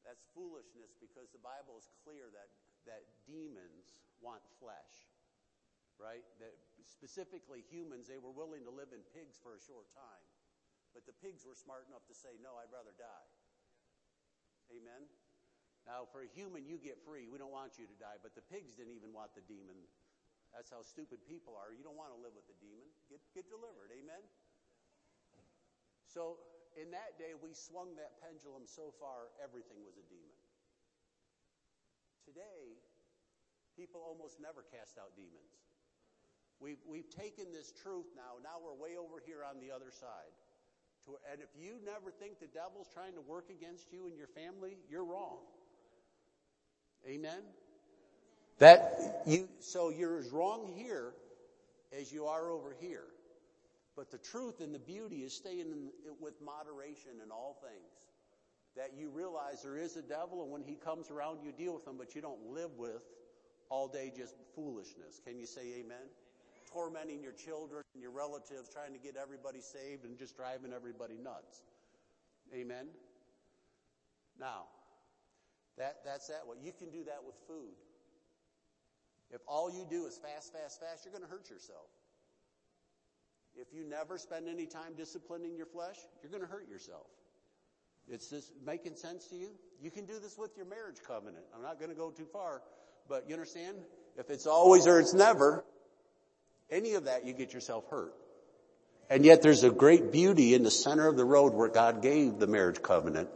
that's 0.06 0.26
foolishness 0.34 0.94
because 0.98 1.30
the 1.34 1.42
Bible 1.42 1.78
is 1.78 1.90
clear 2.02 2.30
that, 2.34 2.50
that 2.90 3.06
demons 3.30 3.94
want 4.22 4.42
flesh, 4.58 4.94
right? 6.02 6.26
That 6.42 6.54
specifically 6.90 7.62
humans, 7.70 8.10
they 8.10 8.20
were 8.20 8.34
willing 8.34 8.66
to 8.66 8.74
live 8.74 8.92
in 8.92 9.06
pigs 9.14 9.38
for 9.38 9.54
a 9.54 9.62
short 9.62 9.88
time. 9.94 10.26
But 10.92 11.06
the 11.06 11.14
pigs 11.22 11.46
were 11.46 11.54
smart 11.54 11.86
enough 11.86 12.04
to 12.10 12.16
say, 12.18 12.36
no, 12.42 12.58
I'd 12.58 12.74
rather 12.74 12.94
die. 12.98 13.30
Amen? 14.74 15.06
Now, 15.86 16.10
for 16.10 16.26
a 16.26 16.30
human, 16.30 16.66
you 16.66 16.82
get 16.82 16.98
free. 17.06 17.30
We 17.30 17.38
don't 17.38 17.54
want 17.54 17.78
you 17.78 17.86
to 17.86 17.98
die. 18.02 18.18
But 18.22 18.34
the 18.34 18.46
pigs 18.50 18.74
didn't 18.74 18.98
even 18.98 19.14
want 19.14 19.38
the 19.38 19.46
demon 19.46 19.78
that's 20.54 20.74
how 20.74 20.82
stupid 20.82 21.22
people 21.30 21.54
are. 21.54 21.70
You 21.70 21.86
don't 21.86 21.98
want 21.98 22.10
to 22.14 22.20
live 22.20 22.34
with 22.34 22.50
the 22.50 22.58
demon. 22.58 22.86
Get, 23.10 23.22
get 23.38 23.46
delivered. 23.50 23.94
Amen? 23.94 24.22
So, 26.10 26.42
in 26.74 26.90
that 26.90 27.22
day, 27.22 27.38
we 27.38 27.54
swung 27.54 27.94
that 28.02 28.18
pendulum 28.18 28.66
so 28.66 28.90
far, 28.98 29.30
everything 29.38 29.86
was 29.86 29.98
a 30.02 30.06
demon. 30.10 30.38
Today, 32.26 32.82
people 33.78 34.02
almost 34.02 34.42
never 34.42 34.66
cast 34.66 34.98
out 34.98 35.14
demons. 35.14 35.69
We've, 36.62 36.82
we've 36.88 37.10
taken 37.10 37.52
this 37.54 37.72
truth 37.84 38.08
now. 38.16 38.42
Now 38.44 38.60
we're 38.64 38.76
way 38.76 38.98
over 38.98 39.22
here 39.26 39.40
on 39.48 39.62
the 39.62 39.74
other 39.74 39.92
side. 39.92 40.34
To, 41.06 41.16
and 41.32 41.42
if 41.42 41.50
you 41.58 41.80
never 41.86 42.12
think 42.12 42.40
the 42.40 42.48
devil's 42.48 42.88
trying 42.94 43.14
to 43.14 43.22
work 43.22 43.50
against 43.50 43.92
you 43.94 44.08
and 44.08 44.18
your 44.18 44.28
family, 44.28 44.78
you're 44.90 45.06
wrong. 45.06 45.40
Amen? 47.08 47.42
That 48.60 49.24
you, 49.26 49.48
so 49.62 49.90
you're 49.90 50.18
as 50.18 50.30
wrong 50.30 50.74
here 50.76 51.14
as 51.98 52.12
you 52.12 52.26
are 52.26 52.52
over 52.52 52.76
here. 52.80 53.06
But 53.96 54.12
the 54.12 54.18
truth 54.18 54.60
and 54.60 54.76
the 54.76 54.80
beauty 54.80 55.18
is 55.18 55.34
staying 55.34 55.72
in, 55.72 55.90
with 56.20 56.34
moderation 56.42 57.12
in 57.24 57.32
all 57.32 57.58
things. 57.62 58.10
That 58.76 58.92
you 58.98 59.10
realize 59.10 59.64
there 59.64 59.78
is 59.78 59.96
a 59.96 60.02
devil, 60.02 60.44
and 60.44 60.52
when 60.52 60.64
he 60.64 60.76
comes 60.76 61.10
around, 61.10 61.40
you 61.44 61.52
deal 61.52 61.74
with 61.74 61.88
him, 61.88 61.96
but 61.98 62.16
you 62.16 62.22
don't 62.22 62.52
live 62.52 62.72
with 62.78 63.02
all 63.70 63.88
day 63.88 64.12
just 64.16 64.36
foolishness. 64.56 65.22
Can 65.26 65.40
you 65.40 65.46
say 65.46 65.80
amen? 65.80 66.08
Tormenting 66.72 67.24
your 67.24 67.34
children 67.34 67.84
and 67.94 68.02
your 68.02 68.12
relatives, 68.12 68.70
trying 68.70 68.94
to 68.94 69.00
get 69.00 69.16
everybody 69.16 69.62
saved 69.62 70.06
and 70.06 70.18
just 70.18 70.36
driving 70.36 70.74
everybody 70.74 71.18
nuts. 71.18 71.64
Amen? 72.54 72.88
Now, 74.40 74.66
that, 75.78 75.98
that's 76.06 76.28
that 76.28 76.46
way. 76.46 76.58
You 76.64 76.72
can 76.72 76.90
do 76.92 77.04
that 77.06 77.24
with 77.26 77.36
food. 77.48 77.74
If 79.32 79.42
all 79.48 79.72
you 79.72 79.86
do 79.90 80.06
is 80.06 80.18
fast, 80.18 80.54
fast, 80.54 80.80
fast, 80.80 81.06
you're 81.06 81.12
going 81.14 81.24
to 81.24 81.30
hurt 81.30 81.50
yourself. 81.50 81.90
if 83.56 83.74
you 83.74 83.84
never 83.84 84.18
spend 84.18 84.48
any 84.48 84.66
time 84.66 84.94
disciplining 84.96 85.56
your 85.56 85.66
flesh, 85.66 85.98
you're 86.22 86.32
going 86.32 86.44
to 86.44 86.50
hurt 86.50 86.70
yourself. 86.70 87.08
It's 88.08 88.30
this 88.30 88.52
making 88.66 88.96
sense 88.96 89.28
to 89.28 89.36
you? 89.36 89.52
You 89.82 89.92
can 89.92 90.06
do 90.06 90.20
this 90.20 90.38
with 90.38 90.58
your 90.58 90.66
marriage 90.66 90.98
covenant. 91.06 91.46
I'm 91.56 91.62
not 91.62 91.80
going 91.80 91.92
to 91.92 91.98
go 91.98 92.10
too 92.10 92.26
far, 92.26 92.62
but 93.08 93.26
you 93.28 93.34
understand? 93.34 93.78
If 94.18 94.30
it's 94.30 94.48
always 94.48 94.88
or 94.88 95.00
it's 95.00 95.14
never, 95.14 95.64
any 96.72 96.94
of 96.94 97.06
that, 97.06 97.26
you 97.26 97.34
get 97.34 97.54
yourself 97.54 97.86
hurt. 97.90 98.14
And 99.10 99.26
yet 99.26 99.42
there's 99.42 99.64
a 99.64 99.72
great 99.72 100.12
beauty 100.12 100.54
in 100.54 100.64
the 100.64 100.72
center 100.72 101.08
of 101.08 101.18
the 101.18 101.26
road 101.26 101.54
where 101.54 101.70
God 101.70 102.02
gave 102.02 102.38
the 102.38 102.48
marriage 102.48 102.82
covenant. 102.82 103.30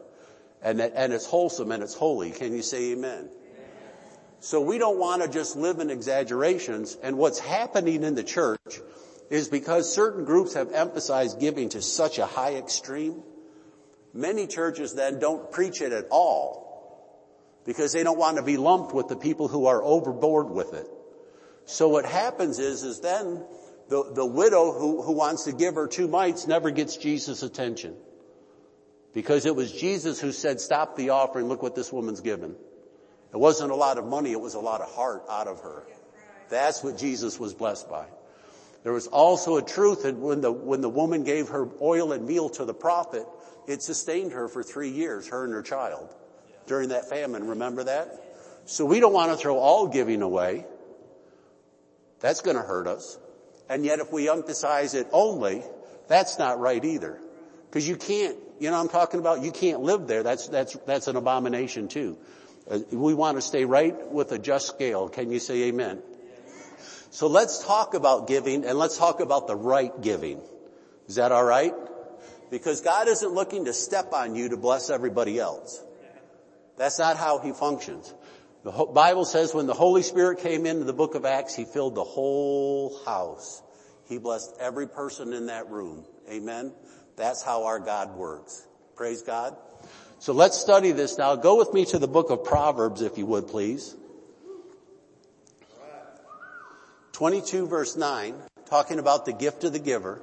And, 0.62 0.80
that, 0.80 0.94
and 0.96 1.12
it's 1.12 1.26
wholesome 1.26 1.72
and 1.72 1.82
it's 1.82 1.96
holy. 1.96 2.32
Can 2.32 2.56
you 2.56 2.62
say 2.62 2.92
amen? 2.92 3.30
So 4.40 4.62
we 4.62 4.78
don't 4.78 5.00
want 5.00 5.22
to 5.24 5.30
just 5.30 5.56
live 5.56 5.80
in 5.80 5.90
exaggerations. 5.90 6.98
And 7.02 7.18
what's 7.18 7.40
happening 7.40 8.04
in 8.04 8.14
the 8.14 8.24
church 8.24 8.60
is 9.30 9.48
because 9.48 9.92
certain 9.92 10.26
groups 10.26 10.54
have 10.54 10.72
emphasized 10.72 11.40
giving 11.40 11.70
to 11.70 11.82
such 11.82 12.20
a 12.20 12.26
high 12.26 12.56
extreme, 12.56 13.24
many 14.14 14.46
churches 14.48 14.94
then 14.94 15.20
don't 15.20 15.52
preach 15.52 15.82
it 15.82 15.92
at 15.92 16.08
all 16.12 16.64
because 17.66 17.94
they 17.94 18.04
don't 18.04 18.20
want 18.20 18.38
to 18.38 18.44
be 18.44 18.58
lumped 18.58 18.94
with 18.94 19.08
the 19.08 19.16
people 19.16 19.48
who 19.48 19.66
are 19.66 19.82
overboard 19.82 20.50
with 20.50 20.74
it. 20.74 20.88
So 21.66 21.88
what 21.90 22.06
happens 22.06 22.60
is, 22.60 22.84
is 22.84 23.00
then 23.00 23.44
the, 23.90 24.12
the 24.14 24.26
widow 24.26 24.72
who, 24.72 25.02
who 25.02 25.14
wants 25.14 25.46
to 25.46 25.52
give 25.52 25.76
her 25.76 25.88
two 25.88 26.08
mites 26.08 26.48
never 26.48 26.72
gets 26.72 26.98
Jesus' 26.98 27.44
attention. 27.44 27.96
Because 29.14 29.46
it 29.46 29.56
was 29.56 29.72
Jesus 29.72 30.20
who 30.20 30.32
said, 30.32 30.60
stop 30.60 30.96
the 30.96 31.10
offering, 31.10 31.48
look 31.48 31.62
what 31.62 31.76
this 31.76 31.92
woman's 31.94 32.22
given. 32.22 32.56
It 33.32 33.38
wasn't 33.38 33.72
a 33.72 33.76
lot 33.76 33.98
of 33.98 34.06
money, 34.06 34.32
it 34.32 34.42
was 34.42 34.56
a 34.56 34.60
lot 34.60 34.82
of 34.82 34.92
heart 34.94 35.24
out 35.30 35.48
of 35.48 35.62
her. 35.62 35.84
That's 36.50 36.84
what 36.84 36.98
Jesus 36.98 37.40
was 37.40 37.54
blessed 37.54 37.90
by. 37.90 38.06
There 38.84 38.92
was 38.92 39.08
also 39.08 39.58
a 39.58 39.62
truth 39.62 40.04
that 40.04 40.16
when 40.16 40.42
the, 40.42 40.52
when 40.52 40.82
the 40.82 40.90
woman 40.90 41.24
gave 41.24 41.50
her 41.50 41.70
oil 41.82 42.12
and 42.12 42.28
meal 42.28 42.50
to 42.50 42.66
the 42.66 42.74
prophet, 42.74 43.26
it 43.68 43.82
sustained 43.82 44.34
her 44.34 44.48
for 44.48 44.62
three 44.62 44.90
years, 44.90 45.28
her 45.30 45.46
and 45.46 45.54
her 45.54 45.62
child, 45.62 46.14
during 46.68 46.90
that 46.90 47.10
famine. 47.10 47.48
Remember 47.48 47.86
that? 47.86 48.22
So 48.66 48.86
we 48.86 49.00
don't 49.00 49.14
want 49.14 49.32
to 49.32 49.38
throw 49.38 49.58
all 49.58 49.88
giving 49.88 50.22
away. 50.22 50.66
That's 52.24 52.40
going 52.40 52.56
to 52.56 52.64
hurt 52.64 52.88
us. 52.88 53.20
And 53.70 53.84
yet 53.84 54.00
if 54.00 54.14
we 54.14 54.30
emphasize 54.30 54.94
it 54.94 55.08
only, 55.12 55.62
that's 56.08 56.40
not 56.40 56.58
right 56.58 56.84
either. 56.84 57.20
Cause 57.72 57.86
you 57.86 57.98
can't, 57.98 58.38
you 58.60 58.72
know 58.72 58.80
I'm 58.80 58.88
talking 58.88 59.20
about? 59.20 59.44
You 59.44 59.52
can't 59.52 59.82
live 59.82 60.08
there. 60.08 60.24
That's, 60.24 60.48
that's, 60.48 60.74
that's 60.86 61.10
an 61.10 61.18
abomination 61.18 61.90
too. 61.90 62.18
Uh, 62.70 62.80
we 62.92 63.14
want 63.14 63.38
to 63.38 63.42
stay 63.42 63.66
right 63.66 64.10
with 64.10 64.32
a 64.32 64.40
just 64.40 64.68
scale. 64.68 65.10
Can 65.10 65.32
you 65.32 65.40
say 65.40 65.64
amen? 65.64 66.02
So 67.10 67.28
let's 67.28 67.66
talk 67.66 67.94
about 67.94 68.28
giving 68.28 68.64
and 68.64 68.80
let's 68.80 68.98
talk 68.98 69.20
about 69.20 69.48
the 69.48 69.56
right 69.56 69.92
giving. 70.02 70.40
Is 71.10 71.16
that 71.16 71.34
alright? 71.34 71.74
Because 72.50 72.80
God 72.80 73.10
isn't 73.10 73.34
looking 73.34 73.66
to 73.66 73.74
step 73.74 74.14
on 74.14 74.36
you 74.36 74.50
to 74.50 74.58
bless 74.58 74.90
everybody 74.90 75.40
else. 75.40 75.84
That's 76.78 77.00
not 77.00 77.18
how 77.18 77.40
He 77.40 77.52
functions. 77.52 78.14
The 78.64 78.72
Bible 78.72 79.26
says 79.26 79.54
when 79.54 79.68
the 79.68 79.74
Holy 79.74 80.04
Spirit 80.04 80.40
came 80.40 80.66
into 80.66 80.86
the 80.86 80.94
book 80.94 81.16
of 81.16 81.26
Acts, 81.26 81.54
He 81.54 81.66
filled 81.66 81.96
the 81.96 82.04
whole 82.04 82.98
house. 83.06 83.62
He 84.08 84.18
blessed 84.18 84.56
every 84.60 84.88
person 84.88 85.34
in 85.34 85.48
that 85.48 85.70
room. 85.70 86.06
Amen. 86.30 86.74
That's 87.18 87.44
how 87.44 87.66
our 87.66 87.80
God 87.80 88.16
works. 88.16 88.66
Praise 88.96 89.22
God. 89.22 89.58
So 90.20 90.32
let's 90.32 90.58
study 90.58 90.92
this 90.92 91.18
now. 91.18 91.36
Go 91.36 91.58
with 91.58 91.74
me 91.74 91.84
to 91.86 92.00
the 92.00 92.08
book 92.08 92.30
of 92.30 92.46
Proverbs, 92.46 93.02
if 93.02 93.18
you 93.18 93.26
would, 93.26 93.48
please. 93.48 93.96
22 97.12 97.68
verse 97.68 97.96
9, 97.96 98.36
talking 98.66 98.98
about 98.98 99.26
the 99.26 99.34
gift 99.34 99.64
of 99.66 99.74
the 99.74 99.80
giver. 99.80 100.22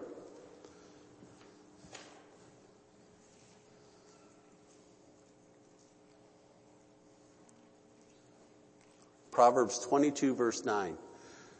Proverbs 9.40 9.78
22 9.78 10.34
verse 10.34 10.66
9. 10.66 10.98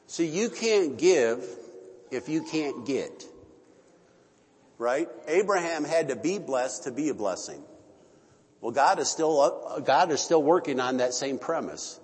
See, 0.06 0.26
you 0.26 0.50
can't 0.50 0.98
give 0.98 1.42
if 2.10 2.28
you 2.28 2.42
can't 2.42 2.84
get. 2.84 3.24
Right? 4.76 5.08
Abraham 5.26 5.84
had 5.84 6.08
to 6.08 6.16
be 6.16 6.38
blessed 6.38 6.84
to 6.84 6.90
be 6.90 7.08
a 7.08 7.14
blessing. 7.14 7.62
Well, 8.60 8.72
God 8.72 8.98
is 8.98 9.08
still, 9.08 9.40
uh, 9.40 9.80
God 9.80 10.10
is 10.10 10.20
still 10.20 10.42
working 10.42 10.78
on 10.78 10.98
that 10.98 11.14
same 11.14 11.38
premise. 11.38 11.98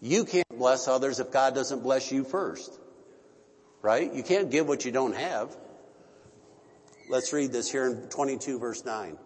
You 0.00 0.24
can't 0.24 0.48
bless 0.48 0.88
others 0.88 1.20
if 1.20 1.30
God 1.30 1.54
doesn't 1.54 1.82
bless 1.82 2.10
you 2.10 2.24
first. 2.24 2.72
Right? 3.82 4.10
You 4.14 4.22
can't 4.22 4.50
give 4.50 4.66
what 4.66 4.86
you 4.86 4.92
don't 4.92 5.14
have. 5.14 5.54
Let's 7.10 7.34
read 7.34 7.52
this 7.52 7.70
here 7.70 7.84
in 7.84 8.08
22 8.08 8.58
verse 8.58 8.82
9. 8.82 9.18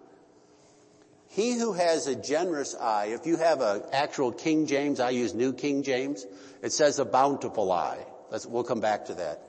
He 1.30 1.58
who 1.58 1.72
has 1.72 2.06
a 2.06 2.14
generous 2.14 2.74
eye, 2.74 3.06
if 3.06 3.26
you 3.26 3.36
have 3.36 3.60
an 3.60 3.82
actual 3.92 4.32
King 4.32 4.66
James, 4.66 5.00
I 5.00 5.10
use 5.10 5.34
New 5.34 5.52
King 5.52 5.82
James, 5.82 6.24
it 6.62 6.72
says 6.72 6.98
a 6.98 7.04
bountiful 7.04 7.70
eye. 7.70 8.04
Let's, 8.30 8.46
we'll 8.46 8.64
come 8.64 8.80
back 8.80 9.06
to 9.06 9.14
that. 9.14 9.40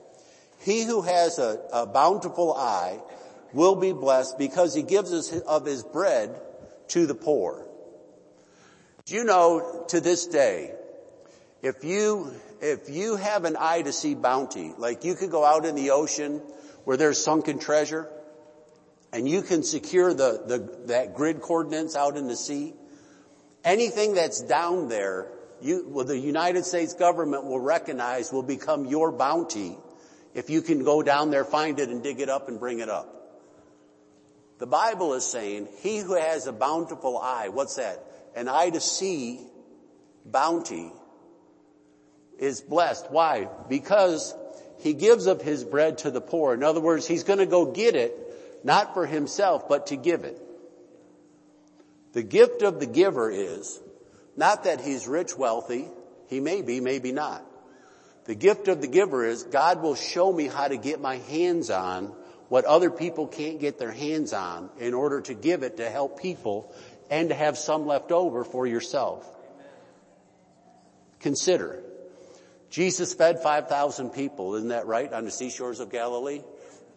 He 0.60 0.84
who 0.84 1.02
has 1.02 1.38
a, 1.38 1.60
a 1.72 1.86
bountiful 1.86 2.54
eye 2.54 3.00
will 3.52 3.76
be 3.76 3.92
blessed 3.92 4.38
because 4.38 4.74
he 4.74 4.82
gives 4.82 5.12
us 5.12 5.32
of 5.40 5.64
his 5.64 5.82
bread 5.82 6.40
to 6.88 7.06
the 7.06 7.14
poor. 7.14 7.64
Do 9.06 9.14
you 9.14 9.24
know 9.24 9.84
to 9.88 10.00
this 10.00 10.26
day, 10.26 10.72
if 11.62 11.84
you, 11.84 12.32
if 12.60 12.90
you 12.90 13.16
have 13.16 13.44
an 13.44 13.56
eye 13.58 13.82
to 13.82 13.92
see 13.92 14.14
bounty, 14.14 14.74
like 14.76 15.04
you 15.04 15.14
could 15.14 15.30
go 15.30 15.44
out 15.44 15.64
in 15.64 15.74
the 15.74 15.90
ocean 15.90 16.42
where 16.84 16.96
there's 16.96 17.22
sunken 17.22 17.58
treasure, 17.58 18.08
and 19.12 19.28
you 19.28 19.42
can 19.42 19.62
secure 19.62 20.12
the, 20.12 20.42
the, 20.46 20.86
that 20.86 21.14
grid 21.14 21.40
coordinates 21.40 21.96
out 21.96 22.16
in 22.16 22.26
the 22.26 22.36
sea, 22.36 22.74
anything 23.64 24.14
that's 24.14 24.40
down 24.42 24.88
there, 24.88 25.30
you, 25.60 25.86
well, 25.88 26.04
the 26.04 26.18
United 26.18 26.64
States 26.64 26.94
government 26.94 27.44
will 27.44 27.60
recognize 27.60 28.32
will 28.32 28.42
become 28.42 28.86
your 28.86 29.10
bounty 29.12 29.76
if 30.34 30.50
you 30.50 30.62
can 30.62 30.84
go 30.84 31.02
down 31.02 31.30
there, 31.30 31.44
find 31.44 31.80
it 31.80 31.88
and 31.88 32.02
dig 32.02 32.20
it 32.20 32.28
up 32.28 32.48
and 32.48 32.60
bring 32.60 32.80
it 32.80 32.88
up. 32.88 33.14
The 34.58 34.66
Bible 34.66 35.14
is 35.14 35.24
saying, 35.24 35.68
he 35.80 35.98
who 35.98 36.14
has 36.14 36.46
a 36.46 36.52
bountiful 36.52 37.18
eye, 37.18 37.48
what's 37.48 37.76
that? 37.76 38.04
An 38.36 38.48
eye 38.48 38.70
to 38.70 38.80
see 38.80 39.40
bounty 40.24 40.92
is 42.38 42.60
blessed. 42.60 43.10
Why? 43.10 43.48
Because 43.68 44.34
he 44.78 44.94
gives 44.94 45.26
up 45.26 45.42
his 45.42 45.64
bread 45.64 45.98
to 45.98 46.10
the 46.10 46.20
poor. 46.20 46.54
In 46.54 46.62
other 46.62 46.80
words, 46.80 47.06
he's 47.06 47.24
going 47.24 47.40
to 47.40 47.46
go 47.46 47.72
get 47.72 47.96
it 47.96 48.16
not 48.64 48.94
for 48.94 49.06
himself, 49.06 49.68
but 49.68 49.88
to 49.88 49.96
give 49.96 50.24
it. 50.24 50.40
The 52.12 52.22
gift 52.22 52.62
of 52.62 52.80
the 52.80 52.86
giver 52.86 53.30
is 53.30 53.80
not 54.36 54.64
that 54.64 54.80
he's 54.80 55.06
rich, 55.06 55.36
wealthy. 55.36 55.86
He 56.28 56.40
may 56.40 56.62
be, 56.62 56.80
maybe 56.80 57.12
not. 57.12 57.44
The 58.24 58.34
gift 58.34 58.68
of 58.68 58.80
the 58.80 58.88
giver 58.88 59.24
is 59.24 59.44
God 59.44 59.82
will 59.82 59.94
show 59.94 60.32
me 60.32 60.46
how 60.46 60.68
to 60.68 60.76
get 60.76 61.00
my 61.00 61.16
hands 61.16 61.70
on 61.70 62.14
what 62.48 62.64
other 62.64 62.90
people 62.90 63.26
can't 63.26 63.60
get 63.60 63.78
their 63.78 63.92
hands 63.92 64.32
on 64.32 64.70
in 64.78 64.94
order 64.94 65.20
to 65.22 65.34
give 65.34 65.62
it 65.62 65.78
to 65.78 65.88
help 65.88 66.20
people 66.20 66.74
and 67.10 67.28
to 67.30 67.34
have 67.34 67.56
some 67.56 67.86
left 67.86 68.12
over 68.12 68.44
for 68.44 68.66
yourself. 68.66 69.26
Consider. 71.20 71.82
Jesus 72.70 73.14
fed 73.14 73.42
5,000 73.42 74.10
people, 74.10 74.54
isn't 74.56 74.68
that 74.68 74.86
right, 74.86 75.12
on 75.12 75.24
the 75.24 75.30
seashores 75.30 75.80
of 75.80 75.90
Galilee? 75.90 76.42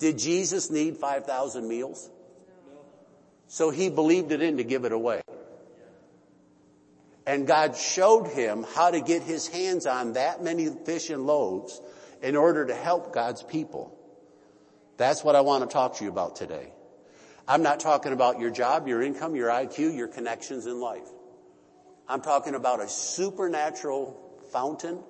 Did 0.02 0.18
Jesus 0.18 0.72
need 0.72 0.98
5,000 0.98 1.68
meals? 1.68 2.10
So 3.46 3.70
he 3.70 3.92
believed 3.92 4.32
it 4.32 4.42
in 4.42 4.58
to 4.58 4.64
give 4.64 4.84
it 4.84 4.92
away. 4.92 5.22
And 7.28 7.46
God 7.46 7.76
showed 7.76 8.26
him 8.26 8.66
how 8.74 8.90
to 8.90 9.00
get 9.00 9.22
his 9.22 9.48
hands 9.48 9.86
on 9.86 10.14
that 10.14 10.44
many 10.44 10.70
fish 10.70 11.12
and 11.12 11.28
loaves 11.28 11.80
in 12.20 12.36
order 12.36 12.66
to 12.66 12.74
help 12.74 13.14
God's 13.14 13.44
people. 13.44 13.96
That's 14.98 15.24
what 15.24 15.36
I 15.36 15.42
want 15.42 15.70
to 15.70 15.72
talk 15.72 15.98
to 15.98 16.04
you 16.04 16.10
about 16.10 16.36
today. 16.36 16.74
I'm 17.48 17.62
not 17.62 17.80
talking 17.80 18.12
about 18.12 18.40
your 18.40 18.50
job, 18.50 18.88
your 18.88 19.04
income, 19.04 19.36
your 19.36 19.50
IQ, 19.50 19.96
your 19.96 20.08
connections 20.08 20.66
in 20.66 20.80
life. 20.80 21.08
I'm 22.08 22.22
talking 22.22 22.56
about 22.56 22.82
a 22.82 22.88
supernatural 22.88 24.20
fountain 24.52 25.04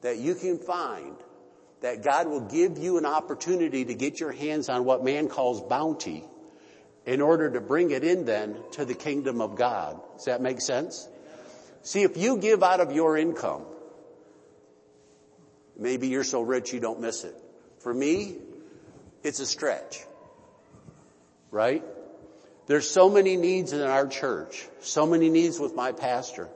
that 0.00 0.18
you 0.18 0.34
can 0.34 0.58
find 0.58 1.14
that 1.84 2.02
God 2.02 2.28
will 2.28 2.40
give 2.40 2.78
you 2.78 2.96
an 2.96 3.04
opportunity 3.04 3.84
to 3.84 3.92
get 3.92 4.18
your 4.18 4.32
hands 4.32 4.70
on 4.70 4.86
what 4.86 5.04
man 5.04 5.28
calls 5.28 5.60
bounty 5.60 6.24
in 7.04 7.20
order 7.20 7.50
to 7.50 7.60
bring 7.60 7.90
it 7.90 8.02
in 8.02 8.24
then 8.24 8.56
to 8.72 8.86
the 8.86 8.94
kingdom 8.94 9.42
of 9.42 9.54
God. 9.54 10.00
Does 10.16 10.24
that 10.24 10.40
make 10.40 10.62
sense? 10.62 11.06
See, 11.82 12.00
if 12.00 12.16
you 12.16 12.38
give 12.38 12.62
out 12.62 12.80
of 12.80 12.92
your 12.92 13.18
income, 13.18 13.66
maybe 15.76 16.08
you're 16.08 16.24
so 16.24 16.40
rich 16.40 16.72
you 16.72 16.80
don't 16.80 17.02
miss 17.02 17.22
it. 17.22 17.34
For 17.80 17.92
me, 17.92 18.36
it's 19.22 19.40
a 19.40 19.46
stretch. 19.46 20.06
Right? 21.50 21.84
There's 22.66 22.88
so 22.88 23.10
many 23.10 23.36
needs 23.36 23.74
in 23.74 23.82
our 23.82 24.06
church, 24.06 24.66
so 24.80 25.04
many 25.04 25.28
needs 25.28 25.60
with 25.60 25.74
my 25.74 25.92
pastor. 25.92 26.48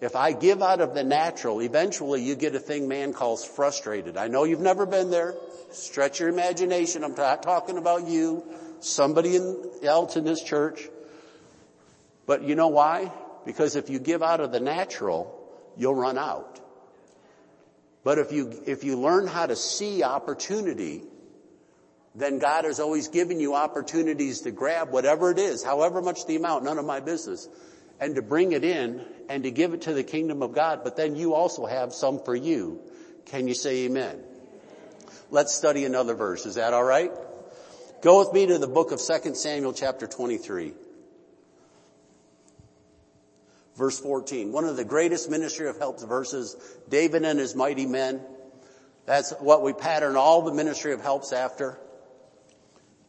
If 0.00 0.14
I 0.14 0.32
give 0.32 0.62
out 0.62 0.80
of 0.80 0.94
the 0.94 1.04
natural, 1.04 1.60
eventually 1.60 2.22
you 2.22 2.34
get 2.34 2.54
a 2.54 2.60
thing 2.60 2.86
man 2.86 3.12
calls 3.12 3.44
frustrated. 3.44 4.16
I 4.16 4.28
know 4.28 4.44
you've 4.44 4.60
never 4.60 4.84
been 4.84 5.10
there. 5.10 5.34
Stretch 5.70 6.20
your 6.20 6.28
imagination. 6.28 7.02
I'm 7.02 7.14
not 7.14 7.42
talking 7.42 7.78
about 7.78 8.06
you, 8.06 8.44
somebody 8.80 9.38
else 9.82 10.16
in 10.16 10.24
this 10.24 10.42
church. 10.42 10.88
But 12.26 12.42
you 12.42 12.54
know 12.54 12.68
why? 12.68 13.10
Because 13.46 13.76
if 13.76 13.88
you 13.88 13.98
give 13.98 14.22
out 14.22 14.40
of 14.40 14.52
the 14.52 14.60
natural, 14.60 15.32
you'll 15.76 15.94
run 15.94 16.18
out. 16.18 16.60
But 18.04 18.18
if 18.18 18.32
you, 18.32 18.62
if 18.66 18.84
you 18.84 18.98
learn 18.98 19.26
how 19.26 19.46
to 19.46 19.56
see 19.56 20.02
opportunity, 20.02 21.02
then 22.14 22.38
God 22.38 22.64
has 22.64 22.80
always 22.80 23.08
given 23.08 23.40
you 23.40 23.54
opportunities 23.54 24.42
to 24.42 24.50
grab 24.50 24.90
whatever 24.90 25.30
it 25.30 25.38
is, 25.38 25.64
however 25.64 26.02
much 26.02 26.26
the 26.26 26.36
amount, 26.36 26.64
none 26.64 26.78
of 26.78 26.84
my 26.84 27.00
business, 27.00 27.48
and 28.00 28.14
to 28.14 28.22
bring 28.22 28.52
it 28.52 28.64
in 28.64 29.04
and 29.28 29.42
to 29.44 29.50
give 29.50 29.74
it 29.74 29.82
to 29.82 29.94
the 29.94 30.04
kingdom 30.04 30.42
of 30.42 30.52
God, 30.52 30.80
but 30.84 30.96
then 30.96 31.16
you 31.16 31.34
also 31.34 31.66
have 31.66 31.92
some 31.92 32.22
for 32.22 32.34
you. 32.34 32.80
Can 33.26 33.48
you 33.48 33.54
say 33.54 33.84
amen? 33.84 34.22
Let's 35.30 35.54
study 35.54 35.84
another 35.84 36.14
verse. 36.14 36.46
Is 36.46 36.54
that 36.54 36.72
all 36.72 36.84
right? 36.84 37.10
Go 38.02 38.20
with 38.20 38.32
me 38.32 38.46
to 38.46 38.58
the 38.58 38.68
book 38.68 38.92
of 38.92 39.00
2 39.00 39.34
Samuel 39.34 39.72
chapter 39.72 40.06
23. 40.06 40.74
Verse 43.76 43.98
14. 43.98 44.52
One 44.52 44.64
of 44.64 44.76
the 44.76 44.84
greatest 44.84 45.28
ministry 45.28 45.68
of 45.68 45.78
helps 45.78 46.02
verses, 46.04 46.56
David 46.88 47.24
and 47.24 47.38
his 47.38 47.54
mighty 47.54 47.86
men. 47.86 48.20
That's 49.04 49.32
what 49.32 49.62
we 49.62 49.72
pattern 49.72 50.16
all 50.16 50.42
the 50.42 50.52
ministry 50.52 50.92
of 50.92 51.00
helps 51.00 51.32
after. 51.32 51.78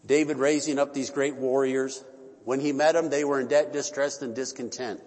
David 0.05 0.37
raising 0.37 0.79
up 0.79 0.93
these 0.93 1.09
great 1.09 1.35
warriors. 1.35 2.03
When 2.47 2.61
he 2.61 2.71
met 2.71 2.93
them, 2.93 3.09
they 3.09 3.25
were 3.25 3.41
in 3.41 3.49
debt, 3.49 3.73
distressed, 3.73 4.21
and 4.21 4.33
discontent. 4.33 5.01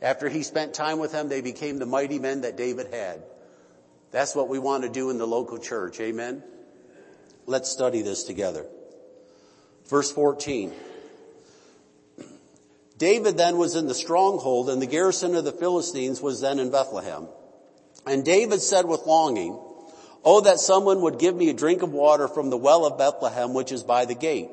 After 0.00 0.30
he 0.30 0.42
spent 0.42 0.72
time 0.72 0.98
with 0.98 1.12
them, 1.12 1.28
they 1.28 1.42
became 1.42 1.78
the 1.78 1.84
mighty 1.84 2.18
men 2.18 2.40
that 2.40 2.56
David 2.56 2.86
had. 2.90 3.22
That's 4.12 4.34
what 4.34 4.48
we 4.48 4.58
want 4.58 4.84
to 4.84 4.88
do 4.88 5.10
in 5.10 5.18
the 5.18 5.26
local 5.26 5.58
church. 5.58 6.00
Amen. 6.00 6.42
Let's 7.44 7.70
study 7.70 8.00
this 8.00 8.24
together. 8.24 8.64
Verse 9.90 10.10
14. 10.10 10.72
David 12.96 13.36
then 13.36 13.58
was 13.58 13.74
in 13.74 13.88
the 13.88 13.94
stronghold 13.94 14.70
and 14.70 14.80
the 14.80 14.86
garrison 14.86 15.34
of 15.34 15.44
the 15.44 15.52
Philistines 15.52 16.22
was 16.22 16.40
then 16.40 16.58
in 16.58 16.70
Bethlehem. 16.70 17.28
And 18.06 18.24
David 18.24 18.62
said 18.62 18.86
with 18.86 19.04
longing, 19.04 19.60
Oh, 20.24 20.40
that 20.40 20.60
someone 20.60 21.02
would 21.02 21.18
give 21.18 21.36
me 21.36 21.50
a 21.50 21.52
drink 21.52 21.82
of 21.82 21.92
water 21.92 22.26
from 22.26 22.48
the 22.48 22.56
well 22.56 22.86
of 22.86 22.96
Bethlehem, 22.96 23.52
which 23.52 23.70
is 23.70 23.82
by 23.82 24.06
the 24.06 24.14
gate. 24.14 24.48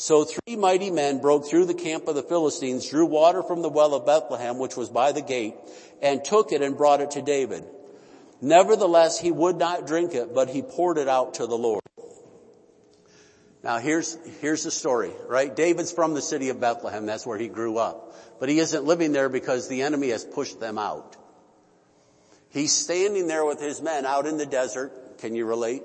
So 0.00 0.24
three 0.24 0.56
mighty 0.56 0.90
men 0.90 1.18
broke 1.18 1.46
through 1.46 1.66
the 1.66 1.74
camp 1.74 2.08
of 2.08 2.14
the 2.14 2.22
Philistines, 2.22 2.88
drew 2.88 3.04
water 3.04 3.42
from 3.42 3.60
the 3.60 3.68
well 3.68 3.92
of 3.92 4.06
Bethlehem, 4.06 4.58
which 4.58 4.74
was 4.74 4.88
by 4.88 5.12
the 5.12 5.20
gate, 5.20 5.54
and 6.00 6.24
took 6.24 6.52
it 6.52 6.62
and 6.62 6.74
brought 6.74 7.02
it 7.02 7.10
to 7.12 7.22
David. 7.22 7.66
Nevertheless, 8.40 9.20
he 9.20 9.30
would 9.30 9.56
not 9.56 9.86
drink 9.86 10.14
it, 10.14 10.34
but 10.34 10.48
he 10.48 10.62
poured 10.62 10.96
it 10.96 11.06
out 11.06 11.34
to 11.34 11.46
the 11.46 11.58
Lord. 11.58 11.82
Now 13.62 13.76
here's, 13.76 14.16
here's 14.40 14.64
the 14.64 14.70
story, 14.70 15.12
right? 15.28 15.54
David's 15.54 15.92
from 15.92 16.14
the 16.14 16.22
city 16.22 16.48
of 16.48 16.58
Bethlehem. 16.58 17.04
That's 17.04 17.26
where 17.26 17.36
he 17.36 17.48
grew 17.48 17.76
up. 17.76 18.16
But 18.40 18.48
he 18.48 18.58
isn't 18.58 18.84
living 18.84 19.12
there 19.12 19.28
because 19.28 19.68
the 19.68 19.82
enemy 19.82 20.08
has 20.08 20.24
pushed 20.24 20.60
them 20.60 20.78
out. 20.78 21.18
He's 22.48 22.72
standing 22.72 23.26
there 23.26 23.44
with 23.44 23.60
his 23.60 23.82
men 23.82 24.06
out 24.06 24.26
in 24.26 24.38
the 24.38 24.46
desert. 24.46 25.18
Can 25.18 25.34
you 25.34 25.44
relate? 25.44 25.82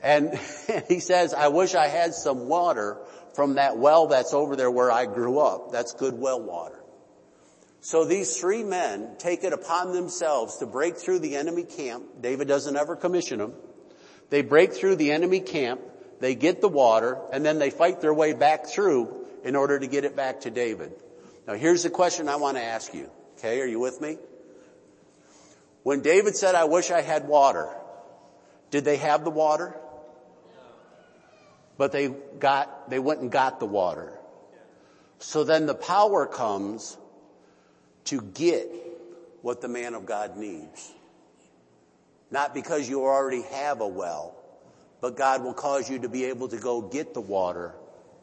And 0.00 0.38
he 0.88 1.00
says, 1.00 1.34
I 1.34 1.48
wish 1.48 1.74
I 1.74 1.88
had 1.88 2.14
some 2.14 2.46
water 2.46 2.98
from 3.36 3.54
that 3.54 3.76
well 3.76 4.06
that's 4.08 4.32
over 4.32 4.56
there 4.56 4.70
where 4.70 4.90
I 4.90 5.04
grew 5.04 5.38
up. 5.38 5.70
That's 5.70 5.92
good 5.92 6.14
well 6.14 6.42
water. 6.42 6.82
So 7.82 8.04
these 8.04 8.36
three 8.36 8.64
men 8.64 9.10
take 9.18 9.44
it 9.44 9.52
upon 9.52 9.92
themselves 9.92 10.56
to 10.56 10.66
break 10.66 10.96
through 10.96 11.20
the 11.20 11.36
enemy 11.36 11.62
camp. 11.62 12.04
David 12.20 12.48
doesn't 12.48 12.74
ever 12.74 12.96
commission 12.96 13.38
them. 13.38 13.54
They 14.30 14.42
break 14.42 14.72
through 14.72 14.96
the 14.96 15.12
enemy 15.12 15.38
camp, 15.38 15.80
they 16.18 16.34
get 16.34 16.60
the 16.60 16.68
water, 16.68 17.18
and 17.32 17.44
then 17.44 17.60
they 17.60 17.70
fight 17.70 18.00
their 18.00 18.14
way 18.14 18.32
back 18.32 18.66
through 18.66 19.26
in 19.44 19.54
order 19.54 19.78
to 19.78 19.86
get 19.86 20.04
it 20.04 20.16
back 20.16 20.40
to 20.40 20.50
David. 20.50 20.92
Now 21.46 21.54
here's 21.54 21.84
the 21.84 21.90
question 21.90 22.28
I 22.28 22.36
want 22.36 22.56
to 22.56 22.62
ask 22.62 22.92
you. 22.92 23.08
Okay, 23.38 23.60
are 23.60 23.66
you 23.66 23.78
with 23.78 24.00
me? 24.00 24.16
When 25.84 26.00
David 26.00 26.34
said, 26.34 26.56
I 26.56 26.64
wish 26.64 26.90
I 26.90 27.02
had 27.02 27.28
water, 27.28 27.68
did 28.72 28.84
they 28.84 28.96
have 28.96 29.22
the 29.22 29.30
water? 29.30 29.76
But 31.76 31.92
they 31.92 32.08
got, 32.08 32.90
they 32.90 32.98
went 32.98 33.20
and 33.20 33.30
got 33.30 33.60
the 33.60 33.66
water. 33.66 34.12
So 35.18 35.44
then 35.44 35.66
the 35.66 35.74
power 35.74 36.26
comes 36.26 36.96
to 38.04 38.20
get 38.20 38.70
what 39.42 39.60
the 39.60 39.68
man 39.68 39.94
of 39.94 40.06
God 40.06 40.36
needs. 40.36 40.92
Not 42.30 42.54
because 42.54 42.88
you 42.88 43.02
already 43.04 43.42
have 43.42 43.80
a 43.80 43.86
well, 43.86 44.34
but 45.00 45.16
God 45.16 45.44
will 45.44 45.54
cause 45.54 45.88
you 45.88 46.00
to 46.00 46.08
be 46.08 46.24
able 46.24 46.48
to 46.48 46.56
go 46.56 46.82
get 46.82 47.14
the 47.14 47.20
water 47.20 47.74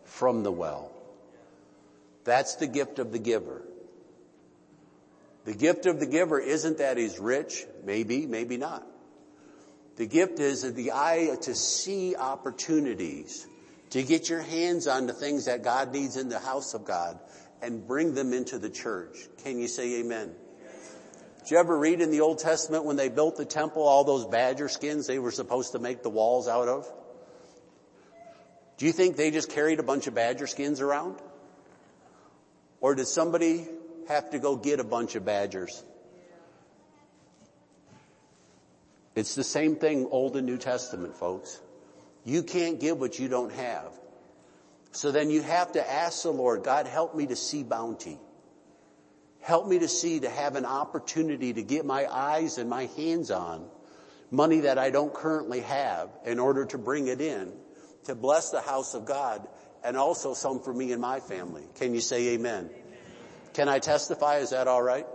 from 0.04 0.44
the 0.44 0.52
well. 0.52 0.92
That's 2.24 2.56
the 2.56 2.68
gift 2.68 3.00
of 3.00 3.12
the 3.12 3.20
giver. 3.20 3.62
The 5.46 5.54
gift 5.54 5.86
of 5.86 6.00
the 6.00 6.06
giver 6.06 6.40
isn't 6.40 6.78
that 6.78 6.98
he's 6.98 7.20
rich, 7.20 7.66
maybe, 7.84 8.26
maybe 8.26 8.58
not. 8.58 8.86
The 9.96 10.08
gift 10.08 10.40
is 10.40 10.74
the 10.74 10.92
eye 10.92 11.38
to 11.42 11.54
see 11.54 12.16
opportunities, 12.16 13.46
to 13.92 14.02
get 14.02 14.30
your 14.30 14.42
hands 14.42 14.88
on 14.88 15.06
the 15.06 15.14
things 15.14 15.46
that 15.46 15.64
God 15.64 15.94
needs 15.94 16.18
in 16.18 16.30
the 16.30 16.40
house 16.40 16.74
of 16.74 16.86
God 16.86 17.20
and 17.62 17.88
bring 17.88 18.16
them 18.16 18.34
into 18.34 18.58
the 18.58 18.70
church. 18.70 19.16
Can 19.44 19.60
you 19.60 19.68
say 19.68 20.00
amen? 20.00 20.34
Did 21.40 21.52
you 21.52 21.58
ever 21.58 21.78
read 21.78 22.02
in 22.02 22.10
the 22.10 22.22
Old 22.22 22.40
Testament 22.40 22.86
when 22.86 22.96
they 22.96 23.10
built 23.10 23.38
the 23.38 23.46
temple, 23.46 23.84
all 23.84 24.04
those 24.04 24.26
badger 24.26 24.70
skins 24.70 25.08
they 25.08 25.20
were 25.20 25.32
supposed 25.32 25.74
to 25.74 25.80
make 25.80 26.02
the 26.02 26.10
walls 26.10 26.48
out 26.48 26.68
of? 26.68 26.92
Do 28.78 28.86
you 28.86 28.94
think 28.94 29.16
they 29.16 29.30
just 29.30 29.52
carried 29.52 29.80
a 29.80 29.84
bunch 29.84 30.08
of 30.08 30.16
badger 30.16 30.48
skins 30.48 30.82
around? 30.82 31.18
Or 32.82 32.96
did 32.96 33.08
somebody 33.08 33.68
have 34.08 34.32
to 34.32 34.40
go 34.40 34.56
get 34.56 34.80
a 34.80 34.84
bunch 34.84 35.16
of 35.16 35.24
badgers? 35.24 35.84
It's 39.16 39.36
the 39.36 39.44
same 39.44 39.76
thing 39.76 40.08
Old 40.10 40.36
and 40.36 40.46
New 40.46 40.58
Testament, 40.58 41.16
folks. 41.16 41.60
You 42.24 42.44
can't 42.44 42.80
give 42.80 43.00
what 43.00 43.20
you 43.20 43.28
don't 43.28 43.52
have. 43.54 43.92
So 44.92 45.12
then 45.12 45.30
you 45.30 45.42
have 45.42 45.74
to 45.74 45.92
ask 45.92 46.24
the 46.24 46.32
Lord, 46.32 46.64
God, 46.64 46.88
help 46.88 47.16
me 47.16 47.28
to 47.28 47.36
see 47.36 47.64
bounty. 47.64 48.20
Help 49.42 49.68
me 49.68 49.80
to 49.80 49.88
see, 49.88 50.22
to 50.22 50.30
have 50.30 50.56
an 50.56 50.66
opportunity 50.66 51.54
to 51.54 51.64
get 51.64 51.86
my 51.86 52.06
eyes 52.06 52.58
and 52.58 52.70
my 52.70 52.86
hands 52.96 53.30
on 53.30 53.68
money 54.34 54.62
that 54.62 54.80
I 54.80 54.90
don't 54.90 55.14
currently 55.14 55.62
have 55.62 56.10
in 56.26 56.40
order 56.40 56.66
to 56.66 56.78
bring 56.78 57.08
it 57.08 57.22
in 57.22 57.54
to 58.06 58.16
bless 58.16 58.50
the 58.50 58.62
house 58.62 58.96
of 58.96 59.06
God 59.06 59.48
and 59.84 59.96
also 59.96 60.34
some 60.34 60.60
for 60.60 60.74
me 60.74 60.92
and 60.92 61.02
my 61.02 61.20
family. 61.20 61.64
Can 61.76 61.94
you 61.94 62.02
say 62.02 62.30
amen? 62.30 62.70
Can 63.54 63.70
I 63.70 63.80
testify? 63.80 64.38
Is 64.38 64.50
that 64.50 64.68
all 64.68 64.82
right? 64.82 65.06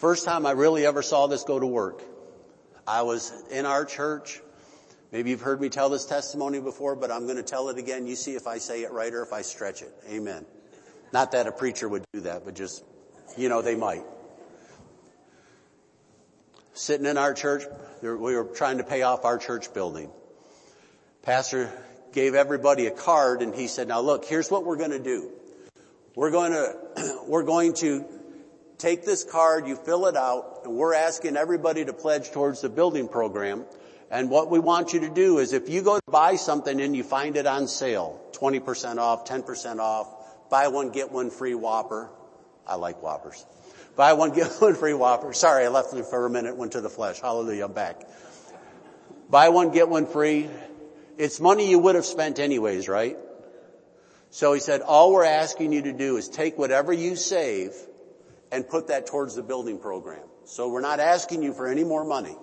First 0.00 0.24
time 0.24 0.46
I 0.46 0.52
really 0.52 0.86
ever 0.86 1.02
saw 1.02 1.26
this 1.26 1.44
go 1.44 1.60
to 1.60 1.66
work. 1.66 2.02
I 2.86 3.02
was 3.02 3.34
in 3.50 3.66
our 3.66 3.84
church. 3.84 4.40
Maybe 5.12 5.28
you've 5.28 5.42
heard 5.42 5.60
me 5.60 5.68
tell 5.68 5.90
this 5.90 6.06
testimony 6.06 6.58
before, 6.58 6.96
but 6.96 7.10
I'm 7.10 7.24
going 7.24 7.36
to 7.36 7.42
tell 7.42 7.68
it 7.68 7.76
again. 7.76 8.06
You 8.06 8.16
see 8.16 8.34
if 8.34 8.46
I 8.46 8.56
say 8.56 8.82
it 8.82 8.92
right 8.92 9.12
or 9.12 9.22
if 9.22 9.34
I 9.34 9.42
stretch 9.42 9.82
it. 9.82 9.92
Amen. 10.08 10.46
Not 11.12 11.32
that 11.32 11.46
a 11.46 11.52
preacher 11.52 11.86
would 11.86 12.02
do 12.14 12.20
that, 12.20 12.46
but 12.46 12.54
just, 12.54 12.82
you 13.36 13.50
know, 13.50 13.60
they 13.60 13.76
might. 13.76 14.02
Sitting 16.72 17.04
in 17.04 17.18
our 17.18 17.34
church, 17.34 17.64
we 18.00 18.08
were 18.08 18.44
trying 18.54 18.78
to 18.78 18.84
pay 18.84 19.02
off 19.02 19.26
our 19.26 19.36
church 19.36 19.74
building. 19.74 20.10
Pastor 21.24 21.70
gave 22.14 22.34
everybody 22.34 22.86
a 22.86 22.90
card 22.90 23.42
and 23.42 23.54
he 23.54 23.68
said, 23.68 23.88
now 23.88 24.00
look, 24.00 24.24
here's 24.24 24.50
what 24.50 24.64
we're 24.64 24.78
going 24.78 24.92
to 24.92 24.98
do. 24.98 25.30
We're 26.16 26.30
going 26.30 26.52
to, 26.52 27.20
we're 27.28 27.44
going 27.44 27.74
to 27.74 28.04
take 28.80 29.04
this 29.04 29.22
card, 29.24 29.68
you 29.68 29.76
fill 29.76 30.06
it 30.06 30.16
out, 30.16 30.62
and 30.64 30.74
we're 30.74 30.94
asking 30.94 31.36
everybody 31.36 31.84
to 31.84 31.92
pledge 31.92 32.30
towards 32.30 32.62
the 32.62 32.68
building 32.68 33.08
program. 33.08 33.64
And 34.10 34.30
what 34.30 34.50
we 34.50 34.58
want 34.58 34.92
you 34.92 35.00
to 35.00 35.10
do 35.10 35.38
is 35.38 35.52
if 35.52 35.68
you 35.68 35.82
go 35.82 35.96
to 35.96 36.10
buy 36.10 36.36
something 36.36 36.80
and 36.80 36.96
you 36.96 37.04
find 37.04 37.36
it 37.36 37.46
on 37.46 37.68
sale, 37.68 38.20
20% 38.32 38.98
off, 38.98 39.24
10% 39.28 39.78
off, 39.78 40.08
buy 40.50 40.68
one, 40.68 40.90
get 40.90 41.12
one 41.12 41.30
free 41.30 41.54
Whopper. 41.54 42.10
I 42.66 42.74
like 42.74 43.02
Whoppers. 43.02 43.44
Buy 43.94 44.14
one, 44.14 44.30
get 44.34 44.50
one 44.60 44.74
free 44.74 44.94
Whopper. 44.94 45.32
Sorry, 45.32 45.64
I 45.64 45.68
left 45.68 45.94
you 45.94 46.02
for 46.02 46.26
a 46.26 46.30
minute, 46.30 46.56
went 46.56 46.72
to 46.72 46.80
the 46.80 46.90
flesh. 46.90 47.20
Hallelujah, 47.20 47.66
I'm 47.66 47.72
back. 47.72 48.00
Buy 49.28 49.50
one, 49.50 49.70
get 49.70 49.88
one 49.88 50.06
free. 50.06 50.48
It's 51.18 51.38
money 51.38 51.70
you 51.70 51.78
would 51.78 51.94
have 51.94 52.06
spent 52.06 52.38
anyways, 52.38 52.88
right? 52.88 53.16
So 54.30 54.52
he 54.54 54.60
said, 54.60 54.80
all 54.80 55.12
we're 55.12 55.24
asking 55.24 55.72
you 55.72 55.82
to 55.82 55.92
do 55.92 56.16
is 56.16 56.28
take 56.28 56.56
whatever 56.56 56.92
you 56.92 57.14
save 57.14 57.74
and 58.52 58.68
put 58.68 58.88
that 58.88 59.06
towards 59.06 59.34
the 59.34 59.42
building 59.42 59.78
program. 59.78 60.22
So 60.44 60.68
we're 60.68 60.80
not 60.80 61.00
asking 61.00 61.42
you 61.42 61.52
for 61.52 61.68
any 61.68 61.84
more 61.84 62.04
money. 62.04 62.36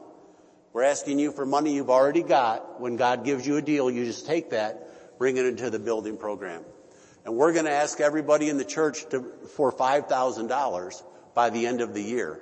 We're 0.74 0.84
asking 0.84 1.20
you 1.20 1.32
for 1.32 1.46
money 1.46 1.74
you've 1.74 1.90
already 1.90 2.24
got. 2.24 2.80
When 2.80 2.98
God 2.98 3.26
gives 3.26 3.46
you 3.46 3.58
a 3.58 3.62
deal, 3.62 3.90
you 3.90 4.06
just 4.06 4.28
take 4.28 4.52
that, 4.52 5.18
bring 5.18 5.38
it 5.38 5.46
into 5.46 5.70
the 5.70 5.80
building 5.80 6.18
program. 6.18 6.64
and 7.26 7.36
we're 7.36 7.52
going 7.52 7.66
to 7.66 7.72
ask 7.72 8.00
everybody 8.00 8.48
in 8.48 8.58
the 8.58 8.66
church 8.66 9.08
to, 9.10 9.26
for 9.56 9.74
$5,000 9.74 11.04
by 11.34 11.50
the 11.50 11.66
end 11.66 11.82
of 11.82 11.94
the 11.94 12.02
year. 12.02 12.40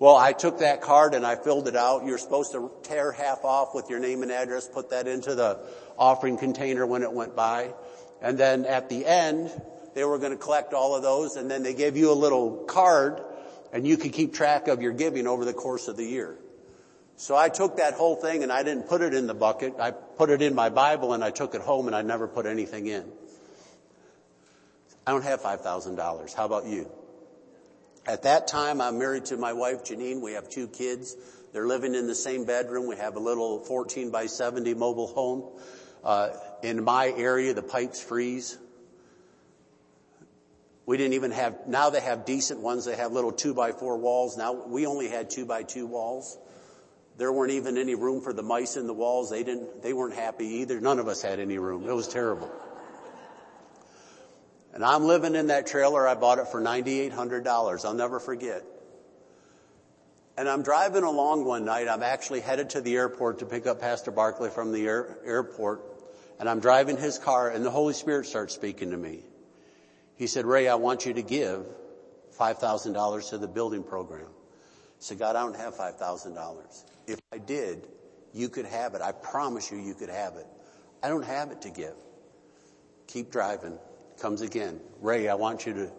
Well, 0.00 0.16
I 0.16 0.32
took 0.32 0.58
that 0.58 0.80
card 0.80 1.14
and 1.14 1.24
I 1.24 1.36
filled 1.36 1.68
it 1.68 1.76
out. 1.76 2.04
You're 2.04 2.18
supposed 2.18 2.52
to 2.52 2.70
tear 2.82 3.12
half 3.12 3.44
off 3.44 3.74
with 3.74 3.88
your 3.88 4.00
name 4.00 4.22
and 4.22 4.32
address, 4.32 4.68
put 4.68 4.90
that 4.90 5.06
into 5.06 5.34
the 5.34 5.60
offering 5.96 6.36
container 6.36 6.84
when 6.84 7.02
it 7.02 7.12
went 7.12 7.36
by. 7.36 7.72
And 8.20 8.36
then 8.36 8.64
at 8.64 8.88
the 8.88 9.06
end, 9.06 9.50
they 9.94 10.04
were 10.04 10.18
going 10.18 10.32
to 10.32 10.38
collect 10.38 10.74
all 10.74 10.94
of 10.94 11.02
those 11.02 11.36
and 11.36 11.50
then 11.50 11.62
they 11.62 11.74
gave 11.74 11.96
you 11.96 12.10
a 12.10 12.14
little 12.14 12.64
card 12.64 13.22
and 13.72 13.86
you 13.86 13.96
could 13.96 14.12
keep 14.12 14.34
track 14.34 14.68
of 14.68 14.82
your 14.82 14.92
giving 14.92 15.26
over 15.26 15.44
the 15.44 15.52
course 15.52 15.88
of 15.88 15.96
the 15.96 16.04
year. 16.04 16.36
So 17.16 17.36
I 17.36 17.48
took 17.48 17.76
that 17.76 17.94
whole 17.94 18.16
thing 18.16 18.42
and 18.42 18.50
I 18.50 18.62
didn't 18.62 18.88
put 18.88 19.00
it 19.00 19.14
in 19.14 19.26
the 19.26 19.34
bucket. 19.34 19.74
I 19.78 19.92
put 19.92 20.30
it 20.30 20.42
in 20.42 20.54
my 20.54 20.68
Bible 20.68 21.12
and 21.12 21.22
I 21.22 21.30
took 21.30 21.54
it 21.54 21.60
home 21.60 21.86
and 21.86 21.94
I 21.94 22.02
never 22.02 22.26
put 22.26 22.46
anything 22.46 22.86
in. 22.86 23.04
I 25.06 25.12
don't 25.12 25.22
have 25.22 25.40
$5,000. 25.40 26.34
How 26.34 26.44
about 26.44 26.66
you? 26.66 26.90
At 28.06 28.22
that 28.24 28.48
time, 28.48 28.80
I'm 28.80 28.98
married 28.98 29.26
to 29.26 29.36
my 29.36 29.52
wife, 29.52 29.84
Janine. 29.84 30.20
We 30.20 30.32
have 30.32 30.48
two 30.48 30.66
kids. 30.66 31.16
They're 31.52 31.66
living 31.66 31.94
in 31.94 32.06
the 32.06 32.14
same 32.14 32.44
bedroom. 32.44 32.86
We 32.86 32.96
have 32.96 33.16
a 33.16 33.20
little 33.20 33.60
14 33.60 34.10
by 34.10 34.26
70 34.26 34.74
mobile 34.74 35.06
home. 35.06 35.44
Uh, 36.02 36.30
in 36.62 36.84
my 36.84 37.08
area, 37.16 37.54
the 37.54 37.62
pipes 37.62 38.02
freeze. 38.02 38.58
We 40.86 40.96
didn't 40.98 41.14
even 41.14 41.30
have, 41.30 41.66
now 41.66 41.90
they 41.90 42.00
have 42.00 42.26
decent 42.26 42.60
ones. 42.60 42.84
They 42.84 42.96
have 42.96 43.12
little 43.12 43.32
two 43.32 43.54
by 43.54 43.72
four 43.72 43.96
walls. 43.96 44.36
Now 44.36 44.52
we 44.52 44.86
only 44.86 45.08
had 45.08 45.30
two 45.30 45.46
by 45.46 45.62
two 45.62 45.86
walls. 45.86 46.38
There 47.16 47.32
weren't 47.32 47.52
even 47.52 47.78
any 47.78 47.94
room 47.94 48.20
for 48.20 48.32
the 48.32 48.42
mice 48.42 48.76
in 48.76 48.86
the 48.86 48.92
walls. 48.92 49.30
They 49.30 49.44
didn't, 49.44 49.82
they 49.82 49.92
weren't 49.92 50.14
happy 50.14 50.46
either. 50.60 50.80
None 50.80 50.98
of 50.98 51.08
us 51.08 51.22
had 51.22 51.38
any 51.38 51.58
room. 51.58 51.88
It 51.88 51.94
was 51.94 52.08
terrible. 52.08 52.50
And 54.74 54.84
I'm 54.84 55.04
living 55.04 55.36
in 55.36 55.46
that 55.46 55.68
trailer. 55.68 56.06
I 56.06 56.14
bought 56.16 56.38
it 56.38 56.48
for 56.48 56.60
$9,800. 56.60 57.84
I'll 57.84 57.94
never 57.94 58.18
forget. 58.18 58.64
And 60.36 60.48
I'm 60.48 60.64
driving 60.64 61.04
along 61.04 61.44
one 61.44 61.64
night. 61.64 61.86
I'm 61.88 62.02
actually 62.02 62.40
headed 62.40 62.70
to 62.70 62.80
the 62.80 62.96
airport 62.96 63.38
to 63.38 63.46
pick 63.46 63.68
up 63.68 63.80
Pastor 63.80 64.10
Barkley 64.10 64.50
from 64.50 64.72
the 64.72 64.84
air, 64.84 65.16
airport. 65.24 65.82
And 66.40 66.48
I'm 66.48 66.58
driving 66.58 66.96
his 66.96 67.18
car 67.18 67.48
and 67.48 67.64
the 67.64 67.70
Holy 67.70 67.94
Spirit 67.94 68.26
starts 68.26 68.52
speaking 68.52 68.90
to 68.90 68.96
me. 68.96 69.20
He 70.16 70.26
said, 70.26 70.46
Ray, 70.46 70.68
I 70.68 70.76
want 70.76 71.06
you 71.06 71.14
to 71.14 71.22
give 71.22 71.64
$5,000 72.38 73.30
to 73.30 73.38
the 73.38 73.48
building 73.48 73.82
program. 73.82 74.26
I 74.26 75.00
said, 75.00 75.18
God, 75.18 75.36
I 75.36 75.42
don't 75.42 75.56
have 75.56 75.74
$5,000. 75.74 76.84
If 77.06 77.20
I 77.32 77.38
did, 77.38 77.86
you 78.32 78.48
could 78.48 78.66
have 78.66 78.94
it. 78.94 79.02
I 79.02 79.12
promise 79.12 79.70
you, 79.70 79.78
you 79.78 79.94
could 79.94 80.08
have 80.08 80.36
it. 80.36 80.46
I 81.02 81.08
don't 81.08 81.24
have 81.24 81.50
it 81.50 81.62
to 81.62 81.70
give. 81.70 81.94
Keep 83.08 83.30
driving. 83.30 83.78
Comes 84.20 84.40
again. 84.40 84.80
Ray, 85.00 85.28
I 85.28 85.34
want 85.34 85.66
you 85.66 85.74
to 85.74 85.92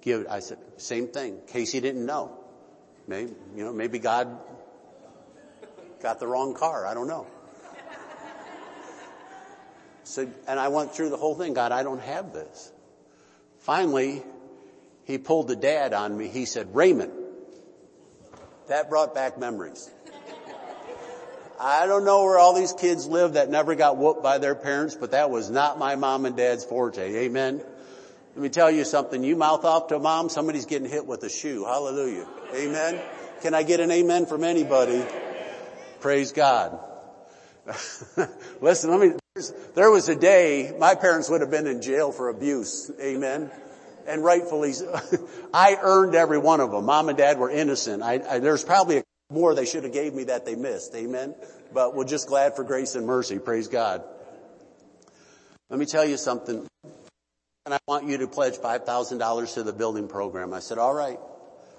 give. 0.00 0.26
I 0.30 0.38
said, 0.38 0.58
same 0.78 1.08
thing. 1.08 1.40
Casey 1.48 1.80
didn't 1.80 2.06
know. 2.06 2.38
Maybe, 3.08 3.32
you 3.54 3.64
know, 3.64 3.72
maybe 3.72 3.98
God 3.98 4.38
got 6.00 6.18
the 6.20 6.26
wrong 6.26 6.54
car. 6.54 6.86
I 6.86 6.94
don't 6.94 7.08
know. 7.08 7.26
So, 10.04 10.28
and 10.46 10.60
I 10.60 10.68
went 10.68 10.94
through 10.94 11.10
the 11.10 11.16
whole 11.16 11.34
thing. 11.34 11.52
God, 11.52 11.72
I 11.72 11.82
don't 11.82 12.00
have 12.00 12.32
this. 12.32 12.72
Finally, 13.66 14.22
he 15.06 15.18
pulled 15.18 15.48
the 15.48 15.56
dad 15.56 15.92
on 15.92 16.16
me. 16.16 16.28
He 16.28 16.44
said, 16.44 16.72
Raymond. 16.72 17.10
That 18.68 18.88
brought 18.88 19.12
back 19.12 19.40
memories. 19.40 19.90
I 21.58 21.86
don't 21.86 22.04
know 22.04 22.22
where 22.22 22.38
all 22.38 22.54
these 22.54 22.72
kids 22.72 23.08
live 23.08 23.32
that 23.32 23.50
never 23.50 23.74
got 23.74 23.96
whooped 23.96 24.22
by 24.22 24.38
their 24.38 24.54
parents, 24.54 24.94
but 24.94 25.10
that 25.10 25.30
was 25.30 25.50
not 25.50 25.80
my 25.80 25.96
mom 25.96 26.26
and 26.26 26.36
dad's 26.36 26.64
forte. 26.64 27.24
Amen. 27.24 27.56
Let 27.56 28.40
me 28.40 28.50
tell 28.50 28.70
you 28.70 28.84
something. 28.84 29.24
You 29.24 29.34
mouth 29.34 29.64
off 29.64 29.88
to 29.88 29.98
mom, 29.98 30.28
somebody's 30.28 30.66
getting 30.66 30.88
hit 30.88 31.04
with 31.04 31.24
a 31.24 31.28
shoe. 31.28 31.64
Hallelujah. 31.64 32.28
Amen. 32.54 33.00
Can 33.42 33.52
I 33.52 33.64
get 33.64 33.80
an 33.80 33.90
amen 33.90 34.26
from 34.26 34.44
anybody? 34.44 35.04
Praise 35.98 36.30
God. 36.30 36.78
Listen, 38.60 38.90
let 38.90 39.00
me, 39.00 39.16
there 39.74 39.90
was 39.90 40.08
a 40.08 40.16
day 40.16 40.74
my 40.78 40.94
parents 40.94 41.28
would 41.28 41.40
have 41.40 41.50
been 41.50 41.66
in 41.66 41.82
jail 41.82 42.12
for 42.12 42.28
abuse. 42.28 42.90
Amen. 43.00 43.50
And 44.06 44.24
rightfully, 44.24 44.72
I 45.54 45.76
earned 45.80 46.14
every 46.14 46.38
one 46.38 46.60
of 46.60 46.70
them. 46.70 46.86
Mom 46.86 47.08
and 47.08 47.18
dad 47.18 47.38
were 47.38 47.50
innocent. 47.50 48.02
I, 48.02 48.20
I, 48.28 48.38
there's 48.38 48.64
probably 48.64 49.02
more 49.30 49.54
they 49.54 49.66
should 49.66 49.84
have 49.84 49.92
gave 49.92 50.14
me 50.14 50.24
that 50.24 50.46
they 50.46 50.54
missed. 50.54 50.94
Amen. 50.94 51.34
But 51.72 51.94
we're 51.94 52.04
just 52.04 52.28
glad 52.28 52.54
for 52.54 52.64
grace 52.64 52.94
and 52.94 53.06
mercy. 53.06 53.38
Praise 53.38 53.68
God. 53.68 54.04
Let 55.68 55.78
me 55.78 55.86
tell 55.86 56.04
you 56.04 56.16
something. 56.16 56.66
And 57.64 57.74
I 57.74 57.78
want 57.88 58.06
you 58.06 58.18
to 58.18 58.28
pledge 58.28 58.54
$5,000 58.54 59.54
to 59.54 59.62
the 59.64 59.72
building 59.72 60.06
program. 60.06 60.54
I 60.54 60.60
said, 60.60 60.78
all 60.78 60.94
right. 60.94 61.18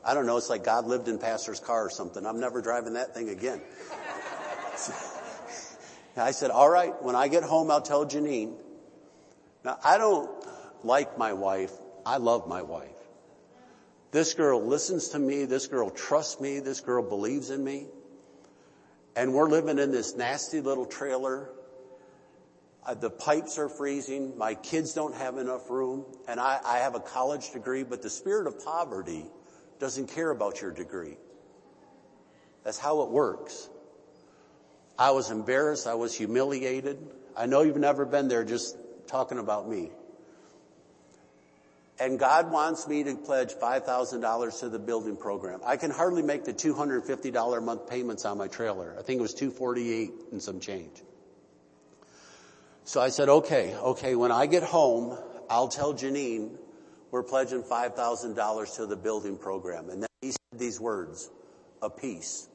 I 0.04 0.14
don't 0.14 0.26
know. 0.26 0.38
It's 0.38 0.50
like 0.50 0.64
God 0.64 0.86
lived 0.86 1.08
in 1.08 1.18
pastor's 1.18 1.62
car 1.62 1.86
or 1.86 1.90
something. 1.90 2.26
I'm 2.26 2.40
never 2.40 2.62
driving 2.62 2.94
that 2.94 3.14
thing 3.14 3.30
again. 3.30 3.62
I 6.24 6.32
said, 6.32 6.52
all 6.52 6.70
right. 6.70 6.94
When 7.02 7.16
I 7.16 7.28
get 7.28 7.44
home, 7.44 7.70
I'll 7.72 7.82
tell 7.82 8.06
Janine. 8.06 8.56
Now, 9.64 9.78
I 9.84 9.98
don't 9.98 10.30
like 10.84 11.18
my 11.18 11.34
wife. 11.34 11.72
I 12.06 12.18
love 12.18 12.48
my 12.48 12.62
wife. 12.62 12.90
This 14.12 14.34
girl 14.34 14.66
listens 14.66 15.10
to 15.10 15.20
me. 15.20 15.46
This 15.46 15.68
girl 15.68 15.90
trusts 15.90 16.40
me. 16.40 16.60
This 16.60 16.80
girl 16.80 17.04
believes 17.04 17.50
in 17.50 17.64
me. 17.64 17.88
And 19.16 19.34
we're 19.34 19.50
living 19.50 19.80
in 19.80 19.92
this 19.92 20.16
nasty 20.16 20.62
little 20.62 20.86
trailer. 20.86 21.50
Uh, 22.86 22.94
the 22.94 23.10
pipes 23.10 23.58
are 23.58 23.68
freezing. 23.68 24.38
My 24.38 24.56
kids 24.56 24.94
don't 24.94 25.16
have 25.16 25.38
enough 25.38 25.70
room. 25.70 26.06
And 26.28 26.40
I, 26.40 26.60
I 26.64 26.78
have 26.80 26.96
a 26.96 27.00
college 27.00 27.52
degree, 27.52 27.84
but 27.84 28.02
the 28.02 28.10
spirit 28.10 28.48
of 28.48 28.64
poverty 28.64 29.26
doesn't 29.80 30.08
care 30.08 30.32
about 30.32 30.62
your 30.62 30.72
degree. 30.72 31.18
That's 32.64 32.78
how 32.78 33.02
it 33.02 33.10
works. 33.10 33.70
I 34.98 35.12
was 35.12 35.30
embarrassed. 35.30 35.88
I 35.88 35.96
was 35.96 36.16
humiliated. 36.16 36.98
I 37.36 37.46
know 37.46 37.62
you've 37.62 37.78
never 37.78 38.06
been 38.06 38.28
there 38.28 38.44
just 38.44 38.76
talking 39.08 39.38
about 39.38 39.70
me. 39.70 39.92
And 42.00 42.20
God 42.20 42.52
wants 42.52 42.88
me 42.88 43.04
to 43.04 43.16
pledge 43.16 43.54
$5,000 43.54 44.60
to 44.60 44.70
the 44.70 44.80
building 44.80 45.18
program. 45.18 45.62
I 45.66 45.78
can 45.78 45.90
hardly 45.90 46.22
make 46.22 46.46
the 46.46 46.54
$250 46.54 47.58
a 47.58 47.62
month 47.62 47.90
payments 47.90 48.24
on 48.26 48.38
my 48.38 48.48
trailer. 48.48 48.96
I 48.98 49.02
think 49.02 49.20
it 49.20 49.22
was 49.22 49.34
248 49.34 50.12
and 50.32 50.42
some 50.42 50.60
change. 50.60 51.02
So 52.84 53.02
I 53.02 53.10
said, 53.10 53.30
okay, 53.30 53.76
okay, 53.76 54.16
when 54.16 54.32
I 54.32 54.46
get 54.46 54.64
home, 54.64 55.18
I'll 55.50 55.68
tell 55.68 55.94
Janine 55.94 56.52
we're 57.10 57.24
pledging 57.24 57.64
$5,000 57.64 58.76
to 58.76 58.86
the 58.86 58.96
building 58.96 59.38
program. 59.38 59.90
And 59.90 60.04
then 60.04 60.10
he 60.22 60.32
said 60.32 60.60
these 60.60 60.80
words, 60.80 61.30
a 61.82 61.90
piece. 61.90 62.48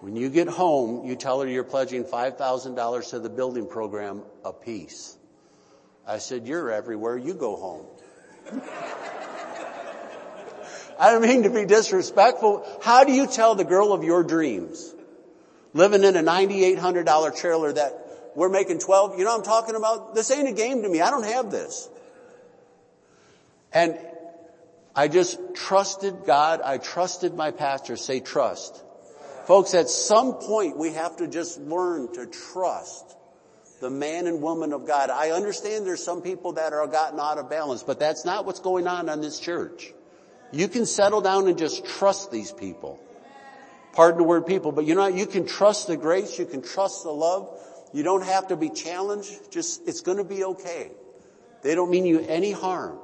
When 0.00 0.14
you 0.14 0.28
get 0.28 0.48
home, 0.48 1.06
you 1.06 1.16
tell 1.16 1.40
her 1.40 1.48
you're 1.48 1.64
pledging 1.64 2.04
$5,000 2.04 3.10
to 3.10 3.18
the 3.18 3.30
building 3.30 3.66
program 3.66 4.22
a 4.44 4.52
piece. 4.52 5.16
I 6.06 6.18
said, 6.18 6.46
you're 6.46 6.70
everywhere. 6.70 7.16
You 7.16 7.34
go 7.34 7.56
home. 7.56 7.86
I 10.98 11.10
don't 11.10 11.22
mean 11.22 11.42
to 11.42 11.50
be 11.50 11.64
disrespectful. 11.64 12.66
How 12.82 13.04
do 13.04 13.12
you 13.12 13.26
tell 13.26 13.54
the 13.54 13.64
girl 13.64 13.92
of 13.92 14.04
your 14.04 14.22
dreams? 14.22 14.94
Living 15.72 16.04
in 16.04 16.16
a 16.16 16.22
$9,800 16.22 17.36
trailer 17.38 17.72
that 17.72 18.32
we're 18.34 18.48
making 18.48 18.78
12, 18.78 19.18
you 19.18 19.24
know 19.24 19.36
I'm 19.36 19.42
talking 19.42 19.74
about? 19.74 20.14
This 20.14 20.30
ain't 20.30 20.48
a 20.48 20.52
game 20.52 20.82
to 20.82 20.88
me. 20.88 21.00
I 21.00 21.10
don't 21.10 21.24
have 21.24 21.50
this. 21.50 21.88
And 23.72 23.98
I 24.94 25.08
just 25.08 25.38
trusted 25.54 26.24
God. 26.26 26.60
I 26.62 26.78
trusted 26.78 27.34
my 27.34 27.50
pastor. 27.50 27.96
Say 27.96 28.20
trust. 28.20 28.82
Folks, 29.46 29.74
at 29.74 29.88
some 29.88 30.34
point 30.34 30.76
we 30.76 30.92
have 30.92 31.18
to 31.18 31.28
just 31.28 31.60
learn 31.60 32.12
to 32.14 32.26
trust 32.26 33.16
the 33.80 33.90
man 33.90 34.26
and 34.26 34.42
woman 34.42 34.72
of 34.72 34.86
God. 34.86 35.08
I 35.08 35.30
understand 35.30 35.86
there's 35.86 36.02
some 36.02 36.20
people 36.20 36.54
that 36.54 36.72
are 36.72 36.86
gotten 36.88 37.20
out 37.20 37.38
of 37.38 37.48
balance, 37.48 37.84
but 37.84 38.00
that's 38.00 38.24
not 38.24 38.44
what's 38.44 38.58
going 38.58 38.88
on 38.88 39.08
in 39.08 39.20
this 39.20 39.38
church. 39.38 39.92
You 40.50 40.66
can 40.66 40.84
settle 40.84 41.20
down 41.20 41.46
and 41.46 41.56
just 41.56 41.84
trust 41.84 42.32
these 42.32 42.50
people. 42.50 42.98
Pardon 43.92 44.18
the 44.18 44.24
word 44.24 44.46
people, 44.46 44.72
but 44.72 44.84
you 44.84 44.96
know, 44.96 45.06
you 45.06 45.26
can 45.26 45.46
trust 45.46 45.86
the 45.86 45.96
grace, 45.96 46.38
you 46.38 46.46
can 46.46 46.62
trust 46.62 47.04
the 47.04 47.10
love. 47.10 47.48
You 47.92 48.02
don't 48.02 48.24
have 48.24 48.48
to 48.48 48.56
be 48.56 48.68
challenged. 48.68 49.52
Just, 49.52 49.86
it's 49.86 50.00
gonna 50.00 50.24
be 50.24 50.42
okay. 50.42 50.90
They 51.62 51.74
don't 51.76 51.90
mean 51.90 52.04
you 52.04 52.18
any 52.20 52.50
harm. 52.50 52.98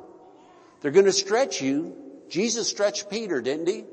They're 0.80 0.90
gonna 0.90 1.12
stretch 1.12 1.62
you. 1.62 1.97
Jesus 2.28 2.68
stretched 2.68 3.09
Peter, 3.11 3.40
didn't 3.40 3.68
he? 3.68 3.84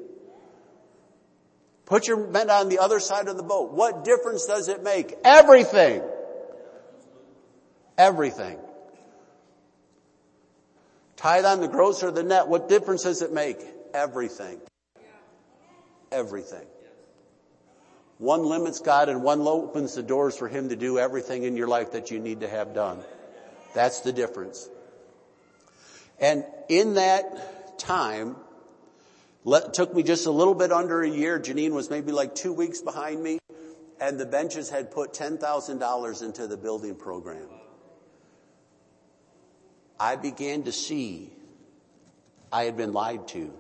Put 1.90 2.08
your 2.08 2.28
men 2.28 2.52
on 2.52 2.70
the 2.70 2.78
other 2.80 3.00
side 3.00 3.28
of 3.28 3.36
the 3.36 3.44
boat. 3.44 3.72
What 3.72 4.04
difference 4.04 4.46
does 4.46 4.68
it 4.70 4.84
make? 4.84 5.16
Everything. 5.26 6.04
Everything. 7.98 8.60
Tithe 11.18 11.46
on 11.46 11.62
the 11.62 11.68
gross 11.68 12.04
or 12.04 12.12
the 12.12 12.24
net. 12.24 12.48
What 12.48 12.70
difference 12.70 13.04
does 13.04 13.24
it 13.24 13.34
make? 13.34 13.58
Everything. 13.94 14.62
Everything. 16.12 16.66
One 18.20 18.44
limits 18.46 18.80
God 18.82 19.10
and 19.10 19.24
one 19.24 19.42
opens 19.42 19.96
the 19.96 20.04
doors 20.04 20.38
for 20.38 20.48
Him 20.48 20.70
to 20.70 20.76
do 20.76 21.00
everything 21.00 21.44
in 21.44 21.58
your 21.58 21.68
life 21.68 21.94
that 21.94 22.12
you 22.12 22.20
need 22.20 22.42
to 22.42 22.48
have 22.48 22.76
done. 22.76 23.00
That's 23.74 24.02
the 24.02 24.14
difference. 24.14 24.70
And 26.20 26.44
in 26.68 26.96
that 26.96 27.80
time, 27.80 28.36
let, 29.44 29.74
took 29.74 29.94
me 29.94 30.04
just 30.04 30.26
a 30.26 30.32
little 30.32 30.56
bit 30.56 30.72
under 30.72 31.02
a 31.02 31.10
year. 31.10 31.40
Janine 31.40 31.72
was 31.72 31.90
maybe 31.90 32.12
like 32.12 32.36
two 32.36 32.54
weeks 32.54 32.82
behind 32.82 33.22
me 33.24 33.40
and 34.00 34.20
the 34.20 34.26
benches 34.26 34.70
had 34.70 34.92
put 34.92 35.14
$10,000 35.14 36.24
into 36.24 36.48
the 36.48 36.58
building 36.58 36.96
program. 36.96 37.48
I 40.00 40.16
began 40.16 40.64
to 40.64 40.72
see 40.72 41.32
I 42.52 42.64
had 42.64 42.78
been 42.78 42.94
lied 42.94 43.28
to. 43.30 43.54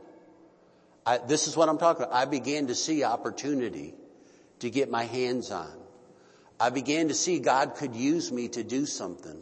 I, 1.05 1.17
this 1.17 1.47
is 1.47 1.57
what 1.57 1.69
I'm 1.69 1.77
talking 1.77 2.03
about. 2.03 2.15
I 2.15 2.25
began 2.25 2.67
to 2.67 2.75
see 2.75 3.03
opportunity 3.03 3.93
to 4.59 4.69
get 4.69 4.89
my 4.89 5.03
hands 5.03 5.51
on. 5.51 5.71
I 6.59 6.69
began 6.69 7.07
to 7.09 7.13
see 7.13 7.39
God 7.39 7.75
could 7.75 7.95
use 7.95 8.31
me 8.31 8.47
to 8.49 8.63
do 8.63 8.85
something 8.85 9.41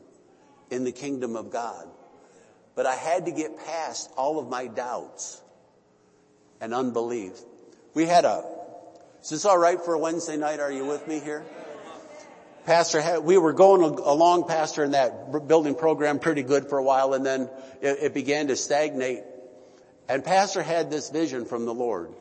in 0.70 0.84
the 0.84 0.92
kingdom 0.92 1.36
of 1.36 1.52
God. 1.52 1.88
But 2.76 2.86
I 2.86 2.96
had 2.96 3.26
to 3.26 3.32
get 3.32 3.58
past 3.66 4.12
all 4.18 4.40
of 4.40 4.50
my 4.50 4.68
doubts 4.68 5.42
and 6.62 6.74
unbelief. 6.74 7.34
We 7.94 8.06
had 8.06 8.26
a, 8.26 8.44
is 9.24 9.30
this 9.30 9.46
alright 9.46 9.82
for 9.84 9.94
a 9.94 10.00
Wednesday 10.00 10.38
night? 10.38 10.60
Are 10.60 10.72
you 10.72 10.86
with 10.86 11.08
me 11.08 11.20
here? 11.20 11.44
Pastor, 12.66 13.00
had, 13.00 13.20
we 13.20 13.38
were 13.38 13.54
going 13.54 13.82
along, 13.82 14.46
Pastor, 14.46 14.84
in 14.84 14.92
that 14.92 15.48
building 15.48 15.74
program 15.74 16.20
pretty 16.20 16.44
good 16.44 16.68
for 16.68 16.78
a 16.78 16.84
while 16.84 17.14
and 17.14 17.26
then 17.26 17.50
it, 17.82 17.98
it 18.02 18.14
began 18.14 18.48
to 18.48 18.58
stagnate. 18.58 19.24
And 20.10 20.24
Pastor 20.24 20.62
had 20.62 20.92
this 20.92 21.10
vision 21.10 21.46
from 21.46 21.66
the 21.66 21.74
Lord. 21.74 22.12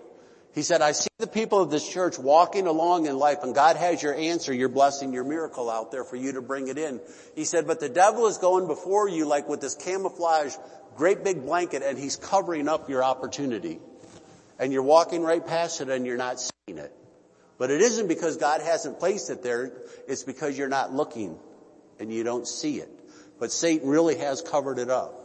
He 0.54 0.62
said, 0.62 0.82
I 0.82 0.92
see 0.92 1.08
the 1.18 1.26
people 1.26 1.60
of 1.60 1.70
this 1.70 1.86
church 1.86 2.18
walking 2.18 2.66
along 2.66 3.06
in 3.06 3.18
life 3.18 3.38
and 3.42 3.54
God 3.54 3.76
has 3.76 4.02
your 4.02 4.14
answer, 4.14 4.54
your 4.54 4.68
blessing, 4.68 5.12
your 5.12 5.24
miracle 5.24 5.68
out 5.68 5.90
there 5.90 6.04
for 6.04 6.16
you 6.16 6.32
to 6.32 6.40
bring 6.40 6.68
it 6.68 6.78
in. 6.78 7.00
He 7.34 7.44
said, 7.44 7.66
but 7.66 7.80
the 7.80 7.88
devil 7.88 8.26
is 8.26 8.38
going 8.38 8.68
before 8.68 9.08
you 9.08 9.26
like 9.26 9.48
with 9.48 9.60
this 9.60 9.74
camouflage, 9.74 10.54
great 10.96 11.24
big 11.24 11.44
blanket 11.44 11.82
and 11.82 11.98
he's 11.98 12.16
covering 12.16 12.68
up 12.68 12.88
your 12.88 13.04
opportunity. 13.04 13.80
And 14.58 14.72
you're 14.72 14.82
walking 14.82 15.22
right 15.22 15.44
past 15.44 15.80
it 15.80 15.88
and 15.88 16.06
you're 16.06 16.16
not 16.16 16.40
seeing 16.40 16.78
it. 16.78 16.92
But 17.58 17.70
it 17.70 17.80
isn't 17.80 18.08
because 18.08 18.36
God 18.36 18.60
hasn't 18.60 18.98
placed 18.98 19.30
it 19.30 19.42
there. 19.42 19.72
It's 20.08 20.24
because 20.24 20.58
you're 20.58 20.68
not 20.68 20.92
looking 20.92 21.38
and 21.98 22.12
you 22.12 22.24
don't 22.24 22.46
see 22.46 22.76
it. 22.76 22.90
But 23.38 23.52
Satan 23.52 23.88
really 23.88 24.16
has 24.18 24.42
covered 24.42 24.78
it 24.78 24.90
up. 24.90 25.22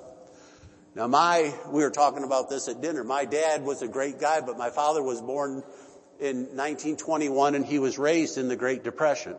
Now 0.96 1.08
my, 1.08 1.54
we 1.70 1.84
were 1.84 1.92
talking 1.92 2.24
about 2.24 2.50
this 2.50 2.68
at 2.68 2.82
dinner. 2.82 3.04
My 3.04 3.26
dad 3.26 3.64
was 3.64 3.82
a 3.82 3.88
great 3.88 4.20
guy, 4.20 4.42
but 4.42 4.58
my 4.58 4.70
father 4.70 5.02
was 5.02 5.22
born 5.22 5.64
in 6.20 6.38
1921 6.56 7.56
and 7.56 7.66
he 7.66 7.80
was 7.80 7.98
raised 7.98 8.38
in 8.38 8.48
the 8.48 8.56
Great 8.56 8.84
Depression. 8.84 9.36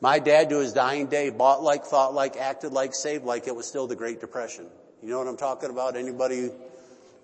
My 0.00 0.18
dad 0.18 0.50
to 0.50 0.58
his 0.58 0.72
dying 0.72 1.06
day 1.06 1.30
bought 1.30 1.62
like, 1.62 1.84
thought 1.84 2.14
like, 2.14 2.36
acted 2.36 2.72
like, 2.72 2.94
saved 2.94 3.24
like 3.24 3.46
it 3.48 3.56
was 3.56 3.66
still 3.66 3.86
the 3.86 3.96
Great 3.96 4.20
Depression. 4.20 4.66
You 5.02 5.10
know 5.10 5.18
what 5.18 5.28
I'm 5.28 5.36
talking 5.36 5.70
about? 5.70 5.96
Anybody? 5.96 6.50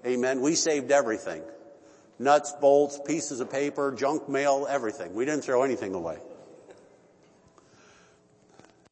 Amen. 0.05 0.41
We 0.41 0.55
saved 0.55 0.91
everything. 0.91 1.43
Nuts, 2.21 2.53
bolts, 2.61 3.01
pieces 3.07 3.41
of 3.41 3.51
paper, 3.51 3.93
junk 3.93 4.29
mail, 4.29 4.67
everything. 4.69 5.15
We 5.15 5.25
didn't 5.25 5.43
throw 5.43 5.63
anything 5.63 5.95
away. 5.95 6.19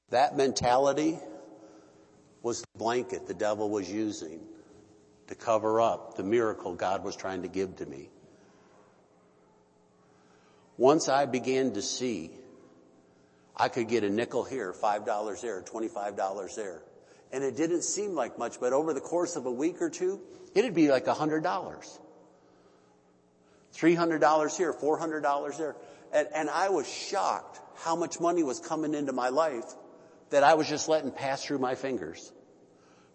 That 0.08 0.34
mentality 0.34 1.18
was 2.42 2.62
the 2.62 2.78
blanket 2.78 3.26
the 3.26 3.34
devil 3.34 3.68
was 3.68 3.92
using 3.92 4.40
to 5.26 5.34
cover 5.34 5.78
up 5.78 6.16
the 6.16 6.22
miracle 6.22 6.74
God 6.74 7.04
was 7.04 7.16
trying 7.16 7.42
to 7.42 7.48
give 7.48 7.76
to 7.76 7.86
me. 7.86 8.08
Once 10.78 11.10
I 11.10 11.26
began 11.26 11.74
to 11.74 11.82
see 11.82 12.30
I 13.54 13.68
could 13.68 13.88
get 13.88 14.04
a 14.04 14.08
nickel 14.08 14.44
here, 14.44 14.72
$5 14.72 15.40
there, 15.42 15.60
$25 15.60 16.54
there. 16.54 16.82
And 17.30 17.44
it 17.44 17.56
didn't 17.56 17.82
seem 17.82 18.14
like 18.14 18.38
much, 18.38 18.58
but 18.58 18.72
over 18.72 18.94
the 18.94 19.00
course 19.00 19.36
of 19.36 19.44
a 19.44 19.52
week 19.52 19.82
or 19.82 19.90
two, 19.90 20.18
it'd 20.54 20.74
be 20.74 20.90
like 20.90 21.04
$100. 21.04 21.98
$300 23.74 24.56
here, 24.56 24.72
$400 24.72 25.58
there. 25.58 25.76
And, 26.12 26.28
and 26.34 26.50
I 26.50 26.70
was 26.70 26.88
shocked 26.88 27.60
how 27.76 27.96
much 27.96 28.20
money 28.20 28.42
was 28.42 28.60
coming 28.60 28.94
into 28.94 29.12
my 29.12 29.28
life 29.28 29.64
that 30.30 30.42
I 30.42 30.54
was 30.54 30.68
just 30.68 30.88
letting 30.88 31.10
pass 31.10 31.44
through 31.44 31.58
my 31.58 31.74
fingers. 31.74 32.32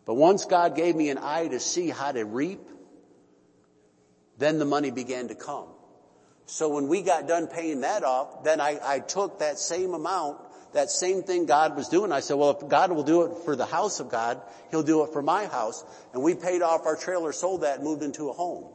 But 0.06 0.16
once 0.16 0.45
God 0.45 0.76
gave 0.76 0.95
me 0.95 1.10
an 1.10 1.18
eye 1.18 1.47
to 1.47 1.60
see 1.60 1.89
how 1.89 2.12
to 2.12 2.26
reap, 2.26 2.62
then 4.38 4.60
the 4.60 4.66
money 4.66 4.91
began 4.91 5.30
to 5.30 5.36
come. 5.36 5.68
So 6.45 6.70
when 6.70 6.88
we 6.88 7.01
got 7.01 7.28
done 7.28 7.47
paying 7.47 7.82
that 7.82 8.04
off, 8.04 8.43
then 8.43 8.60
I, 8.60 8.80
I 8.84 8.99
took 8.99 9.39
that 9.39 9.58
same 9.58 9.93
amount, 9.93 10.39
that 10.74 10.89
same 10.89 11.24
thing 11.24 11.45
God 11.45 11.76
was 11.76 11.88
doing. 11.88 12.12
I 12.12 12.20
said, 12.20 12.36
well, 12.36 12.51
if 12.51 12.68
God 12.68 12.91
will 12.91 13.04
do 13.04 13.24
it 13.24 13.45
for 13.45 13.56
the 13.56 13.66
house 13.66 13.99
of 13.99 14.10
God, 14.10 14.41
He'll 14.72 14.84
do 14.84 15.04
it 15.04 15.14
for 15.14 15.22
my 15.22 15.45
house. 15.45 15.84
And 16.14 16.22
we 16.22 16.36
paid 16.36 16.62
off 16.62 16.86
our 16.86 16.97
trailer, 16.97 17.32
sold 17.32 17.62
that, 17.62 17.82
moved 17.82 18.04
into 18.04 18.30
a 18.30 18.34
home. 18.34 18.72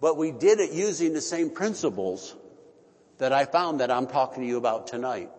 But 0.00 0.16
we 0.16 0.30
did 0.30 0.60
it 0.60 0.72
using 0.72 1.12
the 1.12 1.20
same 1.20 1.50
principles 1.50 2.34
that 3.18 3.32
I 3.32 3.44
found 3.44 3.80
that 3.80 3.90
I'm 3.90 4.06
talking 4.06 4.42
to 4.42 4.48
you 4.48 4.58
about 4.58 4.88
tonight. 4.88 5.30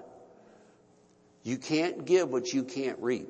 You 1.43 1.58
can't 1.58 2.05
give 2.05 2.30
what 2.30 2.51
you 2.51 2.64
can't 2.64 2.99
reap. 2.99 3.30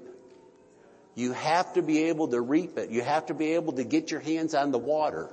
You 1.15 1.33
have 1.33 1.73
to 1.73 1.81
be 1.81 2.03
able 2.05 2.29
to 2.29 2.39
reap 2.39 2.77
it. 2.77 2.89
You 2.89 3.01
have 3.01 3.25
to 3.27 3.33
be 3.33 3.53
able 3.53 3.73
to 3.73 3.83
get 3.83 4.11
your 4.11 4.19
hands 4.19 4.53
on 4.53 4.71
the 4.71 4.77
water 4.77 5.29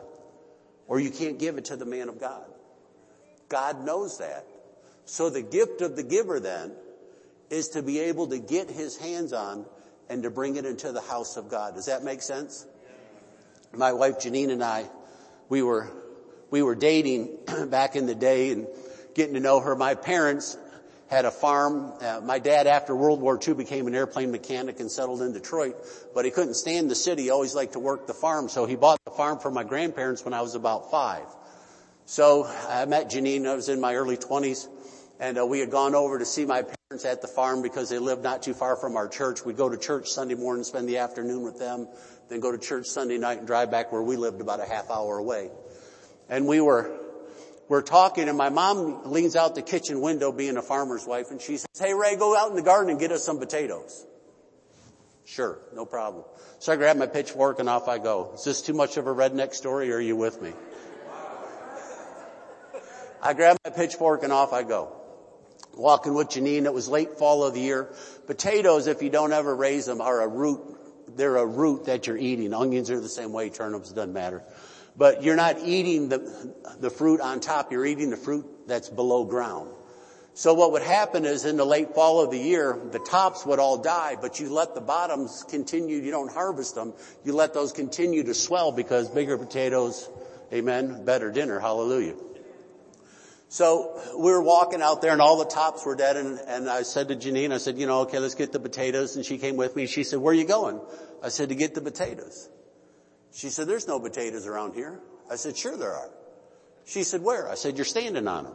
or 0.86 0.98
you 0.98 1.10
can't 1.10 1.38
give 1.38 1.58
it 1.58 1.66
to 1.66 1.76
the 1.76 1.86
man 1.86 2.08
of 2.08 2.20
God. 2.20 2.44
God 3.48 3.84
knows 3.84 4.18
that. 4.18 4.46
So 5.04 5.30
the 5.30 5.42
gift 5.42 5.80
of 5.80 5.96
the 5.96 6.02
giver 6.02 6.40
then 6.40 6.72
is 7.50 7.70
to 7.70 7.82
be 7.82 8.00
able 8.00 8.28
to 8.28 8.38
get 8.38 8.70
his 8.70 8.96
hands 8.96 9.32
on 9.32 9.66
and 10.08 10.22
to 10.22 10.30
bring 10.30 10.56
it 10.56 10.64
into 10.64 10.92
the 10.92 11.00
house 11.00 11.36
of 11.36 11.48
God. 11.48 11.74
Does 11.74 11.86
that 11.86 12.02
make 12.02 12.22
sense? 12.22 12.66
My 13.72 13.92
wife 13.92 14.18
Janine 14.18 14.50
and 14.50 14.62
I, 14.62 14.88
we 15.48 15.62
were, 15.62 15.88
we 16.50 16.62
were 16.62 16.74
dating 16.74 17.38
back 17.68 17.96
in 17.96 18.06
the 18.06 18.14
day 18.14 18.52
and 18.52 18.66
getting 19.14 19.34
to 19.34 19.40
know 19.40 19.60
her. 19.60 19.76
My 19.76 19.94
parents 19.94 20.56
had 21.08 21.24
a 21.24 21.30
farm. 21.30 21.92
Uh, 22.00 22.20
my 22.22 22.38
dad, 22.38 22.66
after 22.66 22.94
World 22.94 23.20
War 23.20 23.38
II, 23.46 23.54
became 23.54 23.86
an 23.86 23.94
airplane 23.94 24.30
mechanic 24.30 24.80
and 24.80 24.90
settled 24.90 25.22
in 25.22 25.32
Detroit, 25.32 25.76
but 26.14 26.24
he 26.24 26.30
couldn't 26.30 26.54
stand 26.54 26.90
the 26.90 26.94
city. 26.94 27.24
He 27.24 27.30
always 27.30 27.54
liked 27.54 27.74
to 27.74 27.78
work 27.78 28.06
the 28.06 28.14
farm, 28.14 28.48
so 28.48 28.66
he 28.66 28.76
bought 28.76 28.98
the 29.04 29.12
farm 29.12 29.38
for 29.38 29.50
my 29.50 29.64
grandparents 29.64 30.24
when 30.24 30.34
I 30.34 30.40
was 30.40 30.54
about 30.54 30.90
five. 30.90 31.26
So 32.06 32.44
I 32.44 32.84
met 32.86 33.10
Janine. 33.10 33.46
I 33.46 33.54
was 33.54 33.68
in 33.68 33.80
my 33.80 33.94
early 33.94 34.16
20s, 34.16 34.68
and 35.20 35.38
uh, 35.38 35.46
we 35.46 35.60
had 35.60 35.70
gone 35.70 35.94
over 35.94 36.18
to 36.18 36.24
see 36.24 36.44
my 36.44 36.62
parents 36.62 37.04
at 37.04 37.22
the 37.22 37.28
farm 37.28 37.62
because 37.62 37.88
they 37.88 37.98
lived 37.98 38.22
not 38.22 38.42
too 38.42 38.54
far 38.54 38.76
from 38.76 38.96
our 38.96 39.08
church. 39.08 39.44
We'd 39.44 39.56
go 39.56 39.68
to 39.68 39.76
church 39.76 40.10
Sunday 40.10 40.34
morning, 40.34 40.64
spend 40.64 40.88
the 40.88 40.98
afternoon 40.98 41.42
with 41.42 41.58
them, 41.58 41.88
then 42.28 42.40
go 42.40 42.52
to 42.52 42.58
church 42.58 42.86
Sunday 42.86 43.18
night 43.18 43.38
and 43.38 43.46
drive 43.46 43.70
back 43.70 43.92
where 43.92 44.02
we 44.02 44.16
lived 44.16 44.40
about 44.40 44.60
a 44.60 44.64
half 44.64 44.90
hour 44.90 45.18
away. 45.18 45.50
And 46.28 46.46
we 46.46 46.60
were 46.60 47.00
we're 47.68 47.82
talking 47.82 48.28
and 48.28 48.36
my 48.36 48.50
mom 48.50 49.10
leans 49.10 49.36
out 49.36 49.54
the 49.54 49.62
kitchen 49.62 50.00
window 50.00 50.32
being 50.32 50.56
a 50.56 50.62
farmer's 50.62 51.06
wife 51.06 51.30
and 51.30 51.40
she 51.40 51.56
says, 51.56 51.68
hey 51.78 51.94
Ray, 51.94 52.16
go 52.16 52.36
out 52.36 52.50
in 52.50 52.56
the 52.56 52.62
garden 52.62 52.90
and 52.90 53.00
get 53.00 53.10
us 53.10 53.24
some 53.24 53.38
potatoes. 53.38 54.06
Sure, 55.24 55.58
no 55.74 55.86
problem. 55.86 56.24
So 56.58 56.72
I 56.72 56.76
grab 56.76 56.96
my 56.96 57.06
pitchfork 57.06 57.58
and 57.58 57.68
off 57.68 57.88
I 57.88 57.98
go. 57.98 58.32
Is 58.34 58.44
this 58.44 58.62
too 58.62 58.74
much 58.74 58.98
of 58.98 59.06
a 59.06 59.14
redneck 59.14 59.54
story 59.54 59.90
or 59.90 59.96
are 59.96 60.00
you 60.00 60.16
with 60.16 60.40
me? 60.42 60.52
I 63.22 63.32
grab 63.32 63.56
my 63.64 63.70
pitchfork 63.70 64.22
and 64.22 64.32
off 64.32 64.52
I 64.52 64.64
go. 64.64 64.92
Walking 65.74 66.14
with 66.14 66.28
Janine, 66.28 66.66
it 66.66 66.74
was 66.74 66.88
late 66.88 67.18
fall 67.18 67.42
of 67.42 67.54
the 67.54 67.60
year. 67.60 67.92
Potatoes, 68.26 68.86
if 68.86 69.02
you 69.02 69.08
don't 69.08 69.32
ever 69.32 69.56
raise 69.56 69.86
them, 69.86 70.02
are 70.02 70.20
a 70.20 70.28
root. 70.28 70.60
They're 71.16 71.36
a 71.36 71.46
root 71.46 71.86
that 71.86 72.06
you're 72.06 72.16
eating. 72.16 72.52
Onions 72.54 72.90
are 72.90 73.00
the 73.00 73.08
same 73.08 73.32
way, 73.32 73.50
turnips 73.50 73.92
doesn't 73.92 74.12
matter 74.12 74.42
but 74.96 75.22
you're 75.22 75.36
not 75.36 75.58
eating 75.60 76.08
the, 76.08 76.54
the 76.80 76.90
fruit 76.90 77.20
on 77.20 77.40
top, 77.40 77.72
you're 77.72 77.86
eating 77.86 78.10
the 78.10 78.16
fruit 78.16 78.46
that's 78.66 78.88
below 78.88 79.24
ground. 79.24 79.70
So 80.34 80.54
what 80.54 80.72
would 80.72 80.82
happen 80.82 81.24
is 81.24 81.44
in 81.44 81.56
the 81.56 81.64
late 81.64 81.94
fall 81.94 82.22
of 82.22 82.30
the 82.30 82.38
year, 82.38 82.76
the 82.90 82.98
tops 82.98 83.46
would 83.46 83.60
all 83.60 83.78
die, 83.78 84.16
but 84.20 84.40
you 84.40 84.52
let 84.52 84.74
the 84.74 84.80
bottoms 84.80 85.44
continue, 85.48 85.98
you 85.98 86.10
don't 86.10 86.32
harvest 86.32 86.74
them, 86.74 86.92
you 87.24 87.34
let 87.34 87.54
those 87.54 87.72
continue 87.72 88.24
to 88.24 88.34
swell 88.34 88.72
because 88.72 89.08
bigger 89.08 89.38
potatoes, 89.38 90.08
amen, 90.52 91.04
better 91.04 91.30
dinner, 91.30 91.60
hallelujah. 91.60 92.14
So 93.54 94.00
we 94.18 94.32
were 94.32 94.42
walking 94.42 94.82
out 94.82 95.00
there 95.00 95.12
and 95.12 95.20
all 95.22 95.38
the 95.38 95.44
tops 95.44 95.86
were 95.86 95.94
dead 95.94 96.16
and, 96.16 96.40
and 96.40 96.68
I 96.68 96.82
said 96.82 97.06
to 97.06 97.14
Janine, 97.14 97.52
I 97.52 97.58
said, 97.58 97.78
you 97.78 97.86
know, 97.86 98.00
okay, 98.00 98.18
let's 98.18 98.34
get 98.34 98.50
the 98.50 98.58
potatoes. 98.58 99.14
And 99.14 99.24
she 99.24 99.38
came 99.38 99.54
with 99.54 99.76
me. 99.76 99.86
She 99.86 100.02
said, 100.02 100.18
where 100.18 100.32
are 100.32 100.36
you 100.36 100.44
going? 100.44 100.80
I 101.22 101.28
said, 101.28 101.50
to 101.50 101.54
get 101.54 101.72
the 101.72 101.80
potatoes. 101.80 102.48
She 103.32 103.50
said, 103.50 103.68
there's 103.68 103.86
no 103.86 104.00
potatoes 104.00 104.48
around 104.48 104.74
here. 104.74 104.98
I 105.30 105.36
said, 105.36 105.56
sure 105.56 105.76
there 105.76 105.92
are. 105.92 106.10
She 106.84 107.04
said, 107.04 107.22
where? 107.22 107.48
I 107.48 107.54
said, 107.54 107.76
you're 107.76 107.84
standing 107.84 108.26
on 108.26 108.42
them. 108.42 108.54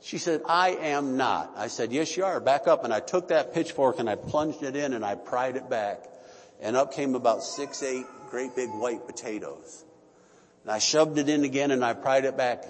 She 0.00 0.16
said, 0.16 0.40
I 0.48 0.70
am 0.70 1.18
not. 1.18 1.52
I 1.54 1.66
said, 1.66 1.92
yes 1.92 2.16
you 2.16 2.24
are. 2.24 2.40
Back 2.40 2.66
up. 2.66 2.84
And 2.84 2.94
I 2.94 3.00
took 3.00 3.28
that 3.28 3.52
pitchfork 3.52 3.98
and 3.98 4.08
I 4.08 4.14
plunged 4.14 4.62
it 4.62 4.76
in 4.76 4.94
and 4.94 5.04
I 5.04 5.14
pried 5.14 5.56
it 5.56 5.68
back. 5.68 6.04
And 6.62 6.74
up 6.74 6.94
came 6.94 7.14
about 7.14 7.44
six, 7.44 7.82
eight 7.82 8.06
great 8.30 8.56
big 8.56 8.70
white 8.70 9.06
potatoes. 9.06 9.84
And 10.62 10.72
I 10.72 10.78
shoved 10.78 11.18
it 11.18 11.28
in 11.28 11.44
again 11.44 11.70
and 11.70 11.84
I 11.84 11.92
pried 11.92 12.24
it 12.24 12.38
back. 12.38 12.64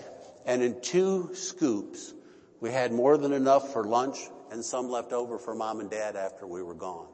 And 0.45 0.63
in 0.63 0.81
two 0.81 1.31
scoops, 1.35 2.13
we 2.61 2.71
had 2.71 2.93
more 2.93 3.17
than 3.17 3.33
enough 3.33 3.73
for 3.73 3.85
lunch 3.85 4.19
and 4.51 4.65
some 4.65 4.89
left 4.89 5.13
over 5.13 5.39
for 5.39 5.55
mom 5.55 5.81
and 5.81 5.91
dad 5.91 6.17
after 6.17 6.47
we 6.47 6.63
were 6.63 6.75
gone. 6.75 7.07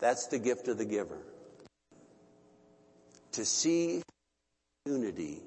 That's 0.00 0.26
the 0.28 0.38
gift 0.38 0.68
of 0.68 0.78
the 0.78 0.84
giver. 0.84 1.18
To 3.32 3.44
see 3.44 4.02
unity 4.86 5.42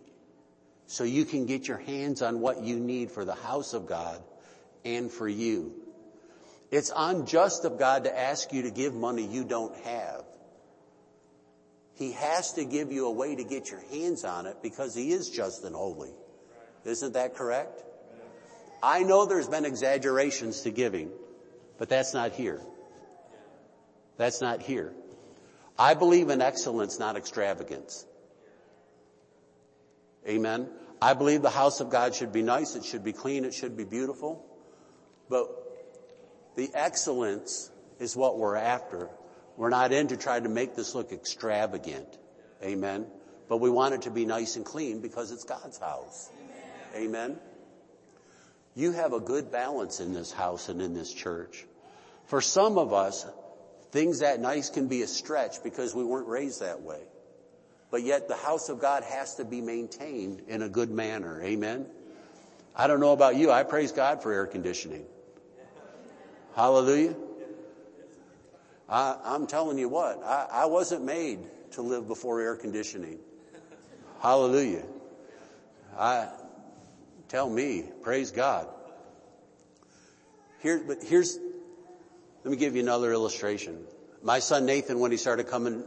so 0.87 1.03
you 1.03 1.25
can 1.25 1.45
get 1.45 1.67
your 1.67 1.77
hands 1.77 2.21
on 2.21 2.39
what 2.39 2.61
you 2.61 2.77
need 2.77 3.11
for 3.11 3.25
the 3.25 3.35
house 3.35 3.73
of 3.73 3.87
God 3.87 4.21
and 4.83 5.11
for 5.11 5.27
you. 5.27 5.73
It's 6.71 6.91
unjust 6.95 7.65
of 7.65 7.79
God 7.79 8.03
to 8.03 8.17
ask 8.17 8.51
you 8.53 8.63
to 8.63 8.71
give 8.71 8.93
money 8.93 9.25
you 9.25 9.43
don't 9.43 9.75
have. 9.77 10.24
He 11.95 12.11
has 12.11 12.53
to 12.53 12.65
give 12.65 12.91
you 12.91 13.07
a 13.07 13.11
way 13.11 13.35
to 13.35 13.43
get 13.43 13.71
your 13.71 13.79
hands 13.91 14.23
on 14.23 14.45
it 14.45 14.57
because 14.61 14.93
He 14.93 15.11
is 15.11 15.29
just 15.29 15.63
and 15.63 15.75
holy. 15.75 16.11
Isn't 16.83 17.13
that 17.13 17.35
correct? 17.35 17.81
I 18.83 19.03
know 19.03 19.25
there's 19.25 19.47
been 19.47 19.65
exaggerations 19.65 20.61
to 20.61 20.71
giving, 20.71 21.09
but 21.77 21.89
that's 21.89 22.13
not 22.13 22.33
here. 22.33 22.61
That's 24.17 24.41
not 24.41 24.61
here. 24.61 24.93
I 25.77 25.93
believe 25.93 26.29
in 26.29 26.41
excellence, 26.41 26.99
not 26.99 27.17
extravagance. 27.17 28.05
Amen. 30.27 30.69
I 31.01 31.13
believe 31.13 31.41
the 31.41 31.49
house 31.49 31.81
of 31.81 31.89
God 31.89 32.15
should 32.15 32.31
be 32.31 32.41
nice, 32.41 32.75
it 32.75 32.85
should 32.85 33.03
be 33.03 33.13
clean, 33.13 33.45
it 33.45 33.53
should 33.53 33.75
be 33.75 33.83
beautiful. 33.83 34.45
But 35.29 35.47
the 36.55 36.69
excellence 36.73 37.69
is 37.99 38.15
what 38.15 38.37
we're 38.37 38.55
after. 38.55 39.09
We're 39.57 39.69
not 39.69 39.91
in 39.91 40.07
to 40.09 40.17
try 40.17 40.39
to 40.39 40.49
make 40.49 40.75
this 40.75 40.95
look 40.95 41.11
extravagant. 41.11 42.07
Amen. 42.63 43.05
But 43.47 43.57
we 43.57 43.69
want 43.69 43.93
it 43.93 44.01
to 44.03 44.11
be 44.11 44.25
nice 44.25 44.55
and 44.55 44.65
clean 44.65 45.01
because 45.01 45.31
it's 45.31 45.43
God's 45.43 45.77
house. 45.77 46.29
Amen. 46.95 47.07
Amen. 47.07 47.39
You 48.75 48.91
have 48.91 49.13
a 49.13 49.19
good 49.19 49.51
balance 49.51 49.99
in 49.99 50.13
this 50.13 50.31
house 50.31 50.67
and 50.67 50.81
in 50.81 50.93
this 50.93 51.13
church. 51.13 51.65
For 52.25 52.41
some 52.41 52.77
of 52.77 52.91
us, 52.91 53.25
things 53.91 54.19
that 54.19 54.41
nice 54.41 54.69
can 54.69 54.87
be 54.87 55.01
a 55.01 55.07
stretch 55.07 55.63
because 55.63 55.95
we 55.95 56.03
weren't 56.03 56.27
raised 56.27 56.61
that 56.61 56.81
way. 56.81 56.99
But 57.91 58.03
yet 58.03 58.27
the 58.27 58.35
house 58.35 58.67
of 58.67 58.81
God 58.81 59.03
has 59.03 59.35
to 59.35 59.45
be 59.45 59.61
maintained 59.61 60.41
in 60.47 60.61
a 60.61 60.67
good 60.67 60.89
manner. 60.89 61.41
Amen. 61.41 61.85
I 62.75 62.87
don't 62.87 62.99
know 62.99 63.13
about 63.13 63.37
you. 63.37 63.51
I 63.51 63.63
praise 63.63 63.93
God 63.93 64.21
for 64.21 64.33
air 64.33 64.47
conditioning. 64.47 65.05
Hallelujah. 66.55 67.15
I, 68.87 69.35
am 69.35 69.47
telling 69.47 69.77
you 69.77 69.89
what, 69.89 70.23
I, 70.23 70.47
I 70.51 70.65
wasn't 70.65 71.03
made 71.03 71.39
to 71.71 71.81
live 71.81 72.07
before 72.07 72.41
air 72.41 72.55
conditioning. 72.55 73.19
Hallelujah. 74.21 74.85
I, 75.97 76.29
tell 77.27 77.49
me, 77.49 77.85
praise 78.01 78.31
God. 78.31 78.67
Here, 80.61 80.83
but 80.85 81.03
here's, 81.03 81.37
let 82.43 82.51
me 82.51 82.57
give 82.57 82.75
you 82.75 82.81
another 82.81 83.11
illustration. 83.11 83.85
My 84.23 84.39
son 84.39 84.65
Nathan, 84.65 84.99
when 84.99 85.11
he 85.11 85.17
started 85.17 85.47
coming, 85.47 85.83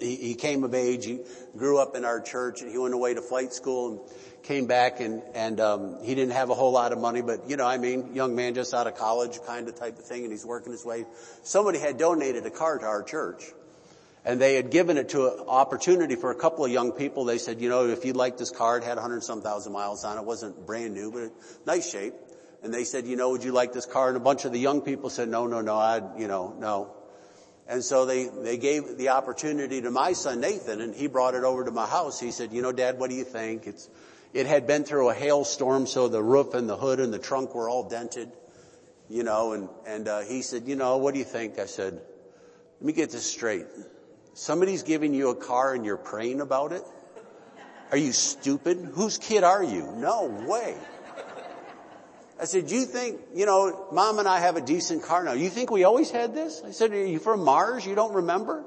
he, 0.00 0.16
he 0.16 0.34
came 0.34 0.64
of 0.64 0.74
age, 0.74 1.04
he 1.04 1.20
grew 1.56 1.78
up 1.80 1.96
in 1.96 2.04
our 2.04 2.20
church 2.20 2.62
and 2.62 2.70
he 2.70 2.78
went 2.78 2.94
away 2.94 3.14
to 3.14 3.22
flight 3.22 3.52
school 3.52 3.90
and 3.90 4.00
came 4.44 4.66
back 4.66 5.00
and, 5.00 5.22
and, 5.34 5.60
um, 5.60 6.02
he 6.02 6.14
didn't 6.14 6.32
have 6.32 6.50
a 6.50 6.54
whole 6.54 6.72
lot 6.72 6.92
of 6.92 6.98
money, 6.98 7.22
but 7.22 7.48
you 7.48 7.56
know, 7.56 7.66
I 7.66 7.78
mean, 7.78 8.14
young 8.14 8.34
man 8.34 8.54
just 8.54 8.74
out 8.74 8.86
of 8.86 8.96
college 8.96 9.38
kind 9.46 9.68
of 9.68 9.74
type 9.76 9.98
of 9.98 10.04
thing 10.04 10.22
and 10.24 10.32
he's 10.32 10.44
working 10.44 10.72
his 10.72 10.84
way. 10.84 11.04
Somebody 11.42 11.78
had 11.78 11.98
donated 11.98 12.44
a 12.46 12.50
car 12.50 12.78
to 12.78 12.86
our 12.86 13.02
church 13.02 13.44
and 14.24 14.40
they 14.40 14.54
had 14.54 14.70
given 14.70 14.96
it 14.96 15.10
to 15.10 15.26
an 15.26 15.44
opportunity 15.48 16.14
for 16.14 16.30
a 16.30 16.34
couple 16.34 16.64
of 16.64 16.70
young 16.70 16.92
people. 16.92 17.24
They 17.24 17.38
said, 17.38 17.60
you 17.60 17.68
know, 17.68 17.88
if 17.88 18.04
you'd 18.04 18.16
like 18.16 18.38
this 18.38 18.50
car, 18.50 18.78
it 18.78 18.84
had 18.84 18.96
100 18.96 19.24
some 19.24 19.42
thousand 19.42 19.72
miles 19.72 20.04
on 20.04 20.16
it. 20.16 20.20
It 20.20 20.26
wasn't 20.26 20.64
brand 20.64 20.94
new, 20.94 21.10
but 21.10 21.32
nice 21.66 21.90
shape. 21.90 22.14
And 22.62 22.72
they 22.72 22.84
said, 22.84 23.06
you 23.06 23.16
know, 23.16 23.30
would 23.30 23.42
you 23.42 23.50
like 23.50 23.72
this 23.72 23.86
car? 23.86 24.08
And 24.08 24.16
a 24.16 24.20
bunch 24.20 24.44
of 24.44 24.52
the 24.52 24.60
young 24.60 24.82
people 24.82 25.10
said, 25.10 25.28
no, 25.28 25.48
no, 25.48 25.60
no, 25.60 25.74
I, 25.74 26.00
you 26.16 26.28
know, 26.28 26.54
no. 26.58 26.94
And 27.68 27.82
so 27.82 28.06
they, 28.06 28.26
they 28.26 28.56
gave 28.56 28.98
the 28.98 29.10
opportunity 29.10 29.80
to 29.82 29.90
my 29.90 30.12
son 30.12 30.40
Nathan 30.40 30.80
and 30.80 30.94
he 30.94 31.06
brought 31.06 31.34
it 31.34 31.44
over 31.44 31.64
to 31.64 31.70
my 31.70 31.86
house. 31.86 32.18
He 32.18 32.30
said, 32.30 32.52
you 32.52 32.60
know, 32.60 32.72
dad, 32.72 32.98
what 32.98 33.08
do 33.08 33.16
you 33.16 33.24
think? 33.24 33.66
It's, 33.66 33.88
it 34.32 34.46
had 34.46 34.66
been 34.66 34.84
through 34.84 35.10
a 35.10 35.14
hailstorm, 35.14 35.86
so 35.86 36.08
the 36.08 36.22
roof 36.22 36.54
and 36.54 36.68
the 36.68 36.76
hood 36.76 37.00
and 37.00 37.12
the 37.12 37.18
trunk 37.18 37.54
were 37.54 37.68
all 37.68 37.88
dented, 37.88 38.32
you 39.08 39.22
know, 39.22 39.52
and, 39.52 39.68
and, 39.86 40.08
uh, 40.08 40.20
he 40.20 40.42
said, 40.42 40.66
you 40.66 40.74
know, 40.74 40.96
what 40.96 41.12
do 41.12 41.18
you 41.18 41.24
think? 41.24 41.58
I 41.58 41.66
said, 41.66 41.94
let 41.94 42.82
me 42.82 42.92
get 42.94 43.10
this 43.10 43.26
straight. 43.26 43.66
Somebody's 44.34 44.82
giving 44.82 45.12
you 45.12 45.28
a 45.28 45.34
car 45.34 45.74
and 45.74 45.84
you're 45.84 45.98
praying 45.98 46.40
about 46.40 46.72
it? 46.72 46.82
Are 47.90 47.98
you 47.98 48.12
stupid? 48.12 48.78
Whose 48.94 49.18
kid 49.18 49.44
are 49.44 49.62
you? 49.62 49.92
No 49.96 50.24
way. 50.48 50.74
I 52.42 52.44
said, 52.44 52.66
do 52.66 52.74
you 52.74 52.86
think, 52.86 53.20
you 53.36 53.46
know, 53.46 53.86
mom 53.92 54.18
and 54.18 54.26
I 54.26 54.40
have 54.40 54.56
a 54.56 54.60
decent 54.60 55.04
car 55.04 55.22
now. 55.22 55.32
You 55.32 55.48
think 55.48 55.70
we 55.70 55.84
always 55.84 56.10
had 56.10 56.34
this? 56.34 56.60
I 56.66 56.72
said, 56.72 56.90
are 56.90 57.06
you 57.06 57.20
from 57.20 57.44
Mars? 57.44 57.86
You 57.86 57.94
don't 57.94 58.14
remember? 58.14 58.64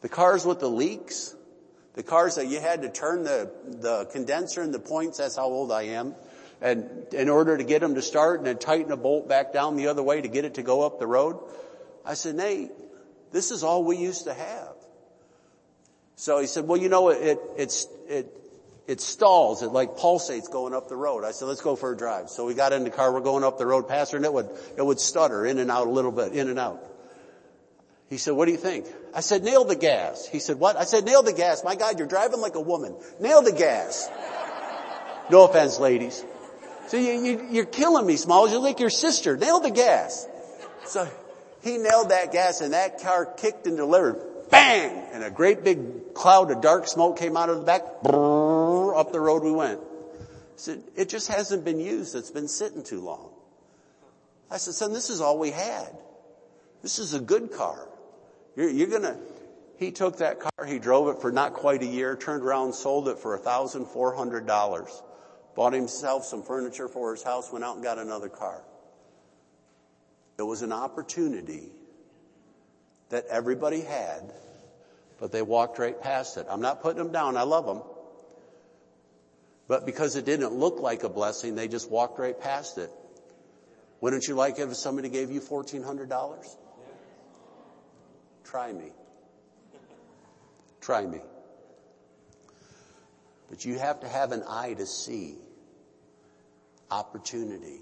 The 0.00 0.08
cars 0.08 0.46
with 0.46 0.58
the 0.58 0.68
leaks? 0.70 1.36
The 1.92 2.02
cars 2.02 2.36
that 2.36 2.46
you 2.46 2.58
had 2.58 2.80
to 2.82 2.88
turn 2.88 3.24
the, 3.24 3.52
the 3.66 4.06
condenser 4.06 4.62
and 4.62 4.72
the 4.72 4.78
points, 4.78 5.18
that's 5.18 5.36
how 5.36 5.44
old 5.44 5.70
I 5.70 5.82
am. 5.82 6.14
And 6.62 7.12
in 7.12 7.28
order 7.28 7.58
to 7.58 7.64
get 7.64 7.82
them 7.82 7.96
to 7.96 8.02
start 8.02 8.38
and 8.38 8.46
then 8.46 8.56
tighten 8.56 8.92
a 8.92 8.96
bolt 8.96 9.28
back 9.28 9.52
down 9.52 9.76
the 9.76 9.88
other 9.88 10.02
way 10.02 10.22
to 10.22 10.28
get 10.28 10.46
it 10.46 10.54
to 10.54 10.62
go 10.62 10.86
up 10.86 10.98
the 10.98 11.06
road. 11.06 11.38
I 12.02 12.14
said, 12.14 12.36
Nate, 12.36 12.70
this 13.30 13.50
is 13.50 13.62
all 13.62 13.84
we 13.84 13.98
used 13.98 14.24
to 14.24 14.32
have. 14.32 14.72
So 16.16 16.40
he 16.40 16.46
said, 16.46 16.66
well, 16.66 16.80
you 16.80 16.88
know, 16.88 17.10
it, 17.10 17.38
it, 17.58 17.86
it, 18.08 18.41
it 18.86 19.00
stalls. 19.00 19.62
It 19.62 19.68
like 19.68 19.96
pulsates 19.96 20.50
going 20.50 20.74
up 20.74 20.88
the 20.88 20.96
road. 20.96 21.24
I 21.24 21.30
said, 21.30 21.46
let's 21.46 21.60
go 21.60 21.76
for 21.76 21.92
a 21.92 21.96
drive. 21.96 22.30
So 22.30 22.46
we 22.46 22.54
got 22.54 22.72
in 22.72 22.84
the 22.84 22.90
car. 22.90 23.12
We're 23.12 23.20
going 23.20 23.44
up 23.44 23.58
the 23.58 23.66
road 23.66 23.88
past 23.88 24.12
her 24.12 24.16
and 24.16 24.24
it 24.26 24.32
would, 24.32 24.48
it 24.76 24.84
would 24.84 25.00
stutter 25.00 25.46
in 25.46 25.58
and 25.58 25.70
out 25.70 25.86
a 25.86 25.90
little 25.90 26.12
bit, 26.12 26.32
in 26.32 26.48
and 26.48 26.58
out. 26.58 26.82
He 28.08 28.18
said, 28.18 28.32
what 28.32 28.44
do 28.44 28.52
you 28.52 28.58
think? 28.58 28.86
I 29.14 29.20
said, 29.20 29.42
nail 29.42 29.64
the 29.64 29.76
gas. 29.76 30.26
He 30.26 30.38
said, 30.38 30.58
what? 30.58 30.76
I 30.76 30.84
said, 30.84 31.04
nail 31.04 31.22
the 31.22 31.32
gas. 31.32 31.64
My 31.64 31.76
God, 31.76 31.98
you're 31.98 32.08
driving 32.08 32.40
like 32.40 32.56
a 32.56 32.60
woman. 32.60 32.94
Nail 33.20 33.40
the 33.40 33.52
gas. 33.52 34.10
No 35.30 35.44
offense, 35.44 35.78
ladies. 35.78 36.22
So 36.88 36.98
you, 36.98 37.46
you, 37.50 37.62
are 37.62 37.64
killing 37.64 38.04
me, 38.04 38.16
Smalls. 38.16 38.52
You're 38.52 38.60
like 38.60 38.80
your 38.80 38.90
sister. 38.90 39.36
Nail 39.36 39.60
the 39.60 39.70
gas. 39.70 40.26
So 40.84 41.08
he 41.62 41.78
nailed 41.78 42.10
that 42.10 42.32
gas 42.32 42.60
and 42.60 42.74
that 42.74 43.00
car 43.00 43.24
kicked 43.24 43.66
and 43.66 43.76
delivered. 43.76 44.20
Bang! 44.50 44.90
And 45.12 45.24
a 45.24 45.30
great 45.30 45.64
big 45.64 46.12
cloud 46.12 46.50
of 46.50 46.60
dark 46.60 46.86
smoke 46.86 47.18
came 47.18 47.38
out 47.38 47.48
of 47.48 47.60
the 47.60 47.64
back. 47.64 48.02
Brrr, 48.04 48.41
up 48.94 49.12
the 49.12 49.20
road 49.20 49.42
we 49.42 49.52
went. 49.52 49.80
I 49.80 50.56
said, 50.56 50.82
it 50.96 51.08
just 51.08 51.28
hasn't 51.28 51.64
been 51.64 51.80
used. 51.80 52.14
It's 52.14 52.30
been 52.30 52.48
sitting 52.48 52.82
too 52.82 53.00
long. 53.00 53.30
I 54.50 54.58
said, 54.58 54.74
son, 54.74 54.92
this 54.92 55.10
is 55.10 55.20
all 55.20 55.38
we 55.38 55.50
had. 55.50 55.96
This 56.82 56.98
is 56.98 57.14
a 57.14 57.20
good 57.20 57.52
car. 57.52 57.88
You're, 58.56 58.68
you're 58.68 58.88
gonna, 58.88 59.16
he 59.78 59.92
took 59.92 60.18
that 60.18 60.40
car, 60.40 60.66
he 60.66 60.78
drove 60.78 61.08
it 61.08 61.20
for 61.20 61.32
not 61.32 61.54
quite 61.54 61.82
a 61.82 61.86
year, 61.86 62.16
turned 62.16 62.42
around, 62.42 62.74
sold 62.74 63.08
it 63.08 63.18
for 63.18 63.38
$1,400. 63.38 65.02
Bought 65.54 65.72
himself 65.72 66.24
some 66.24 66.42
furniture 66.42 66.88
for 66.88 67.12
his 67.12 67.22
house, 67.22 67.52
went 67.52 67.64
out 67.64 67.76
and 67.76 67.84
got 67.84 67.98
another 67.98 68.28
car. 68.28 68.62
It 70.38 70.42
was 70.42 70.62
an 70.62 70.72
opportunity 70.72 71.70
that 73.10 73.26
everybody 73.26 73.80
had, 73.80 74.32
but 75.20 75.32
they 75.32 75.42
walked 75.42 75.78
right 75.78 76.00
past 76.00 76.36
it. 76.36 76.46
I'm 76.48 76.62
not 76.62 76.82
putting 76.82 76.98
them 76.98 77.12
down. 77.12 77.36
I 77.36 77.42
love 77.42 77.66
them. 77.66 77.82
But 79.72 79.86
because 79.86 80.16
it 80.16 80.26
didn't 80.26 80.52
look 80.52 80.80
like 80.80 81.02
a 81.02 81.08
blessing, 81.08 81.54
they 81.54 81.66
just 81.66 81.90
walked 81.90 82.18
right 82.18 82.38
past 82.38 82.76
it. 82.76 82.90
Wouldn't 84.02 84.28
you 84.28 84.34
like 84.34 84.58
it 84.58 84.68
if 84.68 84.76
somebody 84.76 85.08
gave 85.08 85.30
you 85.30 85.40
$1,400? 85.40 86.46
Try 88.44 88.70
me. 88.70 88.90
Try 90.82 91.06
me. 91.06 91.20
But 93.48 93.64
you 93.64 93.78
have 93.78 94.00
to 94.00 94.08
have 94.08 94.32
an 94.32 94.42
eye 94.46 94.74
to 94.74 94.84
see 94.84 95.36
opportunity 96.90 97.80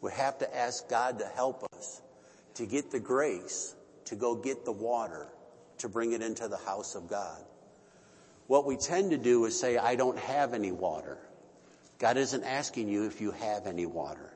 we 0.00 0.12
have 0.12 0.38
to 0.38 0.56
ask 0.56 0.88
God 0.88 1.18
to 1.18 1.26
help 1.26 1.68
us 1.76 2.00
to 2.54 2.64
get 2.64 2.90
the 2.90 2.98
grace 2.98 3.74
to 4.06 4.16
go 4.16 4.36
get 4.36 4.64
the 4.64 4.72
water 4.72 5.28
to 5.80 5.88
bring 5.90 6.12
it 6.12 6.22
into 6.22 6.48
the 6.48 6.56
house 6.56 6.94
of 6.94 7.10
God. 7.10 7.44
What 8.50 8.66
we 8.66 8.76
tend 8.76 9.12
to 9.12 9.16
do 9.16 9.44
is 9.44 9.56
say, 9.56 9.76
I 9.76 9.94
don't 9.94 10.18
have 10.18 10.54
any 10.54 10.72
water. 10.72 11.18
God 12.00 12.16
isn't 12.16 12.42
asking 12.42 12.88
you 12.88 13.06
if 13.06 13.20
you 13.20 13.30
have 13.30 13.68
any 13.68 13.86
water. 13.86 14.34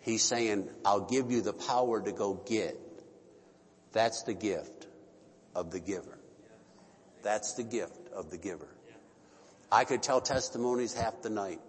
He's 0.00 0.24
saying, 0.24 0.68
I'll 0.84 1.06
give 1.08 1.30
you 1.30 1.40
the 1.40 1.52
power 1.52 2.02
to 2.02 2.10
go 2.10 2.34
get. 2.34 2.76
That's 3.92 4.24
the 4.24 4.34
gift 4.34 4.88
of 5.54 5.70
the 5.70 5.78
giver. 5.78 6.18
That's 7.22 7.52
the 7.52 7.62
gift 7.62 8.08
of 8.12 8.32
the 8.32 8.36
giver. 8.36 8.66
I 9.70 9.84
could 9.84 10.02
tell 10.02 10.20
testimonies 10.20 10.92
half 10.92 11.22
the 11.22 11.30
night. 11.30 11.60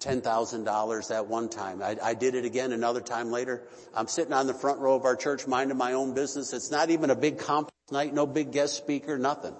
$10,000 0.00 1.08
that 1.08 1.26
one 1.26 1.50
time. 1.50 1.82
I, 1.82 1.98
I, 2.02 2.14
did 2.14 2.34
it 2.34 2.46
again 2.46 2.72
another 2.72 3.02
time 3.02 3.30
later. 3.30 3.64
I'm 3.94 4.08
sitting 4.08 4.32
on 4.32 4.46
the 4.46 4.54
front 4.54 4.78
row 4.78 4.94
of 4.94 5.04
our 5.04 5.16
church 5.16 5.46
minding 5.46 5.76
my 5.76 5.92
own 5.92 6.14
business. 6.14 6.54
It's 6.54 6.70
not 6.70 6.88
even 6.88 7.10
a 7.10 7.14
big 7.14 7.36
conference 7.36 7.72
night, 7.90 8.14
no 8.14 8.26
big 8.26 8.50
guest 8.50 8.78
speaker, 8.78 9.18
nothing. 9.18 9.54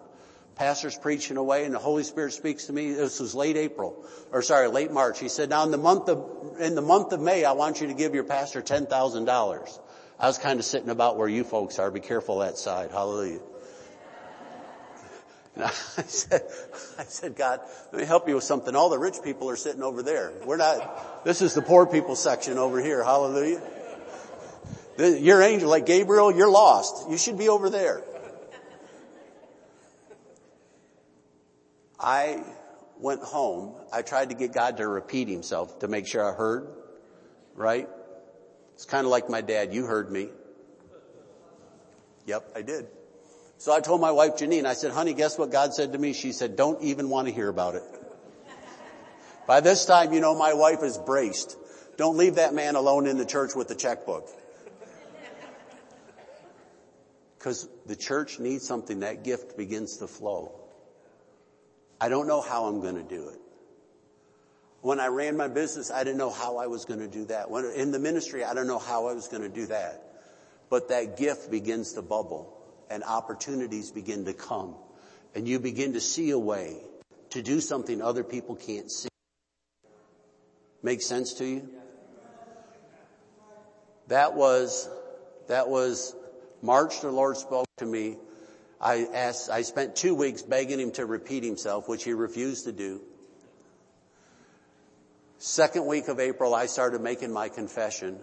Pastor's 0.56 0.96
preaching 0.96 1.36
away 1.36 1.64
and 1.64 1.74
the 1.74 1.78
Holy 1.78 2.02
Spirit 2.02 2.32
speaks 2.32 2.66
to 2.66 2.72
me. 2.72 2.92
This 2.92 3.20
was 3.20 3.34
late 3.34 3.56
April, 3.56 4.04
or 4.32 4.42
sorry, 4.42 4.68
late 4.68 4.90
March. 4.90 5.20
He 5.20 5.28
said, 5.28 5.50
now 5.50 5.62
in 5.64 5.70
the 5.70 5.78
month 5.78 6.08
of, 6.08 6.60
in 6.60 6.74
the 6.74 6.82
month 6.82 7.12
of 7.12 7.20
May, 7.20 7.44
I 7.44 7.52
want 7.52 7.80
you 7.80 7.88
to 7.88 7.94
give 7.94 8.14
your 8.14 8.24
pastor 8.24 8.62
$10,000. 8.62 9.80
I 10.18 10.26
was 10.26 10.38
kind 10.38 10.58
of 10.58 10.64
sitting 10.64 10.88
about 10.88 11.18
where 11.18 11.28
you 11.28 11.44
folks 11.44 11.78
are. 11.78 11.90
Be 11.90 12.00
careful 12.00 12.38
that 12.38 12.56
side. 12.56 12.90
Hallelujah. 12.90 13.40
And 15.54 15.64
I 15.64 15.70
said, 15.70 16.42
I 16.98 17.04
said, 17.04 17.36
God, 17.36 17.60
let 17.92 18.00
me 18.00 18.06
help 18.06 18.26
you 18.26 18.36
with 18.36 18.44
something. 18.44 18.74
All 18.74 18.88
the 18.88 18.98
rich 18.98 19.16
people 19.22 19.50
are 19.50 19.56
sitting 19.56 19.82
over 19.82 20.02
there. 20.02 20.32
We're 20.44 20.56
not, 20.56 21.24
this 21.24 21.42
is 21.42 21.54
the 21.54 21.62
poor 21.62 21.86
people 21.86 22.16
section 22.16 22.56
over 22.56 22.82
here. 22.82 23.04
Hallelujah. 23.04 23.60
Your 24.98 25.42
angel, 25.42 25.68
like 25.68 25.84
Gabriel, 25.84 26.34
you're 26.34 26.50
lost. 26.50 27.10
You 27.10 27.18
should 27.18 27.36
be 27.36 27.50
over 27.50 27.68
there. 27.68 28.02
I 31.98 32.42
went 32.98 33.22
home. 33.22 33.74
I 33.92 34.02
tried 34.02 34.30
to 34.30 34.34
get 34.34 34.52
God 34.52 34.78
to 34.78 34.88
repeat 34.88 35.28
himself 35.28 35.80
to 35.80 35.88
make 35.88 36.06
sure 36.06 36.24
I 36.24 36.34
heard, 36.34 36.68
right? 37.54 37.88
It's 38.74 38.84
kind 38.84 39.04
of 39.04 39.10
like 39.10 39.30
my 39.30 39.40
dad. 39.40 39.72
You 39.72 39.86
heard 39.86 40.10
me. 40.10 40.28
Yep, 42.26 42.52
I 42.54 42.62
did. 42.62 42.86
So 43.58 43.72
I 43.72 43.80
told 43.80 44.00
my 44.00 44.10
wife 44.10 44.36
Janine, 44.36 44.66
I 44.66 44.74
said, 44.74 44.92
honey, 44.92 45.14
guess 45.14 45.38
what 45.38 45.50
God 45.50 45.72
said 45.72 45.92
to 45.92 45.98
me? 45.98 46.12
She 46.12 46.32
said, 46.32 46.56
don't 46.56 46.82
even 46.82 47.08
want 47.08 47.28
to 47.28 47.34
hear 47.34 47.48
about 47.48 47.74
it. 47.74 47.82
By 49.46 49.60
this 49.60 49.86
time, 49.86 50.12
you 50.12 50.20
know, 50.20 50.34
my 50.34 50.54
wife 50.54 50.82
is 50.82 50.98
braced. 50.98 51.56
Don't 51.96 52.16
leave 52.18 52.34
that 52.34 52.52
man 52.52 52.74
alone 52.74 53.06
in 53.06 53.16
the 53.16 53.24
church 53.24 53.54
with 53.54 53.68
the 53.68 53.74
checkbook. 53.74 54.28
Because 57.38 57.68
the 57.86 57.96
church 57.96 58.40
needs 58.40 58.66
something, 58.66 59.00
that 59.00 59.24
gift 59.24 59.56
begins 59.56 59.98
to 59.98 60.08
flow. 60.08 60.65
I 62.00 62.08
don't 62.08 62.26
know 62.26 62.40
how 62.40 62.66
I'm 62.66 62.80
going 62.80 62.96
to 62.96 63.02
do 63.02 63.28
it. 63.28 63.40
When 64.82 65.00
I 65.00 65.06
ran 65.06 65.36
my 65.36 65.48
business, 65.48 65.90
I 65.90 66.04
didn't 66.04 66.18
know 66.18 66.30
how 66.30 66.58
I 66.58 66.66
was 66.66 66.84
going 66.84 67.00
to 67.00 67.08
do 67.08 67.24
that. 67.26 67.50
When 67.50 67.64
in 67.64 67.90
the 67.90 67.98
ministry, 67.98 68.44
I 68.44 68.54
don't 68.54 68.66
know 68.66 68.78
how 68.78 69.06
I 69.06 69.14
was 69.14 69.28
going 69.28 69.42
to 69.42 69.48
do 69.48 69.66
that. 69.66 70.02
But 70.68 70.88
that 70.88 71.16
gift 71.16 71.50
begins 71.50 71.94
to 71.94 72.02
bubble 72.02 72.52
and 72.90 73.02
opportunities 73.02 73.90
begin 73.90 74.24
to 74.26 74.32
come 74.32 74.74
and 75.34 75.46
you 75.46 75.58
begin 75.58 75.92
to 75.92 76.00
see 76.00 76.30
a 76.30 76.38
way 76.38 76.76
to 77.30 77.42
do 77.42 77.60
something 77.60 78.00
other 78.00 78.24
people 78.24 78.56
can't 78.56 78.90
see. 78.90 79.08
Make 80.82 81.02
sense 81.02 81.34
to 81.34 81.44
you? 81.44 81.68
That 84.08 84.34
was, 84.34 84.88
that 85.48 85.68
was 85.68 86.14
March 86.62 87.00
the 87.00 87.10
Lord 87.10 87.36
spoke 87.36 87.66
to 87.78 87.86
me. 87.86 88.16
I 88.80 89.06
asked, 89.12 89.50
I 89.50 89.62
spent 89.62 89.96
two 89.96 90.14
weeks 90.14 90.42
begging 90.42 90.78
him 90.78 90.90
to 90.92 91.06
repeat 91.06 91.44
himself, 91.44 91.88
which 91.88 92.04
he 92.04 92.12
refused 92.12 92.64
to 92.64 92.72
do. 92.72 93.00
Second 95.38 95.86
week 95.86 96.08
of 96.08 96.20
April, 96.20 96.54
I 96.54 96.66
started 96.66 97.00
making 97.00 97.32
my 97.32 97.48
confession. 97.48 98.18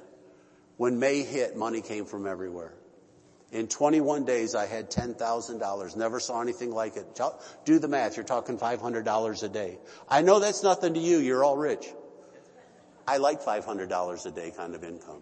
When 0.78 1.00
May 1.00 1.24
hit, 1.24 1.56
money 1.56 1.82
came 1.82 2.06
from 2.06 2.28
everywhere. 2.28 2.74
In 3.52 3.68
21 3.68 4.26
days, 4.26 4.56
I 4.56 4.66
had 4.66 4.90
$10,000. 4.90 5.96
Never 5.96 6.20
saw 6.20 6.42
anything 6.42 6.72
like 6.72 6.98
it. 6.98 7.20
Do 7.66 7.78
the 7.78 7.88
math. 7.88 8.18
You're 8.18 8.26
talking 8.26 8.58
$500 8.58 9.44
a 9.44 9.50
day. 9.50 9.78
I 10.10 10.24
know 10.24 10.40
that's 10.40 10.64
nothing 10.64 10.96
to 10.96 11.00
you. 11.00 11.20
You're 11.20 11.44
all 11.44 11.58
rich. 11.58 11.86
I 13.08 13.18
like 13.18 13.44
$500 13.44 14.26
a 14.26 14.32
day 14.32 14.52
kind 14.56 14.74
of 14.74 14.84
income. 14.84 15.22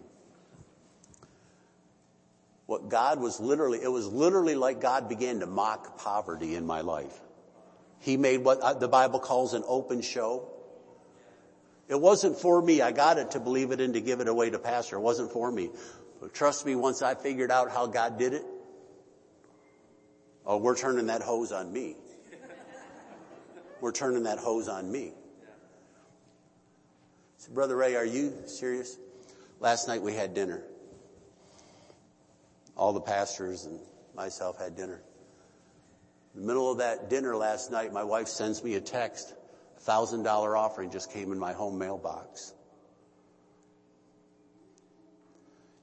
What 2.72 2.88
God 2.88 3.20
was 3.20 3.38
literally, 3.38 3.82
it 3.82 3.92
was 3.92 4.06
literally 4.06 4.54
like 4.54 4.80
God 4.80 5.06
began 5.06 5.40
to 5.40 5.46
mock 5.46 5.98
poverty 5.98 6.54
in 6.54 6.64
my 6.64 6.80
life. 6.80 7.12
He 7.98 8.16
made 8.16 8.38
what 8.38 8.60
uh, 8.60 8.72
the 8.72 8.88
Bible 8.88 9.18
calls 9.18 9.52
an 9.52 9.62
open 9.66 10.00
show. 10.00 10.48
It 11.86 12.00
wasn't 12.00 12.38
for 12.38 12.62
me. 12.62 12.80
I 12.80 12.90
got 12.92 13.18
it 13.18 13.32
to 13.32 13.40
believe 13.40 13.72
it 13.72 13.82
and 13.82 13.92
to 13.92 14.00
give 14.00 14.20
it 14.20 14.26
away 14.26 14.48
to 14.48 14.58
pastor. 14.58 14.96
It 14.96 15.00
wasn't 15.00 15.32
for 15.32 15.52
me. 15.52 15.68
But 16.18 16.32
trust 16.32 16.64
me, 16.64 16.74
once 16.74 17.02
I 17.02 17.14
figured 17.14 17.50
out 17.50 17.70
how 17.70 17.88
God 17.88 18.18
did 18.18 18.32
it, 18.32 18.46
oh, 20.46 20.56
we're 20.56 20.74
turning 20.74 21.08
that 21.08 21.20
hose 21.20 21.52
on 21.52 21.70
me. 21.70 21.96
We're 23.82 23.92
turning 23.92 24.22
that 24.22 24.38
hose 24.38 24.70
on 24.70 24.90
me. 24.90 25.12
So, 27.36 27.52
Brother 27.52 27.76
Ray, 27.76 27.96
are 27.96 28.06
you 28.06 28.32
serious? 28.46 28.96
Last 29.60 29.88
night 29.88 30.00
we 30.00 30.14
had 30.14 30.32
dinner. 30.32 30.62
All 32.76 32.92
the 32.92 33.00
pastors 33.00 33.64
and 33.64 33.78
myself 34.14 34.58
had 34.58 34.76
dinner. 34.76 35.00
In 36.34 36.40
the 36.40 36.46
middle 36.46 36.70
of 36.70 36.78
that 36.78 37.10
dinner 37.10 37.36
last 37.36 37.70
night, 37.70 37.92
my 37.92 38.04
wife 38.04 38.28
sends 38.28 38.64
me 38.64 38.74
a 38.74 38.80
text. 38.80 39.34
A 39.76 39.80
thousand 39.80 40.22
dollar 40.22 40.56
offering 40.56 40.90
just 40.90 41.12
came 41.12 41.32
in 41.32 41.38
my 41.38 41.52
home 41.52 41.78
mailbox. 41.78 42.54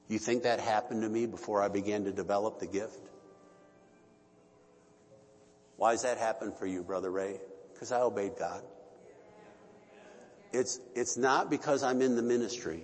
You 0.08 0.18
think 0.18 0.42
that 0.42 0.58
happened 0.58 1.02
to 1.02 1.08
me 1.08 1.26
before 1.26 1.62
I 1.62 1.68
began 1.68 2.04
to 2.04 2.12
develop 2.12 2.58
the 2.58 2.66
gift? 2.66 2.98
Why 5.76 5.92
has 5.92 6.02
that 6.02 6.18
happened 6.18 6.54
for 6.56 6.66
you, 6.66 6.82
Brother 6.82 7.10
Ray? 7.10 7.40
Because 7.72 7.92
I 7.92 8.00
obeyed 8.00 8.32
God. 8.36 8.62
It's, 10.52 10.80
it's 10.96 11.16
not 11.16 11.48
because 11.48 11.84
I'm 11.84 12.02
in 12.02 12.16
the 12.16 12.22
ministry. 12.22 12.82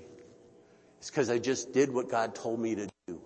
It's 0.98 1.10
because 1.10 1.28
I 1.28 1.38
just 1.38 1.72
did 1.72 1.92
what 1.92 2.08
God 2.08 2.34
told 2.36 2.60
me 2.60 2.76
to 2.76 2.88
do. 3.08 3.20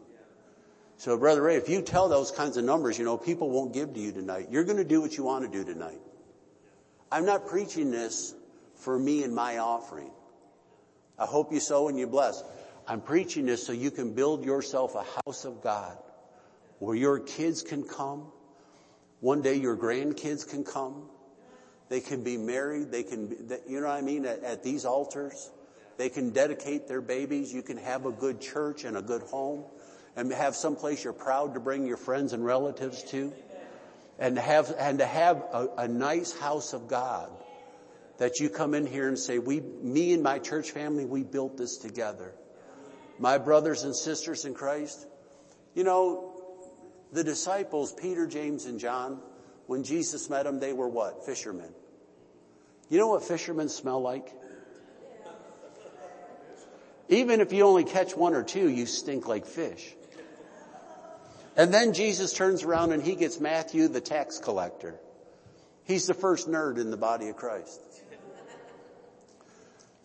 So 1.01 1.17
Brother 1.17 1.41
Ray, 1.41 1.57
if 1.57 1.71
you 1.71 1.81
tell 1.81 2.11
those 2.11 2.31
kinds 2.31 2.59
of 2.59 2.65
numbers, 2.65 2.99
you 2.99 3.07
know, 3.07 3.17
people 3.17 3.49
won't 3.49 3.73
give 3.73 3.95
to 3.95 3.99
you 3.99 4.13
tonight. 4.13 4.49
You're 4.51 4.65
going 4.65 4.77
to 4.77 4.85
do 4.85 5.01
what 5.01 5.17
you 5.17 5.25
want 5.25 5.51
to 5.51 5.51
do 5.51 5.65
tonight. 5.65 5.99
I'm 7.11 7.25
not 7.25 7.47
preaching 7.47 7.91
this 7.91 8.35
for 8.75 8.99
me 8.99 9.23
and 9.23 9.35
my 9.35 9.57
offering. 9.57 10.11
I 11.19 11.25
hope 11.25 11.55
you 11.55 11.59
sow 11.59 11.89
and 11.89 11.99
you 11.99 12.07
bless. 12.07 12.45
I'm 12.87 13.01
preaching 13.01 13.47
this 13.47 13.67
so 13.67 13.73
you 13.73 13.91
can 13.91 14.13
build 14.13 14.45
yourself 14.45 14.95
a 14.95 15.07
house 15.25 15.47
of 15.47 15.63
God 15.63 15.97
where 16.81 16.95
your 16.95 17.19
kids 17.19 17.63
can 17.63 17.83
come. 17.83 18.27
One 19.21 19.41
day 19.41 19.55
your 19.55 19.79
grandkids 19.79 20.47
can 20.47 20.65
come. 20.65 21.09
They 21.89 22.01
can 22.01 22.23
be 22.25 22.37
married. 22.37 22.93
They 22.93 23.05
can, 23.05 23.27
be, 23.29 23.37
you 23.67 23.81
know 23.81 23.87
what 23.87 23.97
I 23.97 24.03
mean? 24.03 24.27
At, 24.27 24.45
at 24.45 24.63
these 24.63 24.85
altars, 24.85 25.51
they 25.97 26.11
can 26.11 26.29
dedicate 26.29 26.89
their 26.89 27.01
babies. 27.01 27.55
You 27.55 27.63
can 27.63 27.79
have 27.79 28.05
a 28.05 28.13
good 28.13 28.43
church 28.43 28.85
and 28.85 28.99
a 28.99 29.03
good 29.03 29.23
home 29.23 29.65
and 30.17 30.33
have 30.33 30.55
some 30.55 30.77
place 30.77 31.05
you're 31.05 31.13
proud 31.13 31.55
to 31.55 31.61
bring 31.61 31.87
your 31.87 31.97
friends 31.97 32.33
and 32.33 32.45
relatives 32.45 33.03
to 33.05 33.33
and 34.19 34.39
have, 34.39 34.75
and 34.79 34.99
to 34.99 35.07
have 35.07 35.37
a, 35.53 35.69
a 35.79 35.89
nice 35.89 36.37
house 36.37 36.73
of 36.73 36.89
God 36.89 37.31
that 38.19 38.39
you 38.39 38.51
come 38.51 38.75
in 38.75 38.87
here 38.87 39.09
and 39.09 39.19
say, 39.19 39.39
we, 39.39 39.61
me 39.61 40.13
and 40.13 40.23
my 40.23 40.39
church 40.39 40.73
family, 40.73 41.07
we 41.07 41.23
built 41.23 41.57
this 41.57 41.79
together 41.79 42.33
my 43.21 43.37
brothers 43.37 43.85
and 43.85 43.95
sisters 43.95 44.47
in 44.47 44.55
Christ, 44.55 45.07
you 45.75 45.85
know, 45.85 46.33
the 47.13 47.23
disciples, 47.23 47.93
Peter, 47.93 48.27
James, 48.27 48.65
and 48.65 48.81
John, 48.81 49.21
when 49.67 49.85
Jesus 49.85 50.31
met 50.31 50.45
them, 50.45 50.59
they 50.59 50.73
were 50.73 50.89
what? 50.89 51.27
Fishermen. 51.27 51.69
You 52.89 52.99
know 52.99 53.09
what 53.09 53.23
fishermen 53.23 53.69
smell 53.69 54.01
like? 54.01 54.33
Even 57.11 57.41
if 57.41 57.53
you 57.53 57.65
only 57.65 57.85
catch 57.85 58.17
one 58.17 58.35
or 58.35 58.43
two, 58.43 58.69
you 58.69 58.87
stink 58.87 59.29
like 59.29 59.45
fish. 59.45 59.95
And 61.61 61.75
then 61.75 61.93
Jesus 61.93 62.33
turns 62.33 62.63
around 62.63 62.93
and 62.93 63.03
he 63.03 63.15
gets 63.15 63.39
Matthew, 63.39 63.87
the 63.89 64.01
tax 64.01 64.39
collector. 64.39 64.99
He's 65.85 66.07
the 66.07 66.15
first 66.15 66.49
nerd 66.49 66.79
in 66.79 66.91
the 66.91 66.97
body 66.97 67.29
of 67.29 67.37
Christ. 67.37 67.79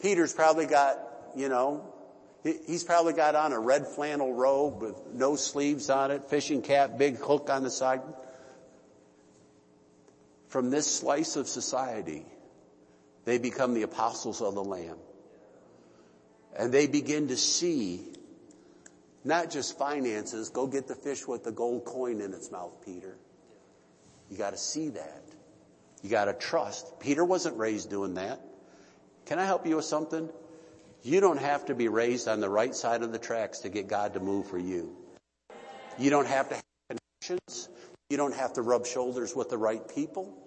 Peter's 0.02 0.34
probably 0.34 0.66
got, 0.66 1.00
you 1.34 1.48
know, 1.48 1.94
He's 2.44 2.84
probably 2.84 3.14
got 3.14 3.36
on 3.36 3.54
a 3.54 3.60
red 3.60 3.88
flannel 3.88 4.34
robe 4.34 4.82
with 4.82 5.02
no 5.14 5.38
sleeves 5.38 5.90
on 5.90 6.12
it, 6.12 6.30
fishing 6.30 6.62
cap, 6.62 6.98
big 6.98 7.18
hook 7.20 7.50
on 7.50 7.64
the 7.64 7.72
side. 7.72 8.02
From 10.50 10.72
this 10.72 10.86
slice 10.86 11.38
of 11.38 11.48
society, 11.48 12.26
they 13.24 13.38
become 13.38 13.74
the 13.74 13.84
apostles 13.84 14.42
of 14.42 14.56
the 14.56 14.64
Lamb. 14.64 14.98
And 16.56 16.74
they 16.74 16.86
begin 16.86 17.30
to 17.30 17.38
see 17.38 18.15
not 19.26 19.50
just 19.50 19.78
finances, 19.78 20.50
go 20.50 20.68
get 20.68 20.88
the 20.88 20.96
fish 20.96 21.28
with 21.28 21.44
the 21.44 21.52
gold 21.52 21.84
coin 21.84 22.22
in 22.22 22.32
its 22.34 22.52
mouth, 22.52 22.78
Peter. 22.86 23.18
You 24.30 24.38
gotta 24.38 24.58
see 24.58 24.90
that. 24.90 25.24
You 26.04 26.10
gotta 26.10 26.34
trust. 26.34 27.00
Peter 27.00 27.26
wasn't 27.26 27.58
raised 27.58 27.90
doing 27.90 28.14
that. 28.14 28.40
Can 29.26 29.40
I 29.40 29.46
help 29.46 29.66
you 29.66 29.78
with 29.78 29.86
something? 29.86 30.30
You 31.02 31.20
don't 31.20 31.40
have 31.40 31.66
to 31.66 31.76
be 31.76 31.88
raised 31.88 32.28
on 32.28 32.40
the 32.40 32.50
right 32.50 32.74
side 32.76 33.02
of 33.02 33.12
the 33.12 33.20
tracks 33.20 33.60
to 33.60 33.70
get 33.70 33.88
God 33.88 34.14
to 34.14 34.20
move 34.20 34.48
for 34.48 34.60
you. 34.60 34.96
You 35.98 36.10
don't 36.10 36.28
have 36.28 36.50
to 36.50 36.56
have 36.56 36.64
connections. 37.22 37.70
You 38.10 38.18
don't 38.18 38.36
have 38.36 38.54
to 38.54 38.62
rub 38.62 38.86
shoulders 38.86 39.36
with 39.36 39.50
the 39.50 39.58
right 39.58 39.82
people. 39.96 40.38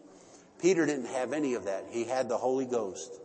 Peter 0.60 0.86
didn't 0.86 1.06
have 1.06 1.32
any 1.32 1.54
of 1.54 1.64
that. 1.64 1.86
He 1.90 2.04
had 2.04 2.28
the 2.28 2.36
Holy 2.36 2.66
Ghost. 2.66 3.20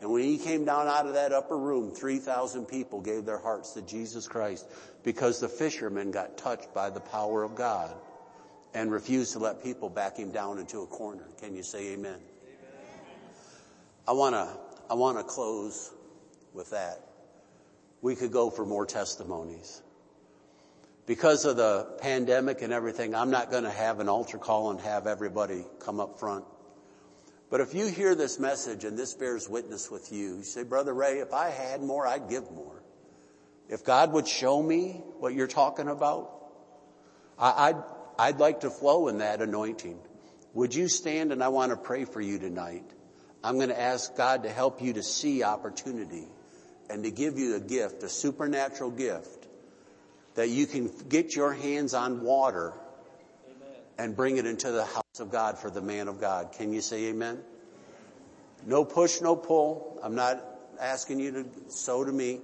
And 0.00 0.10
when 0.10 0.22
he 0.22 0.38
came 0.38 0.64
down 0.64 0.86
out 0.86 1.06
of 1.06 1.14
that 1.14 1.32
upper 1.32 1.56
room, 1.56 1.90
3,000 1.90 2.66
people 2.66 3.00
gave 3.00 3.24
their 3.24 3.38
hearts 3.38 3.72
to 3.72 3.82
Jesus 3.82 4.28
Christ 4.28 4.66
because 5.08 5.40
the 5.40 5.48
fishermen 5.48 6.10
got 6.10 6.36
touched 6.36 6.74
by 6.74 6.90
the 6.90 7.00
power 7.00 7.42
of 7.42 7.54
God. 7.54 7.94
and 8.74 8.92
refused 8.92 9.32
to 9.32 9.38
let 9.38 9.62
people 9.64 9.88
back 9.88 10.18
him 10.18 10.30
down 10.30 10.58
into 10.58 10.82
a 10.82 10.86
corner. 10.86 11.26
Can 11.40 11.56
you 11.56 11.62
say 11.62 11.94
amen? 11.94 12.12
amen. 12.12 12.20
I 14.06 14.12
want 14.12 14.34
to 14.34 14.46
I 14.90 14.94
want 14.94 15.16
to 15.16 15.24
close 15.24 15.90
with 16.52 16.68
that. 16.72 17.00
We 18.02 18.16
could 18.16 18.32
go 18.32 18.50
for 18.50 18.66
more 18.66 18.84
testimonies. 18.84 19.80
Because 21.06 21.46
of 21.46 21.56
the 21.56 21.86
pandemic 22.02 22.60
and 22.60 22.70
everything, 22.70 23.14
I'm 23.14 23.30
not 23.30 23.50
going 23.50 23.64
to 23.64 23.70
have 23.70 24.00
an 24.00 24.10
altar 24.10 24.36
call 24.36 24.70
and 24.70 24.78
have 24.82 25.06
everybody 25.06 25.64
come 25.80 26.00
up 26.00 26.18
front. 26.20 26.44
But 27.48 27.62
if 27.62 27.72
you 27.72 27.86
hear 27.86 28.14
this 28.14 28.38
message 28.38 28.84
and 28.84 28.98
this 28.98 29.14
bears 29.14 29.48
witness 29.48 29.90
with 29.90 30.12
you, 30.12 30.36
you 30.36 30.42
say, 30.42 30.64
Brother 30.64 30.92
Ray, 30.92 31.20
if 31.20 31.32
I 31.32 31.48
had 31.48 31.80
more, 31.80 32.06
I'd 32.06 32.28
give 32.28 32.50
more. 32.52 32.82
If 33.68 33.84
God 33.84 34.12
would 34.12 34.26
show 34.26 34.62
me 34.62 35.02
what 35.18 35.34
you're 35.34 35.46
talking 35.46 35.88
about, 35.88 36.30
I'd, 37.38 37.76
I'd 38.18 38.38
like 38.38 38.60
to 38.60 38.70
flow 38.70 39.08
in 39.08 39.18
that 39.18 39.42
anointing. 39.42 39.98
Would 40.54 40.74
you 40.74 40.88
stand 40.88 41.32
and 41.32 41.42
I 41.42 41.48
want 41.48 41.70
to 41.70 41.76
pray 41.76 42.04
for 42.04 42.20
you 42.20 42.38
tonight? 42.38 42.84
I'm 43.44 43.56
going 43.56 43.68
to 43.68 43.80
ask 43.80 44.16
God 44.16 44.42
to 44.42 44.50
help 44.50 44.82
you 44.82 44.94
to 44.94 45.02
see 45.02 45.42
opportunity 45.42 46.26
and 46.90 47.04
to 47.04 47.10
give 47.10 47.38
you 47.38 47.54
a 47.54 47.60
gift, 47.60 48.02
a 48.02 48.08
supernatural 48.08 48.90
gift 48.90 49.46
that 50.34 50.48
you 50.48 50.66
can 50.66 50.90
get 51.08 51.36
your 51.36 51.52
hands 51.52 51.94
on 51.94 52.22
water 52.22 52.72
amen. 53.46 53.76
and 53.98 54.16
bring 54.16 54.38
it 54.38 54.46
into 54.46 54.72
the 54.72 54.84
house 54.84 55.20
of 55.20 55.30
God 55.30 55.58
for 55.58 55.70
the 55.70 55.82
man 55.82 56.08
of 56.08 56.20
God. 56.20 56.52
Can 56.52 56.72
you 56.72 56.80
say 56.80 57.06
amen? 57.06 57.40
No 58.66 58.84
push, 58.84 59.20
no 59.20 59.36
pull. 59.36 60.00
I'm 60.02 60.14
not 60.14 60.42
asking 60.80 61.20
you 61.20 61.32
to 61.32 61.46
sow 61.68 62.04
to 62.04 62.12
me. 62.12 62.40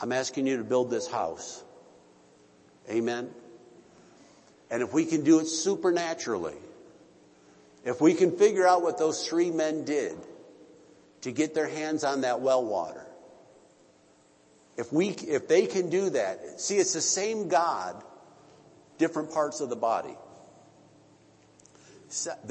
I'm 0.00 0.12
asking 0.12 0.46
you 0.46 0.58
to 0.58 0.64
build 0.64 0.90
this 0.90 1.06
house. 1.06 1.62
Amen. 2.90 3.30
And 4.70 4.82
if 4.82 4.92
we 4.92 5.04
can 5.04 5.24
do 5.24 5.40
it 5.40 5.46
supernaturally, 5.46 6.56
if 7.84 8.00
we 8.00 8.14
can 8.14 8.36
figure 8.36 8.66
out 8.66 8.82
what 8.82 8.98
those 8.98 9.26
three 9.26 9.50
men 9.50 9.84
did 9.84 10.16
to 11.22 11.32
get 11.32 11.54
their 11.54 11.68
hands 11.68 12.04
on 12.04 12.22
that 12.22 12.40
well 12.40 12.64
water, 12.64 13.06
if 14.76 14.92
we, 14.92 15.08
if 15.08 15.46
they 15.46 15.66
can 15.66 15.90
do 15.90 16.10
that, 16.10 16.60
see, 16.60 16.76
it's 16.76 16.94
the 16.94 17.00
same 17.00 17.48
God, 17.48 18.02
different 18.98 19.32
parts 19.32 19.60
of 19.60 19.68
the 19.68 19.76
body. 19.76 20.16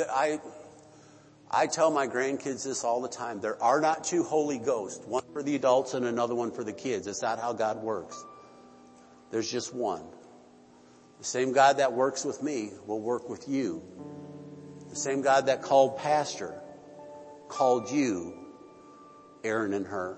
I, 0.10 0.40
I 1.56 1.68
tell 1.68 1.92
my 1.92 2.08
grandkids 2.08 2.64
this 2.64 2.84
all 2.84 3.00
the 3.00 3.08
time. 3.08 3.40
There 3.40 3.62
are 3.62 3.80
not 3.80 4.04
two 4.04 4.24
Holy 4.24 4.58
Ghosts, 4.58 5.06
one 5.06 5.24
for 5.34 5.44
the 5.44 5.56
adults 5.56 5.94
and 5.94 6.04
another 6.04 6.34
one 6.34 6.50
for 6.50 6.64
the 6.64 6.74
kids. 6.74 7.06
It's 7.06 7.22
not 7.22 7.40
how 7.40 7.54
God 7.54 7.84
works. 7.84 8.26
There's 9.30 9.52
just 9.52 9.72
one. 9.72 10.04
The 11.20 11.24
same 11.24 11.54
God 11.54 11.78
that 11.78 11.94
works 11.94 12.26
with 12.26 12.42
me 12.42 12.72
will 12.88 13.00
work 13.00 13.30
with 13.30 13.48
you. 13.48 13.84
The 14.90 14.96
same 14.96 15.22
God 15.22 15.46
that 15.46 15.62
called 15.62 16.00
pastor 16.00 16.60
called 17.50 17.92
you, 17.92 18.34
Aaron 19.44 19.74
and 19.74 19.86
Hur. 19.86 20.18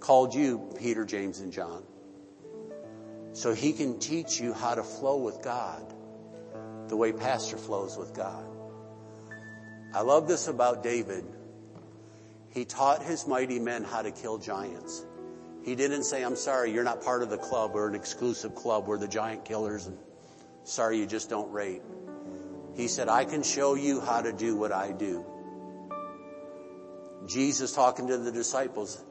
Called 0.00 0.34
you, 0.34 0.72
Peter, 0.78 1.04
James, 1.04 1.40
and 1.40 1.52
John. 1.52 1.82
So 3.34 3.52
he 3.52 3.74
can 3.74 3.98
teach 3.98 4.40
you 4.40 4.54
how 4.54 4.74
to 4.74 4.82
flow 4.82 5.18
with 5.18 5.42
God 5.42 5.92
the 6.88 6.96
way 6.96 7.12
pastor 7.12 7.56
flows 7.56 7.96
with 7.96 8.14
God. 8.14 8.44
I 9.94 10.02
love 10.02 10.28
this 10.28 10.48
about 10.48 10.82
David. 10.82 11.24
He 12.50 12.64
taught 12.64 13.02
his 13.02 13.26
mighty 13.26 13.58
men 13.58 13.84
how 13.84 14.02
to 14.02 14.10
kill 14.10 14.38
giants. 14.38 15.04
He 15.64 15.74
didn't 15.74 16.04
say, 16.04 16.22
I'm 16.22 16.36
sorry, 16.36 16.72
you're 16.72 16.84
not 16.84 17.02
part 17.02 17.22
of 17.22 17.30
the 17.30 17.38
club 17.38 17.72
or 17.74 17.88
an 17.88 17.94
exclusive 17.94 18.54
club. 18.54 18.86
We're 18.86 18.98
the 18.98 19.08
giant 19.08 19.44
killers 19.44 19.86
and 19.86 19.98
sorry 20.64 20.98
you 20.98 21.06
just 21.06 21.28
don't 21.28 21.50
rate. 21.52 21.82
He 22.76 22.88
said, 22.88 23.08
I 23.08 23.24
can 23.24 23.42
show 23.42 23.74
you 23.74 24.00
how 24.00 24.22
to 24.22 24.32
do 24.32 24.56
what 24.56 24.70
I 24.70 24.92
do. 24.92 25.24
Jesus 27.26 27.72
talking 27.72 28.08
to 28.08 28.18
the 28.18 28.30
disciples, 28.30 29.02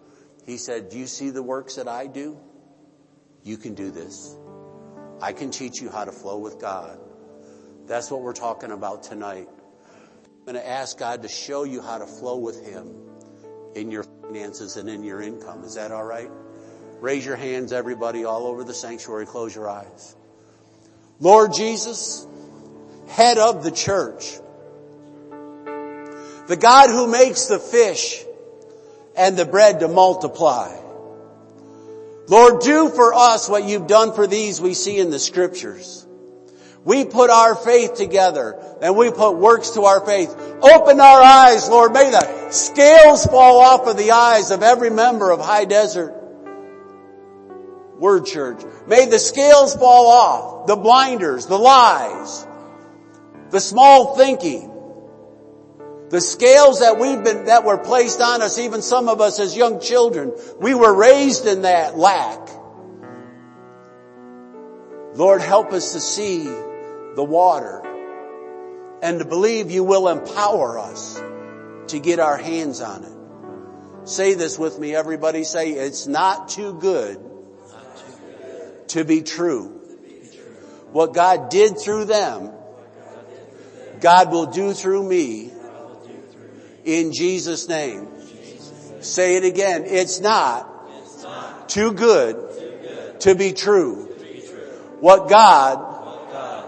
he 0.45 0.57
said, 0.57 0.89
do 0.89 0.97
you 0.97 1.07
see 1.07 1.31
the 1.31 1.43
works 1.43 1.75
that 1.75 1.87
I 1.87 2.07
do? 2.07 2.37
You 3.43 3.57
can 3.57 3.73
do 3.75 3.91
this. 3.91 4.35
I 5.21 5.33
can 5.33 5.51
teach 5.51 5.81
you 5.81 5.89
how 5.89 6.05
to 6.05 6.11
flow 6.11 6.37
with 6.37 6.59
God. 6.59 6.99
That's 7.87 8.09
what 8.09 8.21
we're 8.21 8.33
talking 8.33 8.71
about 8.71 9.03
tonight. 9.03 9.47
I'm 9.47 10.45
going 10.45 10.55
to 10.55 10.67
ask 10.67 10.97
God 10.97 11.21
to 11.21 11.27
show 11.27 11.63
you 11.63 11.81
how 11.81 11.99
to 11.99 12.07
flow 12.07 12.37
with 12.37 12.65
Him 12.65 12.95
in 13.75 13.91
your 13.91 14.03
finances 14.03 14.77
and 14.77 14.89
in 14.89 15.03
your 15.03 15.21
income. 15.21 15.63
Is 15.63 15.75
that 15.75 15.91
all 15.91 16.03
right? 16.03 16.31
Raise 16.99 17.25
your 17.25 17.35
hands, 17.35 17.73
everybody, 17.73 18.25
all 18.25 18.47
over 18.47 18.63
the 18.63 18.73
sanctuary. 18.73 19.25
Close 19.25 19.53
your 19.53 19.69
eyes. 19.69 20.15
Lord 21.19 21.53
Jesus, 21.53 22.25
head 23.07 23.37
of 23.37 23.63
the 23.63 23.71
church, 23.71 24.39
the 26.47 26.57
God 26.59 26.89
who 26.89 27.07
makes 27.11 27.45
the 27.45 27.59
fish 27.59 28.23
and 29.15 29.37
the 29.37 29.45
bread 29.45 29.79
to 29.81 29.87
multiply. 29.87 30.75
Lord, 32.27 32.61
do 32.61 32.89
for 32.89 33.13
us 33.13 33.47
what 33.47 33.65
you've 33.65 33.87
done 33.87 34.13
for 34.13 34.25
these 34.25 34.59
we 34.59 34.73
see 34.73 34.97
in 34.97 35.11
the 35.11 35.19
scriptures. 35.19 36.04
We 36.85 37.03
put 37.03 37.31
our 37.31 37.55
faith 37.55 37.95
together 37.95 38.77
and 38.79 38.95
we 38.95 39.09
put 39.09 39.37
works 39.37 39.71
to 39.71 39.85
our 39.85 40.05
faith. 40.05 40.29
Open 40.61 40.99
our 41.01 41.21
eyes, 41.21 41.67
Lord. 41.67 41.91
May 41.93 42.11
the 42.11 42.51
scales 42.51 43.25
fall 43.25 43.59
off 43.59 43.87
of 43.87 43.97
the 43.97 44.11
eyes 44.11 44.51
of 44.51 44.61
every 44.61 44.91
member 44.91 45.31
of 45.31 45.39
High 45.39 45.65
Desert. 45.65 46.13
Word 47.97 48.27
Church. 48.27 48.61
May 48.87 49.07
the 49.07 49.17
scales 49.17 49.75
fall 49.75 50.07
off, 50.07 50.67
the 50.67 50.75
blinders, 50.75 51.47
the 51.47 51.57
lies, 51.57 52.45
the 53.49 53.59
small 53.59 54.15
thinking, 54.15 54.71
the 56.09 56.21
scales 56.21 56.81
that 56.81 56.99
we've 56.99 57.23
been, 57.23 57.45
that 57.45 57.63
were 57.63 57.79
placed 57.79 58.21
on 58.21 58.43
us, 58.43 58.59
even 58.59 58.83
some 58.83 59.09
of 59.09 59.21
us 59.21 59.39
as 59.39 59.57
young 59.57 59.79
children, 59.79 60.33
we 60.59 60.75
were 60.75 60.93
raised 60.93 61.47
in 61.47 61.63
that 61.63 61.97
lack. 61.97 62.47
Lord, 65.15 65.41
help 65.41 65.71
us 65.71 65.93
to 65.93 65.99
see 65.99 66.43
the 67.15 67.23
water 67.23 67.81
and 69.01 69.19
to 69.19 69.25
believe 69.25 69.71
you 69.71 69.83
will 69.83 70.07
empower 70.07 70.79
us 70.79 71.21
to 71.87 71.99
get 71.99 72.19
our 72.19 72.37
hands 72.37 72.81
on 72.81 73.03
it. 73.03 74.07
Say 74.07 74.33
this 74.33 74.57
with 74.57 74.77
me, 74.79 74.95
everybody. 74.95 75.43
Say, 75.43 75.71
it's 75.71 76.07
not 76.07 76.49
too 76.49 76.73
good 76.73 77.19
to 78.89 79.03
be 79.03 79.21
true. 79.21 79.69
What 80.91 81.13
God 81.13 81.49
did 81.49 81.77
through 81.77 82.05
them, 82.05 82.51
God 83.99 84.31
will 84.31 84.45
do 84.47 84.73
through 84.73 85.03
me 85.07 85.51
in 86.83 87.11
Jesus 87.13 87.67
name. 87.67 88.07
Say 89.01 89.35
it 89.35 89.43
again. 89.43 89.83
It's 89.85 90.19
not 90.19 91.69
too 91.69 91.93
good 91.93 93.19
to 93.21 93.35
be 93.35 93.53
true. 93.53 94.05
What 94.99 95.29
God 95.29 95.94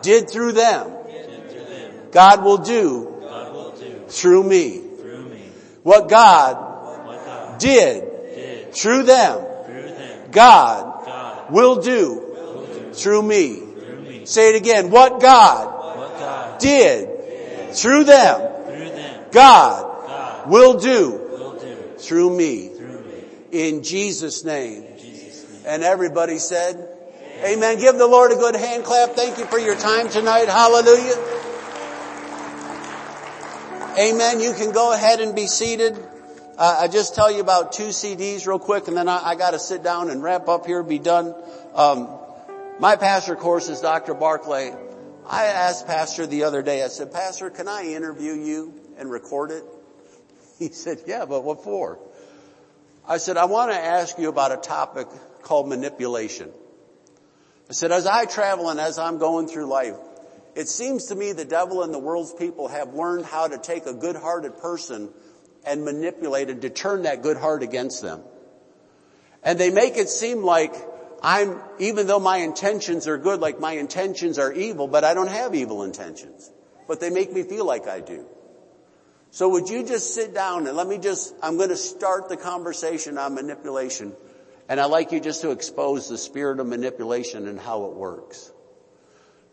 did 0.07 0.29
through 0.29 0.53
them, 0.53 0.89
God 2.11 2.45
will 2.45 2.59
do 2.59 3.13
through 4.07 4.43
me. 4.43 4.77
What 5.83 6.07
God 6.07 7.59
did 7.59 8.73
through 8.73 9.03
them, 9.03 9.45
God 10.31 11.51
will 11.51 11.81
do 11.81 12.91
through 12.93 13.21
me. 13.21 13.63
Say 14.23 14.51
it 14.51 14.55
again. 14.55 14.91
What 14.91 15.19
God 15.19 16.57
did 16.59 17.73
through 17.73 18.05
them, 18.05 19.29
God 19.31 20.47
will 20.47 20.79
do 20.79 21.97
through 21.97 22.35
me. 22.35 22.71
In 23.51 23.83
Jesus' 23.83 24.45
name. 24.45 24.85
And 25.65 25.83
everybody 25.83 26.37
said, 26.37 26.86
Amen. 27.43 27.77
Give 27.77 27.95
the 27.95 28.07
Lord 28.07 28.31
a 28.31 28.35
good 28.35 28.55
hand 28.55 28.83
clap. 28.83 29.11
Thank 29.11 29.37
you 29.37 29.45
for 29.45 29.59
your 29.59 29.75
time 29.75 30.09
tonight. 30.09 30.47
Hallelujah. 30.47 31.15
Amen. 33.99 34.39
You 34.39 34.53
can 34.53 34.71
go 34.71 34.91
ahead 34.91 35.19
and 35.19 35.35
be 35.35 35.45
seated. 35.45 35.95
Uh, 36.57 36.77
I 36.79 36.87
just 36.87 37.13
tell 37.13 37.29
you 37.29 37.41
about 37.41 37.73
two 37.73 37.89
CDs 37.89 38.47
real 38.47 38.57
quick, 38.57 38.87
and 38.87 38.97
then 38.97 39.07
I, 39.07 39.21
I 39.23 39.35
got 39.35 39.51
to 39.51 39.59
sit 39.59 39.83
down 39.83 40.09
and 40.09 40.23
wrap 40.23 40.47
up 40.47 40.65
here, 40.65 40.81
be 40.81 40.97
done. 40.97 41.35
Um, 41.75 42.09
my 42.79 42.95
pastor 42.95 43.33
of 43.33 43.39
course 43.39 43.69
is 43.69 43.81
Dr. 43.81 44.15
Barclay. 44.15 44.73
I 45.27 45.45
asked 45.45 45.85
Pastor 45.85 46.25
the 46.25 46.45
other 46.45 46.63
day. 46.63 46.83
I 46.83 46.87
said, 46.87 47.13
Pastor, 47.13 47.51
can 47.51 47.67
I 47.67 47.83
interview 47.93 48.33
you 48.33 48.73
and 48.97 49.11
record 49.11 49.51
it? 49.51 49.63
He 50.57 50.69
said, 50.69 51.03
Yeah, 51.05 51.25
but 51.25 51.43
what 51.43 51.63
for? 51.63 51.99
I 53.07 53.17
said, 53.17 53.37
I 53.37 53.45
want 53.45 53.71
to 53.71 53.77
ask 53.77 54.17
you 54.17 54.27
about 54.27 54.51
a 54.51 54.57
topic 54.57 55.07
called 55.43 55.69
manipulation. 55.69 56.49
I 57.69 57.73
said, 57.73 57.91
as 57.91 58.07
I 58.07 58.25
travel 58.25 58.69
and 58.69 58.79
as 58.79 58.97
I'm 58.97 59.17
going 59.17 59.47
through 59.47 59.65
life, 59.65 59.95
it 60.55 60.69
seems 60.69 61.05
to 61.07 61.15
me 61.15 61.33
the 61.33 61.45
devil 61.45 61.83
and 61.83 61.93
the 61.93 61.99
world's 61.99 62.33
people 62.33 62.67
have 62.67 62.93
learned 62.93 63.25
how 63.25 63.47
to 63.47 63.57
take 63.57 63.85
a 63.85 63.93
good-hearted 63.93 64.57
person 64.57 65.09
and 65.65 65.83
manipulated 65.83 66.61
to 66.61 66.69
turn 66.69 67.03
that 67.03 67.21
good 67.21 67.37
heart 67.37 67.61
against 67.61 68.01
them. 68.01 68.21
And 69.43 69.59
they 69.59 69.69
make 69.69 69.97
it 69.97 70.09
seem 70.09 70.43
like 70.43 70.73
I'm, 71.21 71.59
even 71.79 72.07
though 72.07 72.19
my 72.19 72.37
intentions 72.37 73.07
are 73.07 73.17
good, 73.17 73.39
like 73.39 73.59
my 73.59 73.73
intentions 73.73 74.39
are 74.39 74.51
evil, 74.51 74.87
but 74.87 75.03
I 75.03 75.13
don't 75.13 75.29
have 75.29 75.53
evil 75.53 75.83
intentions. 75.83 76.49
But 76.87 77.01
they 77.01 77.09
make 77.09 77.33
me 77.33 77.43
feel 77.43 77.65
like 77.65 77.87
I 77.87 77.99
do. 77.99 78.25
So 79.31 79.49
would 79.49 79.69
you 79.69 79.85
just 79.85 80.15
sit 80.15 80.33
down 80.33 80.67
and 80.67 80.77
let 80.77 80.87
me 80.87 80.97
just, 80.97 81.35
I'm 81.43 81.57
going 81.57 81.69
to 81.69 81.75
start 81.75 82.29
the 82.29 82.37
conversation 82.37 83.17
on 83.17 83.35
manipulation. 83.35 84.13
And 84.69 84.79
I'd 84.79 84.85
like 84.85 85.11
you 85.11 85.19
just 85.19 85.41
to 85.41 85.51
expose 85.51 86.09
the 86.09 86.17
spirit 86.17 86.59
of 86.59 86.67
manipulation 86.67 87.47
and 87.47 87.59
how 87.59 87.85
it 87.85 87.93
works. 87.93 88.51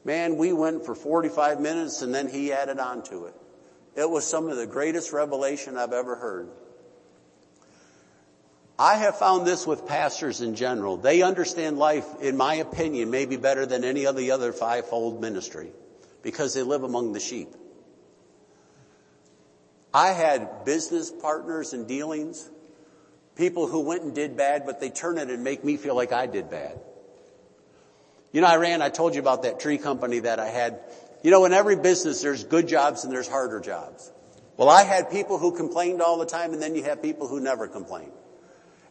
Man, 0.04 0.36
we 0.36 0.52
went 0.52 0.84
for 0.84 0.94
45 0.94 1.60
minutes 1.60 2.02
and 2.02 2.14
then 2.14 2.28
he 2.28 2.52
added 2.52 2.78
on 2.78 3.02
to 3.04 3.26
it. 3.26 3.34
It 3.96 4.10
was 4.10 4.26
some 4.26 4.48
of 4.48 4.56
the 4.56 4.66
greatest 4.66 5.12
revelation 5.12 5.76
I've 5.76 5.92
ever 5.92 6.16
heard. 6.16 6.48
I 8.76 8.96
have 8.96 9.18
found 9.18 9.46
this 9.46 9.66
with 9.66 9.86
pastors 9.86 10.40
in 10.40 10.56
general. 10.56 10.96
They 10.96 11.22
understand 11.22 11.78
life, 11.78 12.06
in 12.20 12.36
my 12.36 12.56
opinion, 12.56 13.10
maybe 13.10 13.36
better 13.36 13.66
than 13.66 13.84
any 13.84 14.06
of 14.06 14.16
the 14.16 14.32
other 14.32 14.52
fivefold 14.52 15.20
ministry 15.20 15.70
because 16.22 16.54
they 16.54 16.62
live 16.62 16.82
among 16.82 17.12
the 17.12 17.20
sheep. 17.20 17.54
I 19.92 20.08
had 20.08 20.64
business 20.64 21.12
partners 21.12 21.72
and 21.72 21.86
dealings, 21.86 22.50
people 23.36 23.66
who 23.66 23.80
went 23.80 24.02
and 24.02 24.14
did 24.14 24.36
bad, 24.36 24.64
but 24.66 24.80
they 24.80 24.90
turn 24.90 25.18
it 25.18 25.28
and 25.28 25.42
make 25.44 25.64
me 25.64 25.76
feel 25.76 25.94
like 25.94 26.12
I 26.12 26.26
did 26.26 26.50
bad. 26.50 26.80
You 28.32 28.40
know, 28.40 28.46
I 28.46 28.56
ran, 28.56 28.82
I 28.82 28.88
told 28.88 29.14
you 29.14 29.20
about 29.20 29.44
that 29.44 29.60
tree 29.60 29.78
company 29.78 30.20
that 30.20 30.40
I 30.40 30.48
had. 30.48 30.80
You 31.22 31.30
know, 31.30 31.44
in 31.44 31.52
every 31.52 31.76
business 31.76 32.20
there's 32.20 32.44
good 32.44 32.68
jobs 32.68 33.04
and 33.04 33.12
there's 33.12 33.28
harder 33.28 33.60
jobs. 33.60 34.10
Well, 34.56 34.68
I 34.68 34.82
had 34.82 35.10
people 35.10 35.38
who 35.38 35.56
complained 35.56 36.02
all 36.02 36.18
the 36.18 36.26
time 36.26 36.52
and 36.52 36.60
then 36.60 36.74
you 36.74 36.84
have 36.84 37.02
people 37.02 37.28
who 37.28 37.40
never 37.40 37.68
complained. 37.68 38.12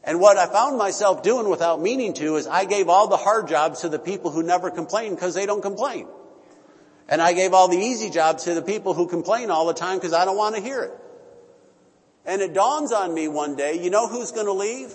And 0.04 0.20
what 0.20 0.38
I 0.38 0.48
found 0.48 0.78
myself 0.78 1.24
doing 1.24 1.50
without 1.50 1.82
meaning 1.82 2.14
to 2.16 2.36
is 2.36 2.48
I 2.48 2.66
gave 2.66 2.90
all 2.90 3.08
the 3.08 3.18
hard 3.18 3.48
jobs 3.48 3.82
to 3.82 3.90
the 3.90 4.00
people 4.00 4.32
who 4.32 4.44
never 4.44 4.70
complain 4.70 5.16
because 5.16 5.34
they 5.34 5.46
don't 5.46 5.62
complain. 5.62 6.08
And 7.08 7.22
I 7.22 7.34
gave 7.34 7.54
all 7.54 7.68
the 7.68 7.78
easy 7.78 8.10
jobs 8.10 8.46
to 8.46 8.54
the 8.54 8.62
people 8.62 8.94
who 8.94 9.08
complain 9.08 9.52
all 9.52 9.68
the 9.68 9.74
time 9.74 9.98
because 9.98 10.14
I 10.14 10.26
don't 10.26 10.38
want 10.38 10.56
to 10.56 10.62
hear 10.62 10.84
it. 10.84 10.92
And 12.26 12.42
it 12.42 12.54
dawns 12.54 12.92
on 12.92 13.14
me 13.14 13.28
one 13.28 13.56
day, 13.56 13.84
you 13.84 13.90
know 13.90 14.08
who's 14.08 14.32
going 14.32 14.46
to 14.46 14.54
leave? 14.54 14.94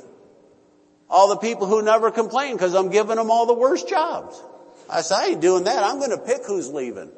All 1.11 1.29
the 1.29 1.37
people 1.37 1.66
who 1.66 1.83
never 1.83 2.11
complain 2.11 2.55
because 2.55 2.74
I'm 2.74 2.91
giving 2.91 3.16
them 3.16 3.31
all 3.31 3.47
the 3.47 3.55
worst 3.55 3.89
jobs. 3.89 4.43
I 4.91 5.03
said, 5.03 5.16
I 5.16 5.26
ain't 5.29 5.41
doing 5.41 5.64
that. 5.64 5.83
I'm 5.83 5.99
going 5.99 6.11
to 6.11 6.18
pick 6.18 6.45
who's 6.47 6.70
leaving. 6.70 7.11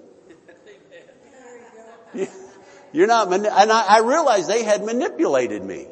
You're 2.92 3.06
not, 3.06 3.32
and 3.32 3.46
I, 3.46 3.84
I 3.96 4.00
realized 4.00 4.48
they 4.48 4.64
had 4.64 4.84
manipulated 4.84 5.62
me. 5.62 5.86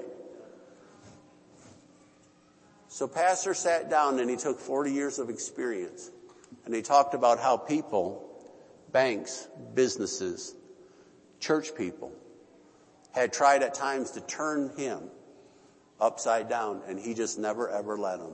So 2.89 3.07
pastor 3.07 3.55
sat 3.55 3.89
down 3.89 4.19
and 4.19 4.29
he 4.29 4.37
took 4.37 4.59
40 4.59 4.91
years 4.91 5.21
of 5.21 5.31
experience 5.31 6.11
and 6.64 6.75
he 6.75 6.83
talked 6.83 7.14
about 7.14 7.39
how 7.39 7.57
people, 7.57 8.29
banks, 8.91 9.47
businesses, 9.75 10.53
church 11.39 11.77
people 11.77 12.12
had 13.19 13.33
tried 13.33 13.62
at 13.62 13.75
times 13.75 14.12
to 14.12 14.21
turn 14.21 14.71
him 14.77 15.03
upside 16.01 16.49
down 16.49 16.83
and 16.87 16.99
he 16.99 17.14
just 17.14 17.39
never 17.39 17.69
ever 17.69 17.99
let 17.99 18.19
them. 18.19 18.33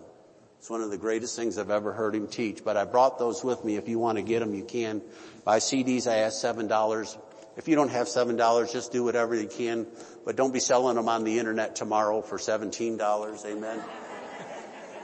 It's 0.58 0.70
one 0.70 0.80
of 0.80 0.90
the 0.90 0.98
greatest 0.98 1.36
things 1.36 1.58
I've 1.58 1.70
ever 1.70 1.92
heard 1.92 2.14
him 2.14 2.26
teach, 2.26 2.64
but 2.64 2.76
I 2.76 2.84
brought 2.84 3.18
those 3.18 3.44
with 3.44 3.64
me. 3.64 3.76
If 3.76 3.88
you 3.88 3.98
want 3.98 4.16
to 4.16 4.22
get 4.22 4.40
them, 4.40 4.54
you 4.54 4.64
can. 4.64 5.02
Buy 5.44 5.58
CDs, 5.58 6.06
I 6.06 6.16
ask 6.18 6.42
$7. 6.42 7.18
If 7.56 7.68
you 7.68 7.76
don't 7.76 7.90
have 7.90 8.06
$7, 8.06 8.72
just 8.72 8.90
do 8.90 9.04
whatever 9.04 9.34
you 9.34 9.46
can, 9.46 9.86
but 10.24 10.36
don't 10.36 10.52
be 10.52 10.60
selling 10.60 10.96
them 10.96 11.08
on 11.08 11.24
the 11.24 11.38
internet 11.38 11.76
tomorrow 11.76 12.22
for 12.22 12.38
$17. 12.38 13.46
Amen. 13.46 13.80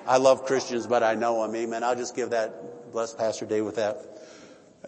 I 0.07 0.17
love 0.17 0.47
Christians, 0.47 0.87
but 0.87 1.03
I 1.03 1.15
know 1.15 1.47
them. 1.47 1.55
Amen. 1.55 1.85
I'll 1.85 1.95
just 1.95 2.17
give 2.17 2.31
that, 2.31 2.91
bless 2.93 3.15
Pastor 3.15 3.45
Dave 3.45 3.65
with 3.65 3.77
that. 3.77 4.10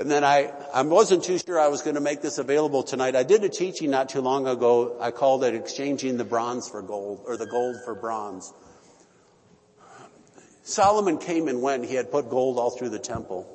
And 0.02 0.10
then 0.10 0.24
I, 0.24 0.52
I 0.74 0.82
wasn't 0.82 1.22
too 1.22 1.38
sure 1.38 1.60
I 1.60 1.68
was 1.68 1.82
going 1.82 1.94
to 1.94 2.00
make 2.00 2.22
this 2.22 2.38
available 2.38 2.82
tonight. 2.82 3.14
I 3.14 3.22
did 3.22 3.44
a 3.44 3.48
teaching 3.48 3.88
not 3.92 4.08
too 4.08 4.20
long 4.20 4.48
ago. 4.48 4.96
I 5.00 5.12
called 5.12 5.44
it 5.44 5.54
exchanging 5.54 6.16
the 6.16 6.24
bronze 6.24 6.68
for 6.68 6.82
gold, 6.82 7.22
or 7.24 7.36
the 7.36 7.46
gold 7.46 7.76
for 7.84 7.94
bronze. 7.94 8.52
Solomon 10.64 11.18
came 11.18 11.46
and 11.46 11.62
went. 11.62 11.84
He 11.84 11.94
had 11.94 12.10
put 12.10 12.30
gold 12.30 12.58
all 12.58 12.70
through 12.70 12.88
the 12.88 12.98
temple. 12.98 13.46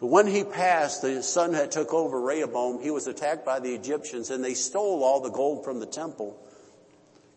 But 0.00 0.06
when 0.06 0.26
he 0.26 0.44
passed, 0.44 1.02
the 1.02 1.22
son 1.22 1.52
had 1.52 1.70
took 1.70 1.92
over 1.92 2.18
Rehoboam. 2.18 2.80
He 2.80 2.90
was 2.90 3.06
attacked 3.06 3.44
by 3.44 3.60
the 3.60 3.74
Egyptians 3.74 4.30
and 4.30 4.42
they 4.42 4.54
stole 4.54 5.04
all 5.04 5.20
the 5.20 5.28
gold 5.28 5.66
from 5.66 5.78
the 5.78 5.84
temple 5.84 6.42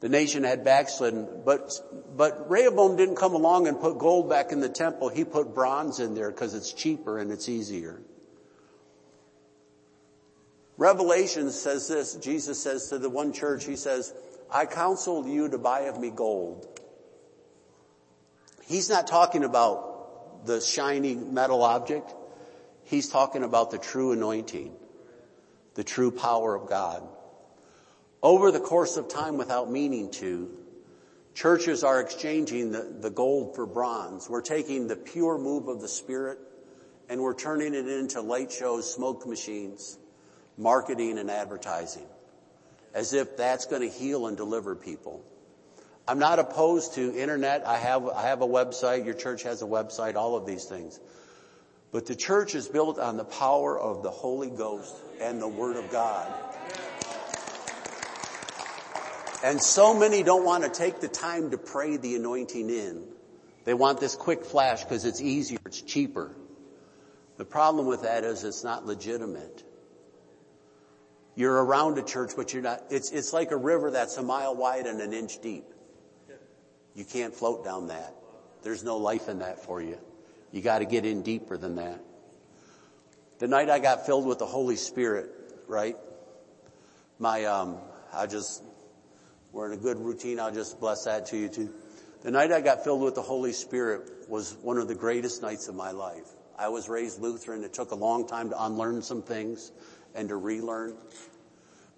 the 0.04 0.10
nation 0.10 0.44
had 0.44 0.66
backslidden. 0.66 1.44
But, 1.46 1.72
but 2.18 2.50
Rehoboam 2.50 2.98
didn't 2.98 3.16
come 3.16 3.36
along 3.36 3.70
and 3.70 3.80
put 3.80 3.98
gold 3.98 4.30
back 4.30 4.52
in 4.52 4.60
the 4.60 4.68
temple. 4.68 5.08
He 5.08 5.24
put 5.24 5.56
bronze 5.56 6.02
in 6.02 6.14
there 6.14 6.30
because 6.30 6.54
it's 6.54 6.74
cheaper 6.74 7.20
and 7.20 7.32
it's 7.32 7.48
easier. 7.48 8.02
Revelation 10.84 11.50
says 11.50 11.88
this, 11.88 12.16
Jesus 12.16 12.62
says 12.62 12.90
to 12.90 13.00
the 13.00 13.10
one 13.10 13.32
church, 13.32 13.64
he 13.64 13.78
says, 13.78 14.14
I 14.52 14.66
counsel 14.66 15.26
you 15.26 15.48
to 15.48 15.58
buy 15.58 15.84
of 15.84 15.98
me 15.98 16.10
gold. 16.10 16.68
He's 18.66 18.90
not 18.90 19.08
talking 19.08 19.46
about 19.46 20.46
the 20.46 20.60
shiny 20.60 21.16
metal 21.16 21.64
object. 21.64 22.14
He's 22.84 23.08
talking 23.08 23.46
about 23.46 23.72
the 23.72 23.78
true 23.78 24.12
anointing, 24.12 24.76
the 25.76 25.86
true 25.86 26.12
power 26.12 26.54
of 26.54 26.68
God. 26.68 27.08
Over 28.22 28.52
the 28.52 28.60
course 28.60 28.98
of 28.98 29.08
time 29.08 29.38
without 29.38 29.72
meaning 29.72 30.12
to, 30.12 30.52
churches 31.34 31.86
are 31.86 32.02
exchanging 32.02 32.74
the, 32.74 32.94
the 33.00 33.10
gold 33.10 33.56
for 33.56 33.66
bronze. 33.66 34.30
We're 34.30 34.42
taking 34.42 34.88
the 34.88 34.98
pure 34.98 35.38
move 35.38 35.70
of 35.70 35.80
the 35.80 35.88
Spirit 35.88 36.40
and 37.08 37.22
we're 37.22 37.36
turning 37.36 37.74
it 37.74 37.88
into 37.88 38.20
light 38.20 38.52
shows, 38.52 38.94
smoke 38.94 39.26
machines, 39.26 39.98
marketing 40.58 41.18
and 41.18 41.30
advertising 41.30 42.06
as 42.94 43.14
if 43.14 43.38
that's 43.38 43.66
going 43.66 43.82
to 43.82 43.90
heal 43.90 44.28
and 44.28 44.38
deliver 44.38 44.76
people. 44.76 45.24
I'm 46.08 46.20
not 46.20 46.40
opposed 46.40 46.96
to 46.96 47.18
internet. 47.18 47.66
I 47.66 47.78
have, 47.78 48.08
I 48.08 48.24
have 48.24 48.42
a 48.42 48.48
website. 48.48 49.06
Your 49.06 49.14
church 49.14 49.44
has 49.44 49.62
a 49.62 49.66
website, 49.66 50.16
all 50.16 50.36
of 50.36 50.46
these 50.46 50.66
things. 50.66 51.00
But 51.92 52.06
the 52.08 52.16
church 52.16 52.56
is 52.56 52.68
built 52.68 53.00
on 53.00 53.18
the 53.18 53.24
power 53.24 53.80
of 53.80 54.04
the 54.04 54.12
Holy 54.12 54.50
Ghost 54.50 54.96
and 55.22 55.42
the 55.42 55.48
Word 55.48 55.78
of 55.78 55.92
God. 55.92 56.32
And 59.44 59.62
so 59.62 59.98
many 59.98 60.24
don't 60.24 60.46
want 60.46 60.64
to 60.64 60.70
take 60.70 61.00
the 61.00 61.08
time 61.08 61.52
to 61.52 61.58
pray 61.58 61.98
the 61.98 62.16
anointing 62.16 62.70
in. 62.70 63.04
They 63.66 63.74
want 63.74 64.00
this 64.00 64.16
quick 64.16 64.46
flash 64.46 64.84
because 64.84 65.06
it's 65.06 65.22
easier, 65.22 65.60
it's 65.66 65.82
cheaper. 65.82 66.36
The 67.38 67.46
problem 67.46 67.88
with 67.88 68.04
that 68.04 68.24
is 68.24 68.44
it's 68.44 68.64
not 68.64 68.86
legitimate. 68.86 69.64
You're 71.36 71.64
around 71.64 71.98
a 71.98 72.04
church, 72.04 72.32
but 72.36 72.54
you're 72.54 72.62
not, 72.62 72.84
it's, 72.90 73.12
it's 73.12 73.34
like 73.34 73.52
a 73.52 73.58
river 73.58 73.92
that's 73.92 74.18
a 74.18 74.24
mile 74.24 74.56
wide 74.56 74.86
and 74.86 75.02
an 75.02 75.14
inch 75.14 75.42
deep. 75.42 75.66
You 76.94 77.06
can't 77.06 77.34
float 77.34 77.66
down 77.66 77.88
that. 77.88 78.14
There's 78.62 78.84
no 78.84 78.98
life 78.98 79.28
in 79.28 79.40
that 79.40 79.64
for 79.64 79.82
you. 79.82 79.98
You 80.52 80.62
gotta 80.62 80.86
get 80.86 81.06
in 81.06 81.24
deeper 81.24 81.58
than 81.58 81.76
that. 81.76 82.00
The 83.40 83.48
night 83.48 83.70
I 83.70 83.80
got 83.80 84.06
filled 84.06 84.28
with 84.28 84.38
the 84.38 84.46
Holy 84.46 84.76
Spirit, 84.76 85.32
right? 85.68 85.98
My, 87.18 87.46
um, 87.46 87.78
I 88.14 88.28
just, 88.28 88.64
we're 89.52 89.72
in 89.72 89.78
a 89.78 89.82
good 89.82 89.98
routine. 89.98 90.40
I'll 90.40 90.54
just 90.54 90.80
bless 90.80 91.06
that 91.06 91.26
to 91.28 91.38
you 91.38 91.50
too. 91.50 91.74
The 92.22 92.32
night 92.32 92.52
I 92.52 92.62
got 92.62 92.84
filled 92.84 93.02
with 93.02 93.16
the 93.16 93.22
Holy 93.24 93.54
Spirit 93.54 94.30
was 94.30 94.56
one 94.62 94.78
of 94.78 94.88
the 94.88 94.96
greatest 94.96 95.42
nights 95.42 95.68
of 95.68 95.76
my 95.76 95.92
life. 95.92 96.28
I 96.58 96.70
was 96.70 96.88
raised 96.88 97.20
Lutheran. 97.20 97.64
It 97.64 97.74
took 97.74 97.92
a 97.92 97.96
long 97.96 98.28
time 98.28 98.50
to 98.52 98.64
unlearn 98.64 99.02
some 99.02 99.24
things 99.24 99.72
and 100.16 100.30
to 100.30 100.36
relearn. 100.36 100.96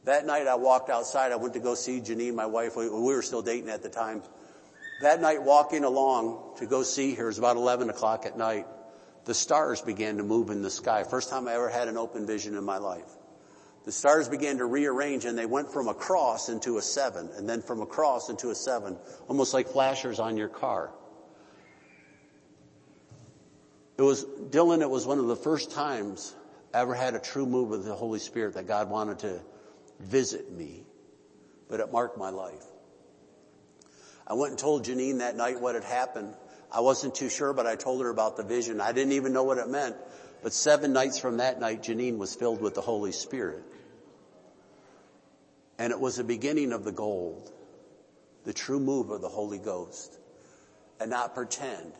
That 0.05 0.25
night 0.25 0.47
I 0.47 0.55
walked 0.55 0.89
outside. 0.89 1.31
I 1.31 1.35
went 1.35 1.53
to 1.53 1.59
go 1.59 1.75
see 1.75 1.99
Janine, 1.99 2.35
my 2.35 2.45
wife. 2.45 2.75
We 2.75 2.89
were 2.89 3.21
still 3.21 3.41
dating 3.41 3.69
at 3.69 3.81
the 3.81 3.89
time. 3.89 4.21
That 5.01 5.19
night 5.19 5.43
walking 5.43 5.83
along 5.83 6.57
to 6.57 6.65
go 6.65 6.83
see 6.83 7.15
her, 7.15 7.23
it 7.23 7.27
was 7.27 7.39
about 7.39 7.57
11 7.57 7.89
o'clock 7.89 8.25
at 8.25 8.37
night. 8.37 8.67
The 9.25 9.33
stars 9.33 9.81
began 9.81 10.17
to 10.17 10.23
move 10.23 10.49
in 10.51 10.61
the 10.61 10.69
sky. 10.69 11.03
First 11.03 11.29
time 11.29 11.47
I 11.47 11.55
ever 11.55 11.69
had 11.69 11.87
an 11.87 11.97
open 11.97 12.27
vision 12.27 12.55
in 12.55 12.63
my 12.63 12.77
life 12.77 13.09
the 13.85 13.91
stars 13.91 14.27
began 14.27 14.57
to 14.57 14.65
rearrange 14.65 15.25
and 15.25 15.37
they 15.37 15.45
went 15.45 15.71
from 15.71 15.87
a 15.87 15.93
cross 15.93 16.49
into 16.49 16.77
a 16.77 16.81
seven 16.81 17.29
and 17.37 17.47
then 17.47 17.61
from 17.61 17.81
a 17.81 17.85
cross 17.85 18.29
into 18.29 18.49
a 18.49 18.55
seven, 18.55 18.97
almost 19.27 19.53
like 19.53 19.67
flashers 19.67 20.19
on 20.19 20.37
your 20.37 20.49
car. 20.49 20.89
It 23.97 24.01
was, 24.01 24.25
Dylan, 24.25 24.81
it 24.81 24.89
was 24.89 25.05
one 25.05 25.19
of 25.19 25.27
the 25.27 25.35
first 25.35 25.71
times 25.71 26.35
ever 26.75 26.93
had 26.93 27.15
a 27.15 27.19
true 27.19 27.45
move 27.45 27.71
of 27.71 27.85
the 27.85 27.95
Holy 27.95 28.19
Spirit 28.19 28.55
that 28.55 28.67
God 28.67 28.89
wanted 28.89 29.19
to 29.19 29.41
visit 29.99 30.51
me, 30.51 30.83
but 31.69 31.79
it 31.79 31.91
marked 31.91 32.17
my 32.17 32.29
life. 32.29 32.63
I 34.27 34.33
went 34.33 34.51
and 34.51 34.59
told 34.59 34.85
Janine 34.85 35.19
that 35.19 35.37
night 35.37 35.59
what 35.61 35.75
had 35.75 35.83
happened. 35.83 36.33
I 36.71 36.81
wasn't 36.81 37.15
too 37.15 37.29
sure, 37.29 37.53
but 37.53 37.65
I 37.65 37.75
told 37.75 38.01
her 38.01 38.09
about 38.09 38.35
the 38.35 38.43
vision. 38.43 38.81
I 38.81 38.91
didn't 38.91 39.13
even 39.13 39.31
know 39.31 39.43
what 39.43 39.57
it 39.57 39.69
meant. 39.69 39.95
But 40.43 40.51
seven 40.51 40.91
nights 40.93 41.17
from 41.17 41.37
that 41.37 41.59
night, 41.59 41.83
Janine 41.83 42.17
was 42.17 42.35
filled 42.35 42.61
with 42.61 42.75
the 42.75 42.81
Holy 42.81 43.13
Spirit. 43.13 43.63
And 45.77 45.91
it 45.91 45.99
was 45.99 46.17
the 46.17 46.23
beginning 46.23 46.73
of 46.73 46.83
the 46.83 46.91
gold, 46.91 47.51
the 48.43 48.53
true 48.53 48.79
move 48.79 49.11
of 49.11 49.21
the 49.21 49.29
Holy 49.29 49.59
Ghost, 49.59 50.17
and 50.99 51.09
not 51.09 51.35
pretend. 51.35 51.93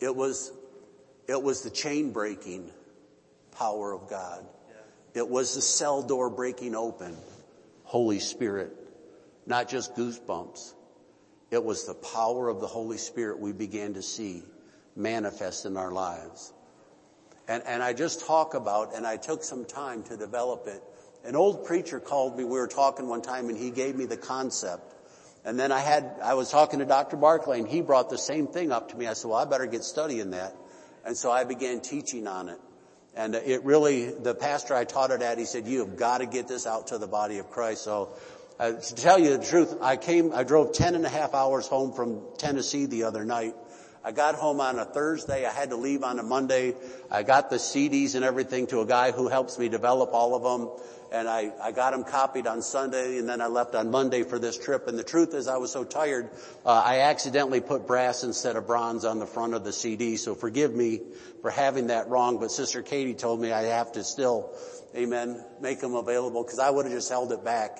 It 0.00 0.14
was, 0.14 0.52
it 1.26 1.42
was 1.42 1.62
the 1.62 1.70
chain 1.70 2.12
breaking 2.12 2.70
power 3.58 3.92
of 3.92 4.08
God. 4.08 4.46
It 5.14 5.28
was 5.28 5.54
the 5.54 5.60
cell 5.60 6.02
door 6.02 6.30
breaking 6.30 6.74
open. 6.74 7.16
Holy 7.82 8.20
Spirit. 8.20 8.72
Not 9.46 9.68
just 9.68 9.96
goosebumps. 9.96 10.74
It 11.50 11.64
was 11.64 11.86
the 11.86 11.94
power 11.94 12.48
of 12.48 12.60
the 12.60 12.66
Holy 12.66 12.98
Spirit 12.98 13.40
we 13.40 13.52
began 13.52 13.94
to 13.94 14.02
see 14.02 14.42
manifest 14.94 15.64
in 15.64 15.76
our 15.76 15.90
lives. 15.90 16.52
And, 17.48 17.62
and 17.66 17.82
I 17.82 17.94
just 17.94 18.26
talk 18.26 18.54
about, 18.54 18.94
and 18.94 19.06
I 19.06 19.16
took 19.16 19.42
some 19.42 19.64
time 19.64 20.02
to 20.04 20.16
develop 20.16 20.66
it. 20.66 20.82
An 21.24 21.34
old 21.34 21.64
preacher 21.64 21.98
called 21.98 22.36
me, 22.36 22.44
we 22.44 22.58
were 22.58 22.68
talking 22.68 23.08
one 23.08 23.22
time 23.22 23.48
and 23.48 23.56
he 23.56 23.70
gave 23.70 23.96
me 23.96 24.04
the 24.04 24.16
concept. 24.16 24.94
And 25.44 25.58
then 25.58 25.72
I 25.72 25.80
had, 25.80 26.16
I 26.22 26.34
was 26.34 26.50
talking 26.50 26.80
to 26.80 26.84
Dr. 26.84 27.16
Barclay 27.16 27.60
and 27.60 27.68
he 27.68 27.80
brought 27.80 28.10
the 28.10 28.18
same 28.18 28.46
thing 28.46 28.70
up 28.70 28.90
to 28.90 28.96
me. 28.96 29.06
I 29.06 29.14
said, 29.14 29.30
well, 29.30 29.38
I 29.38 29.46
better 29.46 29.66
get 29.66 29.82
studying 29.82 30.32
that. 30.32 30.54
And 31.06 31.16
so 31.16 31.30
I 31.30 31.44
began 31.44 31.80
teaching 31.80 32.26
on 32.26 32.50
it. 32.50 32.60
And 33.18 33.34
it 33.34 33.64
really, 33.64 34.04
the 34.04 34.32
pastor 34.32 34.76
I 34.76 34.84
taught 34.84 35.10
it 35.10 35.22
at, 35.22 35.38
he 35.38 35.44
said, 35.44 35.66
you 35.66 35.80
have 35.80 35.96
got 35.96 36.18
to 36.18 36.26
get 36.26 36.46
this 36.46 36.68
out 36.68 36.86
to 36.88 36.98
the 36.98 37.08
body 37.08 37.38
of 37.38 37.50
Christ. 37.50 37.82
So 37.82 38.10
uh, 38.60 38.74
to 38.74 38.94
tell 38.94 39.18
you 39.18 39.36
the 39.36 39.44
truth, 39.44 39.76
I 39.80 39.96
came, 39.96 40.32
I 40.32 40.44
drove 40.44 40.72
10 40.72 40.94
and 40.94 41.04
a 41.04 41.08
half 41.08 41.34
hours 41.34 41.66
home 41.66 41.92
from 41.92 42.22
Tennessee 42.38 42.86
the 42.86 43.02
other 43.02 43.24
night. 43.24 43.56
I 44.04 44.12
got 44.12 44.36
home 44.36 44.60
on 44.60 44.78
a 44.78 44.84
Thursday. 44.84 45.44
I 45.44 45.50
had 45.50 45.70
to 45.70 45.76
leave 45.76 46.02
on 46.02 46.18
a 46.18 46.22
Monday. 46.22 46.74
I 47.10 47.22
got 47.22 47.50
the 47.50 47.56
CDs 47.56 48.14
and 48.14 48.24
everything 48.24 48.66
to 48.68 48.80
a 48.80 48.86
guy 48.86 49.10
who 49.10 49.28
helps 49.28 49.58
me 49.58 49.68
develop 49.68 50.10
all 50.12 50.34
of 50.34 50.42
them. 50.42 50.70
And 51.10 51.26
I, 51.26 51.52
I 51.62 51.72
got 51.72 51.92
them 51.92 52.04
copied 52.04 52.46
on 52.46 52.62
Sunday 52.62 53.18
and 53.18 53.28
then 53.28 53.40
I 53.40 53.46
left 53.46 53.74
on 53.74 53.90
Monday 53.90 54.22
for 54.22 54.38
this 54.38 54.58
trip. 54.58 54.88
And 54.88 54.98
the 54.98 55.04
truth 55.04 55.34
is 55.34 55.48
I 55.48 55.56
was 55.56 55.72
so 55.72 55.82
tired, 55.82 56.30
uh, 56.64 56.82
I 56.84 57.00
accidentally 57.00 57.60
put 57.60 57.86
brass 57.86 58.24
instead 58.24 58.56
of 58.56 58.66
bronze 58.66 59.04
on 59.04 59.18
the 59.18 59.26
front 59.26 59.54
of 59.54 59.64
the 59.64 59.72
CD. 59.72 60.16
So 60.16 60.34
forgive 60.34 60.74
me 60.74 61.00
for 61.40 61.50
having 61.50 61.88
that 61.88 62.08
wrong. 62.08 62.38
But 62.38 62.50
Sister 62.50 62.82
Katie 62.82 63.14
told 63.14 63.40
me 63.40 63.52
I 63.52 63.62
have 63.62 63.92
to 63.92 64.04
still, 64.04 64.54
amen, 64.94 65.42
make 65.60 65.80
them 65.80 65.94
available 65.94 66.44
because 66.44 66.58
I 66.58 66.70
would 66.70 66.84
have 66.84 66.94
just 66.94 67.08
held 67.08 67.32
it 67.32 67.42
back 67.42 67.78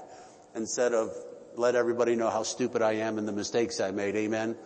instead 0.54 0.94
of 0.94 1.12
let 1.54 1.74
everybody 1.74 2.16
know 2.16 2.30
how 2.30 2.44
stupid 2.44 2.82
I 2.82 2.92
am 2.94 3.18
and 3.18 3.28
the 3.28 3.32
mistakes 3.32 3.80
I 3.80 3.90
made. 3.90 4.16
Amen. 4.16 4.56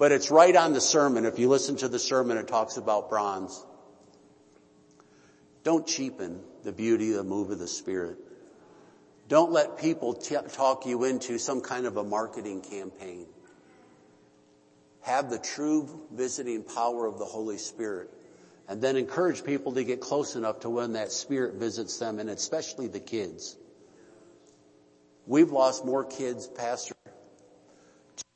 But 0.00 0.12
it's 0.12 0.30
right 0.30 0.56
on 0.56 0.72
the 0.72 0.80
sermon. 0.80 1.26
If 1.26 1.38
you 1.38 1.50
listen 1.50 1.76
to 1.76 1.88
the 1.88 1.98
sermon, 1.98 2.38
it 2.38 2.48
talks 2.48 2.78
about 2.78 3.10
bronze. 3.10 3.66
Don't 5.62 5.86
cheapen 5.86 6.40
the 6.64 6.72
beauty 6.72 7.10
of 7.10 7.18
the 7.18 7.24
move 7.24 7.50
of 7.50 7.58
the 7.58 7.68
Spirit. 7.68 8.16
Don't 9.28 9.52
let 9.52 9.76
people 9.76 10.14
t- 10.14 10.38
talk 10.54 10.86
you 10.86 11.04
into 11.04 11.38
some 11.38 11.60
kind 11.60 11.84
of 11.84 11.98
a 11.98 12.02
marketing 12.02 12.62
campaign. 12.62 13.26
Have 15.02 15.28
the 15.28 15.38
true 15.38 16.06
visiting 16.10 16.62
power 16.62 17.04
of 17.04 17.18
the 17.18 17.26
Holy 17.26 17.58
Spirit 17.58 18.08
and 18.68 18.80
then 18.80 18.96
encourage 18.96 19.44
people 19.44 19.74
to 19.74 19.84
get 19.84 20.00
close 20.00 20.34
enough 20.34 20.60
to 20.60 20.70
when 20.70 20.94
that 20.94 21.12
Spirit 21.12 21.56
visits 21.56 21.98
them 21.98 22.18
and 22.20 22.30
especially 22.30 22.88
the 22.88 23.00
kids. 23.00 23.54
We've 25.26 25.50
lost 25.50 25.84
more 25.84 26.04
kids, 26.04 26.46
Pastor, 26.46 26.94
to 26.94 26.99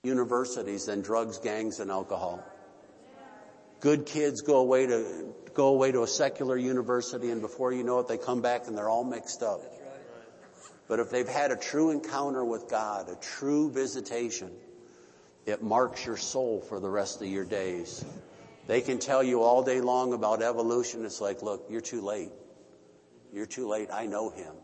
universities 0.05 0.86
than 0.86 1.01
drugs, 1.01 1.39
gangs, 1.39 1.81
and 1.81 1.90
alcohol. 1.90 2.43
Good 3.81 4.06
kids 4.06 4.40
go 4.40 4.56
away 4.59 4.86
to, 4.86 5.35
go 5.55 5.68
away 5.68 5.93
to 5.93 6.02
a 6.02 6.06
secular 6.06 6.56
university 6.56 7.31
and 7.31 7.40
before 7.40 7.72
you 7.72 7.85
know 7.85 7.98
it, 8.01 8.09
they 8.09 8.18
come 8.18 8.40
back 8.40 8.66
and 8.66 8.76
they're 8.76 8.89
all 8.89 9.05
mixed 9.05 9.43
up. 9.43 9.60
But 10.89 11.01
if 11.01 11.10
they've 11.10 11.28
had 11.28 11.51
a 11.51 11.56
true 11.56 11.90
encounter 11.90 12.44
with 12.44 12.68
God, 12.68 13.09
a 13.09 13.16
true 13.16 13.70
visitation, 13.70 14.51
it 15.47 15.62
marks 15.62 16.05
your 16.05 16.16
soul 16.16 16.60
for 16.60 16.81
the 16.81 16.89
rest 16.89 17.22
of 17.22 17.28
your 17.28 17.44
days. 17.44 18.05
They 18.66 18.81
can 18.81 18.98
tell 18.98 19.22
you 19.22 19.43
all 19.43 19.62
day 19.62 19.81
long 19.81 20.12
about 20.12 20.43
evolution. 20.43 21.05
It's 21.05 21.20
like, 21.20 21.43
look, 21.43 21.66
you're 21.68 21.82
too 21.82 22.01
late. 22.01 22.31
You're 23.32 23.47
too 23.47 23.68
late. 23.68 23.89
I 23.93 24.06
know 24.06 24.31
him. 24.31 24.55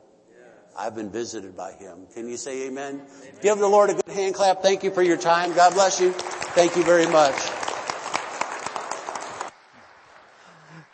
I've 0.80 0.94
been 0.94 1.10
visited 1.10 1.54
by 1.54 1.72
him. 1.72 2.06
Can 2.14 2.26
you 2.26 2.38
say 2.38 2.66
amen? 2.66 2.94
amen? 2.94 3.34
Give 3.42 3.58
the 3.58 3.66
Lord 3.66 3.90
a 3.90 3.94
good 3.94 4.14
hand 4.14 4.34
clap. 4.34 4.62
Thank 4.62 4.82
you 4.82 4.90
for 4.90 5.02
your 5.02 5.18
time. 5.18 5.52
God 5.52 5.74
bless 5.74 6.00
you. 6.00 6.12
Thank 6.12 6.74
you 6.74 6.82
very 6.84 7.06
much. 7.06 7.59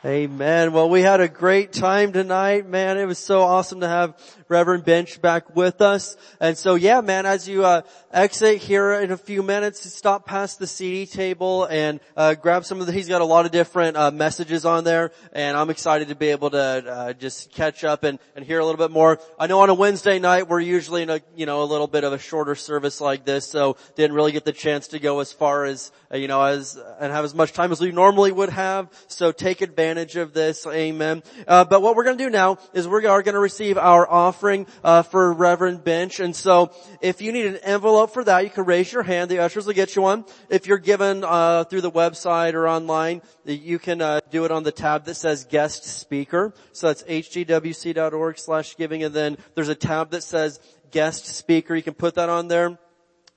Amen. 0.06 0.72
Well, 0.72 0.88
we 0.88 1.02
had 1.02 1.20
a 1.20 1.26
great 1.26 1.72
time 1.72 2.12
tonight, 2.12 2.68
man. 2.68 2.96
It 2.96 3.06
was 3.06 3.18
so 3.18 3.40
awesome 3.40 3.80
to 3.80 3.88
have 3.88 4.16
Reverend 4.48 4.84
Bench 4.84 5.20
back 5.20 5.56
with 5.56 5.80
us. 5.80 6.16
And 6.38 6.56
so 6.56 6.76
yeah, 6.76 7.00
man, 7.00 7.26
as 7.26 7.48
you 7.48 7.64
uh, 7.64 7.82
exit 8.12 8.58
here 8.58 8.92
in 8.92 9.10
a 9.10 9.16
few 9.16 9.42
minutes, 9.42 9.92
stop 9.92 10.24
past 10.24 10.60
the 10.60 10.66
CD 10.68 11.06
table 11.06 11.64
and 11.64 11.98
uh, 12.16 12.34
grab 12.34 12.64
some 12.64 12.80
of 12.80 12.86
the, 12.86 12.92
he's 12.92 13.08
got 13.08 13.20
a 13.20 13.24
lot 13.24 13.46
of 13.46 13.50
different 13.50 13.96
uh, 13.96 14.12
messages 14.12 14.64
on 14.64 14.84
there 14.84 15.10
and 15.32 15.56
I'm 15.56 15.70
excited 15.70 16.06
to 16.08 16.14
be 16.14 16.28
able 16.28 16.50
to 16.50 16.58
uh, 16.58 17.12
just 17.14 17.50
catch 17.50 17.82
up 17.82 18.04
and, 18.04 18.20
and 18.36 18.44
hear 18.44 18.60
a 18.60 18.64
little 18.64 18.78
bit 18.78 18.92
more. 18.92 19.18
I 19.40 19.48
know 19.48 19.58
on 19.62 19.70
a 19.70 19.74
Wednesday 19.74 20.20
night 20.20 20.48
we're 20.48 20.60
usually 20.60 21.02
in 21.02 21.10
a, 21.10 21.20
you 21.34 21.46
know, 21.46 21.64
a 21.64 21.66
little 21.66 21.88
bit 21.88 22.04
of 22.04 22.12
a 22.12 22.18
shorter 22.20 22.54
service 22.54 23.00
like 23.00 23.24
this, 23.24 23.44
so 23.44 23.76
didn't 23.96 24.14
really 24.14 24.30
get 24.30 24.44
the 24.44 24.52
chance 24.52 24.86
to 24.88 25.00
go 25.00 25.18
as 25.18 25.32
far 25.32 25.64
as, 25.64 25.90
uh, 26.12 26.16
you 26.16 26.28
know, 26.28 26.44
as, 26.44 26.78
and 27.00 27.12
have 27.12 27.24
as 27.24 27.34
much 27.34 27.52
time 27.52 27.72
as 27.72 27.80
we 27.80 27.90
normally 27.90 28.30
would 28.30 28.50
have. 28.50 28.88
So 29.08 29.32
take 29.32 29.62
advantage 29.62 29.95
of 30.16 30.32
this. 30.32 30.66
Amen. 30.66 31.22
Uh, 31.46 31.64
but 31.64 31.82
what 31.82 31.96
we're 31.96 32.04
going 32.04 32.18
to 32.18 32.24
do 32.24 32.30
now 32.30 32.58
is 32.72 32.86
we 32.86 33.06
are 33.06 33.22
going 33.22 33.34
to 33.34 33.40
receive 33.40 33.78
our 33.78 34.08
offering 34.08 34.36
offering 34.36 34.66
uh, 34.84 35.02
for 35.02 35.32
Reverend 35.32 35.82
Bench. 35.82 36.20
And 36.20 36.34
so 36.34 36.72
if 37.00 37.22
you 37.22 37.32
need 37.32 37.46
an 37.46 37.56
envelope 37.58 38.12
for 38.12 38.22
that, 38.24 38.44
you 38.44 38.50
can 38.50 38.64
raise 38.64 38.92
your 38.92 39.02
hand. 39.02 39.30
The 39.30 39.38
ushers 39.38 39.66
will 39.66 39.72
get 39.72 39.96
you 39.96 40.02
one. 40.02 40.24
If 40.50 40.66
you're 40.66 40.78
given 40.78 41.24
uh, 41.24 41.64
through 41.64 41.80
the 41.80 41.90
website 41.90 42.54
or 42.54 42.68
online, 42.68 43.22
you 43.44 43.78
can 43.78 44.02
uh, 44.02 44.20
do 44.30 44.44
it 44.44 44.50
on 44.50 44.62
the 44.62 44.72
tab 44.72 45.04
that 45.06 45.14
says 45.14 45.44
guest 45.44 45.84
speaker. 45.84 46.52
So 46.72 46.88
that's 46.88 47.02
hdwc.org 47.02 48.38
slash 48.38 48.76
giving. 48.76 49.04
And 49.04 49.14
then 49.14 49.38
there's 49.54 49.68
a 49.68 49.74
tab 49.74 50.10
that 50.10 50.22
says 50.22 50.60
guest 50.90 51.26
speaker. 51.26 51.74
You 51.74 51.82
can 51.82 51.94
put 51.94 52.16
that 52.16 52.28
on 52.28 52.48
there 52.48 52.78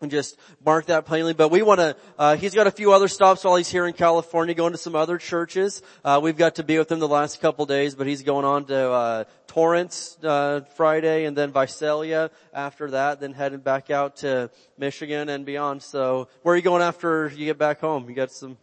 and 0.01 0.09
just 0.09 0.37
mark 0.65 0.85
that 0.85 1.05
plainly. 1.05 1.33
But 1.33 1.49
we 1.51 1.61
want 1.61 1.79
to, 1.79 1.95
uh, 2.17 2.37
he's 2.37 2.53
got 2.53 2.67
a 2.67 2.71
few 2.71 2.93
other 2.93 3.07
stops 3.07 3.43
while 3.43 3.55
he's 3.55 3.69
here 3.69 3.85
in 3.85 3.93
California, 3.93 4.55
going 4.55 4.71
to 4.71 4.77
some 4.77 4.95
other 4.95 5.17
churches. 5.17 5.81
Uh, 6.05 6.19
we've 6.23 6.37
got 6.37 6.55
to 6.55 6.63
be 6.63 6.77
with 6.77 6.91
him 6.91 6.99
the 6.99 7.07
last 7.07 7.41
couple 7.41 7.65
days, 7.65 7.95
but 7.95 8.07
he's 8.07 8.23
going 8.23 8.45
on 8.45 8.65
to, 8.65 8.91
uh, 8.91 9.23
Torrance, 9.47 10.17
uh, 10.23 10.61
Friday 10.75 11.25
and 11.25 11.35
then 11.35 11.51
Visalia 11.51 12.31
after 12.53 12.91
that, 12.91 13.19
then 13.19 13.33
heading 13.33 13.59
back 13.59 13.89
out 13.89 14.17
to 14.17 14.49
Michigan 14.77 15.27
and 15.27 15.45
beyond. 15.45 15.81
So 15.81 16.29
where 16.43 16.53
are 16.53 16.55
you 16.55 16.61
going 16.61 16.81
after 16.81 17.27
you 17.35 17.45
get 17.45 17.57
back 17.57 17.81
home? 17.81 18.07
You 18.07 18.15
got 18.15 18.31
some, 18.31 18.57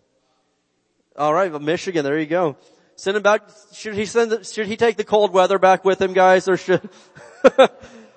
alright, 1.19 1.51
well, 1.51 1.61
Michigan, 1.61 2.05
there 2.05 2.19
you 2.19 2.27
go. 2.27 2.57
Send 2.95 3.17
him 3.17 3.23
back, 3.23 3.43
should 3.75 3.95
he 3.95 4.07
send, 4.07 4.31
the, 4.31 4.45
should 4.45 4.69
he 4.69 4.77
take 4.79 4.97
the 4.97 5.05
cold 5.05 5.35
weather 5.35 5.59
back 5.59 5.85
with 5.85 6.01
him 6.01 6.15
guys 6.15 6.49
or 6.49 6.57
should, 6.57 6.89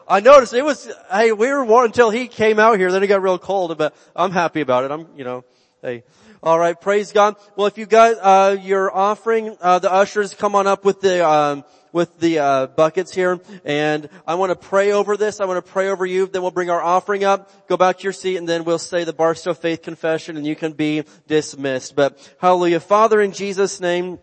I 0.09 0.21
noticed 0.21 0.55
it 0.55 0.65
was, 0.65 0.91
hey, 1.11 1.31
we 1.33 1.47
were 1.49 1.63
warm 1.63 1.85
until 1.85 2.09
he 2.09 2.27
came 2.27 2.57
out 2.57 2.79
here, 2.79 2.91
then 2.91 3.03
it 3.03 3.07
got 3.07 3.21
real 3.21 3.37
cold, 3.37 3.77
but 3.77 3.95
I'm 4.15 4.31
happy 4.31 4.61
about 4.61 4.83
it. 4.83 4.91
I'm, 4.91 5.07
you 5.15 5.23
know, 5.23 5.45
hey. 5.83 6.03
Alright, 6.41 6.81
praise 6.81 7.11
God. 7.11 7.35
Well, 7.55 7.67
if 7.67 7.77
you 7.77 7.85
got, 7.85 8.15
uh, 8.19 8.57
your 8.59 8.95
offering, 8.95 9.55
uh, 9.61 9.77
the 9.77 9.91
ushers 9.91 10.33
come 10.33 10.55
on 10.55 10.65
up 10.65 10.83
with 10.83 11.01
the, 11.01 11.27
um, 11.27 11.63
with 11.91 12.19
the 12.19 12.39
uh, 12.39 12.67
buckets 12.67 13.13
here, 13.13 13.39
and 13.65 14.09
I 14.25 14.35
want 14.35 14.51
to 14.51 14.55
pray 14.55 14.93
over 14.93 15.15
this. 15.15 15.39
I 15.39 15.45
want 15.45 15.63
to 15.63 15.71
pray 15.71 15.89
over 15.89 16.05
you. 16.05 16.27
Then 16.27 16.41
we'll 16.41 16.51
bring 16.51 16.69
our 16.69 16.81
offering 16.81 17.23
up, 17.23 17.67
go 17.67 17.77
back 17.77 17.97
to 17.97 18.03
your 18.03 18.13
seat, 18.13 18.37
and 18.37 18.47
then 18.47 18.63
we'll 18.63 18.79
say 18.79 19.03
the 19.03 19.13
Barstow 19.13 19.53
Faith 19.53 19.81
Confession, 19.81 20.37
and 20.37 20.45
you 20.45 20.55
can 20.55 20.73
be 20.73 21.03
dismissed. 21.27 21.95
But 21.95 22.17
Hallelujah, 22.39 22.79
Father, 22.79 23.21
in 23.21 23.31
Jesus' 23.31 23.79
name. 23.79 24.19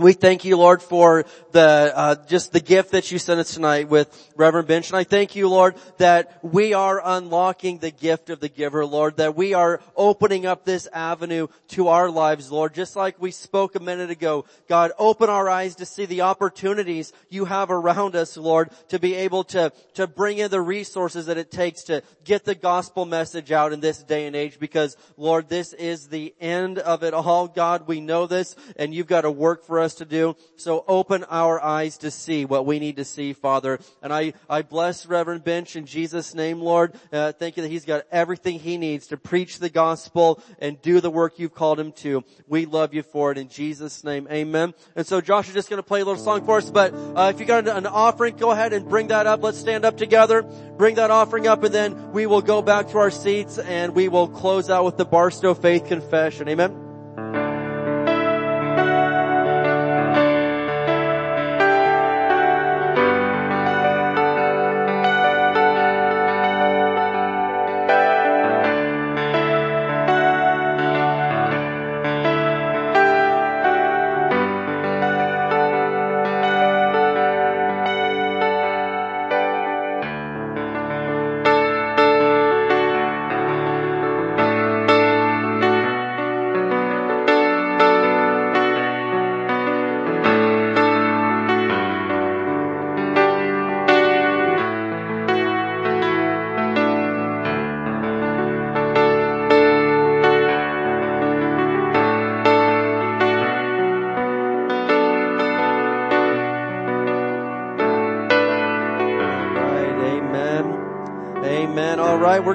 We 0.00 0.14
thank 0.14 0.46
you, 0.46 0.56
Lord, 0.56 0.80
for 0.80 1.26
the 1.52 1.92
uh, 1.94 2.14
just 2.26 2.54
the 2.54 2.60
gift 2.60 2.92
that 2.92 3.12
you 3.12 3.18
sent 3.18 3.38
us 3.38 3.52
tonight 3.52 3.90
with 3.90 4.32
Reverend 4.34 4.66
Bench, 4.66 4.88
and 4.88 4.96
I 4.96 5.04
thank 5.04 5.36
you, 5.36 5.46
Lord, 5.46 5.74
that 5.98 6.38
we 6.42 6.72
are 6.72 7.02
unlocking 7.04 7.80
the 7.80 7.90
gift 7.90 8.30
of 8.30 8.40
the 8.40 8.48
giver, 8.48 8.86
Lord, 8.86 9.18
that 9.18 9.36
we 9.36 9.52
are 9.52 9.82
opening 9.94 10.46
up 10.46 10.64
this 10.64 10.88
avenue 10.94 11.48
to 11.68 11.88
our 11.88 12.08
lives, 12.08 12.50
Lord, 12.50 12.72
just 12.72 12.96
like 12.96 13.20
we 13.20 13.30
spoke 13.30 13.74
a 13.74 13.80
minute 13.80 14.08
ago. 14.08 14.46
God, 14.70 14.92
open 14.98 15.28
our 15.28 15.50
eyes 15.50 15.74
to 15.76 15.84
see 15.84 16.06
the 16.06 16.22
opportunities 16.22 17.12
you 17.28 17.44
have 17.44 17.70
around 17.70 18.16
us, 18.16 18.38
Lord, 18.38 18.70
to 18.88 18.98
be 18.98 19.14
able 19.16 19.44
to 19.44 19.70
to 19.94 20.06
bring 20.06 20.38
in 20.38 20.50
the 20.50 20.62
resources 20.62 21.26
that 21.26 21.36
it 21.36 21.50
takes 21.50 21.82
to 21.84 22.02
get 22.24 22.46
the 22.46 22.54
gospel 22.54 23.04
message 23.04 23.52
out 23.52 23.74
in 23.74 23.80
this 23.80 24.02
day 24.02 24.26
and 24.26 24.34
age, 24.34 24.58
because 24.58 24.96
Lord, 25.18 25.50
this 25.50 25.74
is 25.74 26.08
the 26.08 26.34
end 26.40 26.78
of 26.78 27.02
it 27.02 27.12
all. 27.12 27.48
God, 27.48 27.86
we 27.86 28.00
know 28.00 28.26
this, 28.26 28.56
and 28.76 28.94
you've 28.94 29.06
got 29.06 29.22
to 29.22 29.30
work 29.30 29.66
for 29.66 29.78
us 29.78 29.89
us 29.90 29.96
to 29.96 30.04
do. 30.04 30.36
So 30.56 30.84
open 30.86 31.24
our 31.24 31.60
eyes 31.62 31.98
to 31.98 32.10
see 32.10 32.44
what 32.44 32.64
we 32.64 32.78
need 32.78 32.96
to 32.96 33.04
see, 33.04 33.32
Father. 33.32 33.80
And 34.02 34.12
I, 34.12 34.34
I 34.48 34.62
bless 34.62 35.06
Reverend 35.06 35.42
Bench 35.42 35.74
in 35.74 35.84
Jesus' 35.84 36.34
name, 36.34 36.60
Lord. 36.60 36.94
Uh, 37.12 37.32
thank 37.32 37.56
you 37.56 37.62
that 37.62 37.68
he's 37.68 37.84
got 37.84 38.04
everything 38.12 38.60
he 38.60 38.76
needs 38.76 39.08
to 39.08 39.16
preach 39.16 39.58
the 39.58 39.68
gospel 39.68 40.42
and 40.60 40.80
do 40.80 41.00
the 41.00 41.10
work 41.10 41.38
you've 41.38 41.54
called 41.54 41.80
him 41.80 41.92
to. 41.92 42.22
We 42.46 42.66
love 42.66 42.94
you 42.94 43.02
for 43.02 43.32
it 43.32 43.38
in 43.38 43.48
Jesus' 43.48 44.04
name. 44.04 44.28
Amen. 44.30 44.74
And 44.94 45.06
so 45.06 45.20
Josh 45.20 45.48
is 45.48 45.54
just 45.54 45.68
going 45.68 45.82
to 45.82 45.86
play 45.86 46.00
a 46.00 46.04
little 46.04 46.22
song 46.22 46.44
for 46.44 46.58
us, 46.58 46.70
but 46.70 46.94
uh, 46.94 47.32
if 47.34 47.40
you 47.40 47.46
got 47.46 47.66
an 47.66 47.86
offering, 47.86 48.36
go 48.36 48.50
ahead 48.50 48.72
and 48.72 48.88
bring 48.88 49.08
that 49.08 49.26
up. 49.26 49.42
Let's 49.42 49.58
stand 49.58 49.84
up 49.84 49.96
together. 49.96 50.42
Bring 50.42 50.94
that 50.96 51.10
offering 51.10 51.46
up 51.46 51.64
and 51.64 51.74
then 51.74 52.12
we 52.12 52.26
will 52.26 52.42
go 52.42 52.62
back 52.62 52.88
to 52.90 52.98
our 52.98 53.10
seats 53.10 53.58
and 53.58 53.94
we 53.94 54.08
will 54.08 54.28
close 54.28 54.70
out 54.70 54.84
with 54.84 54.96
the 54.96 55.04
Barstow 55.04 55.54
Faith 55.54 55.86
Confession. 55.86 56.48
Amen. 56.48 56.89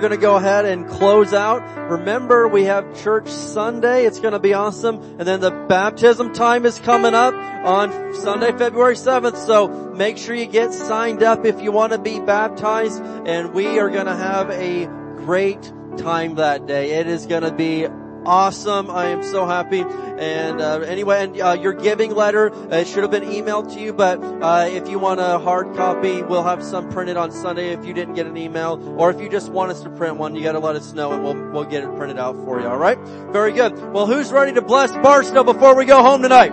We're 0.06 0.10
gonna 0.10 0.22
go 0.22 0.36
ahead 0.36 0.66
and 0.66 0.88
close 0.88 1.34
out. 1.34 1.64
Remember, 1.90 2.48
we 2.48 2.66
have 2.66 3.02
church 3.02 3.28
Sunday. 3.28 4.06
It's 4.06 4.20
gonna 4.20 4.38
be 4.38 4.54
awesome. 4.54 4.98
And 5.18 5.22
then 5.22 5.40
the 5.40 5.50
baptism 5.50 6.32
time 6.32 6.64
is 6.68 6.78
coming 6.78 7.16
up 7.16 7.34
on 7.34 8.14
Sunday, 8.14 8.52
February 8.52 8.96
7th. 8.96 9.36
So 9.36 9.68
make 9.68 10.20
sure 10.20 10.36
you 10.36 10.46
get 10.46 10.74
signed 10.74 11.24
up 11.24 11.44
if 11.44 11.60
you 11.60 11.72
want 11.72 11.94
to 11.94 11.98
be 11.98 12.20
baptized. 12.20 13.04
And 13.26 13.52
we 13.52 13.80
are 13.80 13.90
gonna 13.90 14.16
have 14.16 14.52
a 14.52 14.86
great 15.26 15.74
time 15.98 16.36
that 16.36 16.68
day. 16.68 16.92
It 16.92 17.08
is 17.08 17.26
gonna 17.26 17.52
be 17.52 17.88
awesome. 18.28 18.92
I 18.92 19.08
am 19.08 19.24
so 19.24 19.48
happy. 19.48 19.84
And 20.18 20.62
uh, 20.62 20.80
anyway, 20.80 21.24
and 21.24 21.42
uh, 21.42 21.58
your 21.60 21.74
giving 21.74 22.16
letter 22.16 22.54
uh, 22.54 22.78
it 22.78 22.88
should 22.88 23.04
have 23.04 23.12
been 23.12 23.24
emailed 23.24 23.74
to 23.74 23.80
you. 23.80 23.94
But 23.94 24.20
uh, 24.24 24.68
if 24.70 24.88
you 24.88 24.98
want 24.98 25.20
a 25.20 25.40
hard 25.40 25.76
copy, 25.76 26.22
we'll 26.22 26.44
have 26.44 26.64
some 26.64 26.90
printed 26.90 27.18
on 27.18 27.32
Sunday. 27.32 27.72
If 27.74 27.86
you 27.86 27.94
didn't 27.94 28.14
get 28.14 28.26
an 28.26 28.38
email, 28.38 28.82
or 28.98 29.10
if 29.12 29.20
you 29.20 29.30
just 29.30 29.52
want 29.52 29.72
us 29.72 29.82
to 29.82 29.90
print 29.90 30.18
one, 30.18 30.36
you 30.36 30.44
got 30.44 30.54
to 30.54 30.60
let 30.60 30.76
us 30.76 30.94
know, 30.94 31.12
and 31.12 31.24
we'll 31.24 31.52
we'll 31.52 31.66
get 31.66 31.84
it 31.84 31.96
printed 31.98 32.18
out 32.18 32.36
for 32.46 32.62
you. 32.62 32.68
All 32.68 32.78
right? 32.78 32.98
Very 33.32 33.52
good. 33.52 33.78
Well, 33.94 34.08
who's 34.08 34.32
ready 34.32 34.54
to 34.54 34.62
bless 34.62 34.92
Barstow 34.92 35.44
before 35.44 35.76
we 35.76 35.86
go 35.86 36.02
home 36.02 36.22
tonight? 36.22 36.52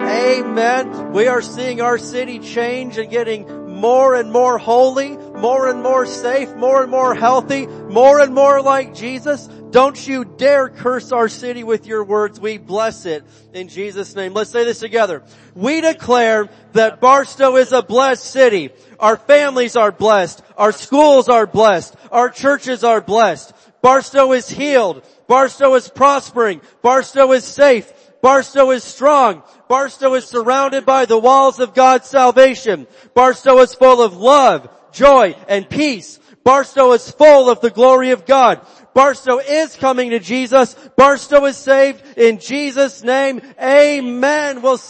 Amen. 0.00 1.12
We 1.12 1.26
are 1.26 1.42
seeing 1.42 1.80
our 1.80 1.98
city 1.98 2.38
change 2.38 2.98
and 2.98 3.10
getting 3.10 3.64
more 3.68 4.14
and 4.14 4.30
more 4.30 4.56
holy, 4.56 5.16
more 5.16 5.68
and 5.68 5.82
more 5.82 6.06
safe, 6.06 6.54
more 6.54 6.82
and 6.82 6.90
more 6.90 7.14
healthy, 7.14 7.66
more 7.66 8.20
and 8.20 8.34
more 8.34 8.62
like 8.62 8.94
Jesus. 8.94 9.48
Don't 9.74 10.06
you 10.06 10.24
dare 10.24 10.68
curse 10.68 11.10
our 11.10 11.28
city 11.28 11.64
with 11.64 11.84
your 11.88 12.04
words. 12.04 12.38
We 12.38 12.58
bless 12.58 13.06
it 13.06 13.24
in 13.52 13.66
Jesus 13.66 14.14
name. 14.14 14.32
Let's 14.32 14.50
say 14.50 14.62
this 14.62 14.78
together. 14.78 15.24
We 15.56 15.80
declare 15.80 16.48
that 16.74 17.00
Barstow 17.00 17.56
is 17.56 17.72
a 17.72 17.82
blessed 17.82 18.24
city. 18.24 18.70
Our 19.00 19.16
families 19.16 19.74
are 19.74 19.90
blessed. 19.90 20.44
Our 20.56 20.70
schools 20.70 21.28
are 21.28 21.48
blessed. 21.48 21.96
Our 22.12 22.30
churches 22.30 22.84
are 22.84 23.00
blessed. 23.00 23.52
Barstow 23.82 24.30
is 24.30 24.48
healed. 24.48 25.02
Barstow 25.26 25.74
is 25.74 25.88
prospering. 25.88 26.60
Barstow 26.80 27.32
is 27.32 27.42
safe. 27.42 27.92
Barstow 28.22 28.70
is 28.70 28.84
strong. 28.84 29.42
Barstow 29.66 30.14
is 30.14 30.24
surrounded 30.24 30.86
by 30.86 31.06
the 31.06 31.18
walls 31.18 31.58
of 31.58 31.74
God's 31.74 32.08
salvation. 32.08 32.86
Barstow 33.12 33.58
is 33.58 33.74
full 33.74 34.02
of 34.02 34.16
love, 34.16 34.68
joy, 34.92 35.34
and 35.48 35.68
peace. 35.68 36.20
Barstow 36.44 36.92
is 36.92 37.10
full 37.10 37.50
of 37.50 37.60
the 37.60 37.70
glory 37.70 38.10
of 38.10 38.26
God. 38.26 38.64
Barstow 38.94 39.38
is 39.40 39.74
coming 39.74 40.10
to 40.10 40.20
Jesus. 40.20 40.74
Barstow 40.96 41.44
is 41.46 41.56
saved 41.56 42.02
in 42.16 42.38
Jesus 42.38 43.02
name. 43.02 43.42
Amen. 43.60 44.62
We'll 44.62 44.78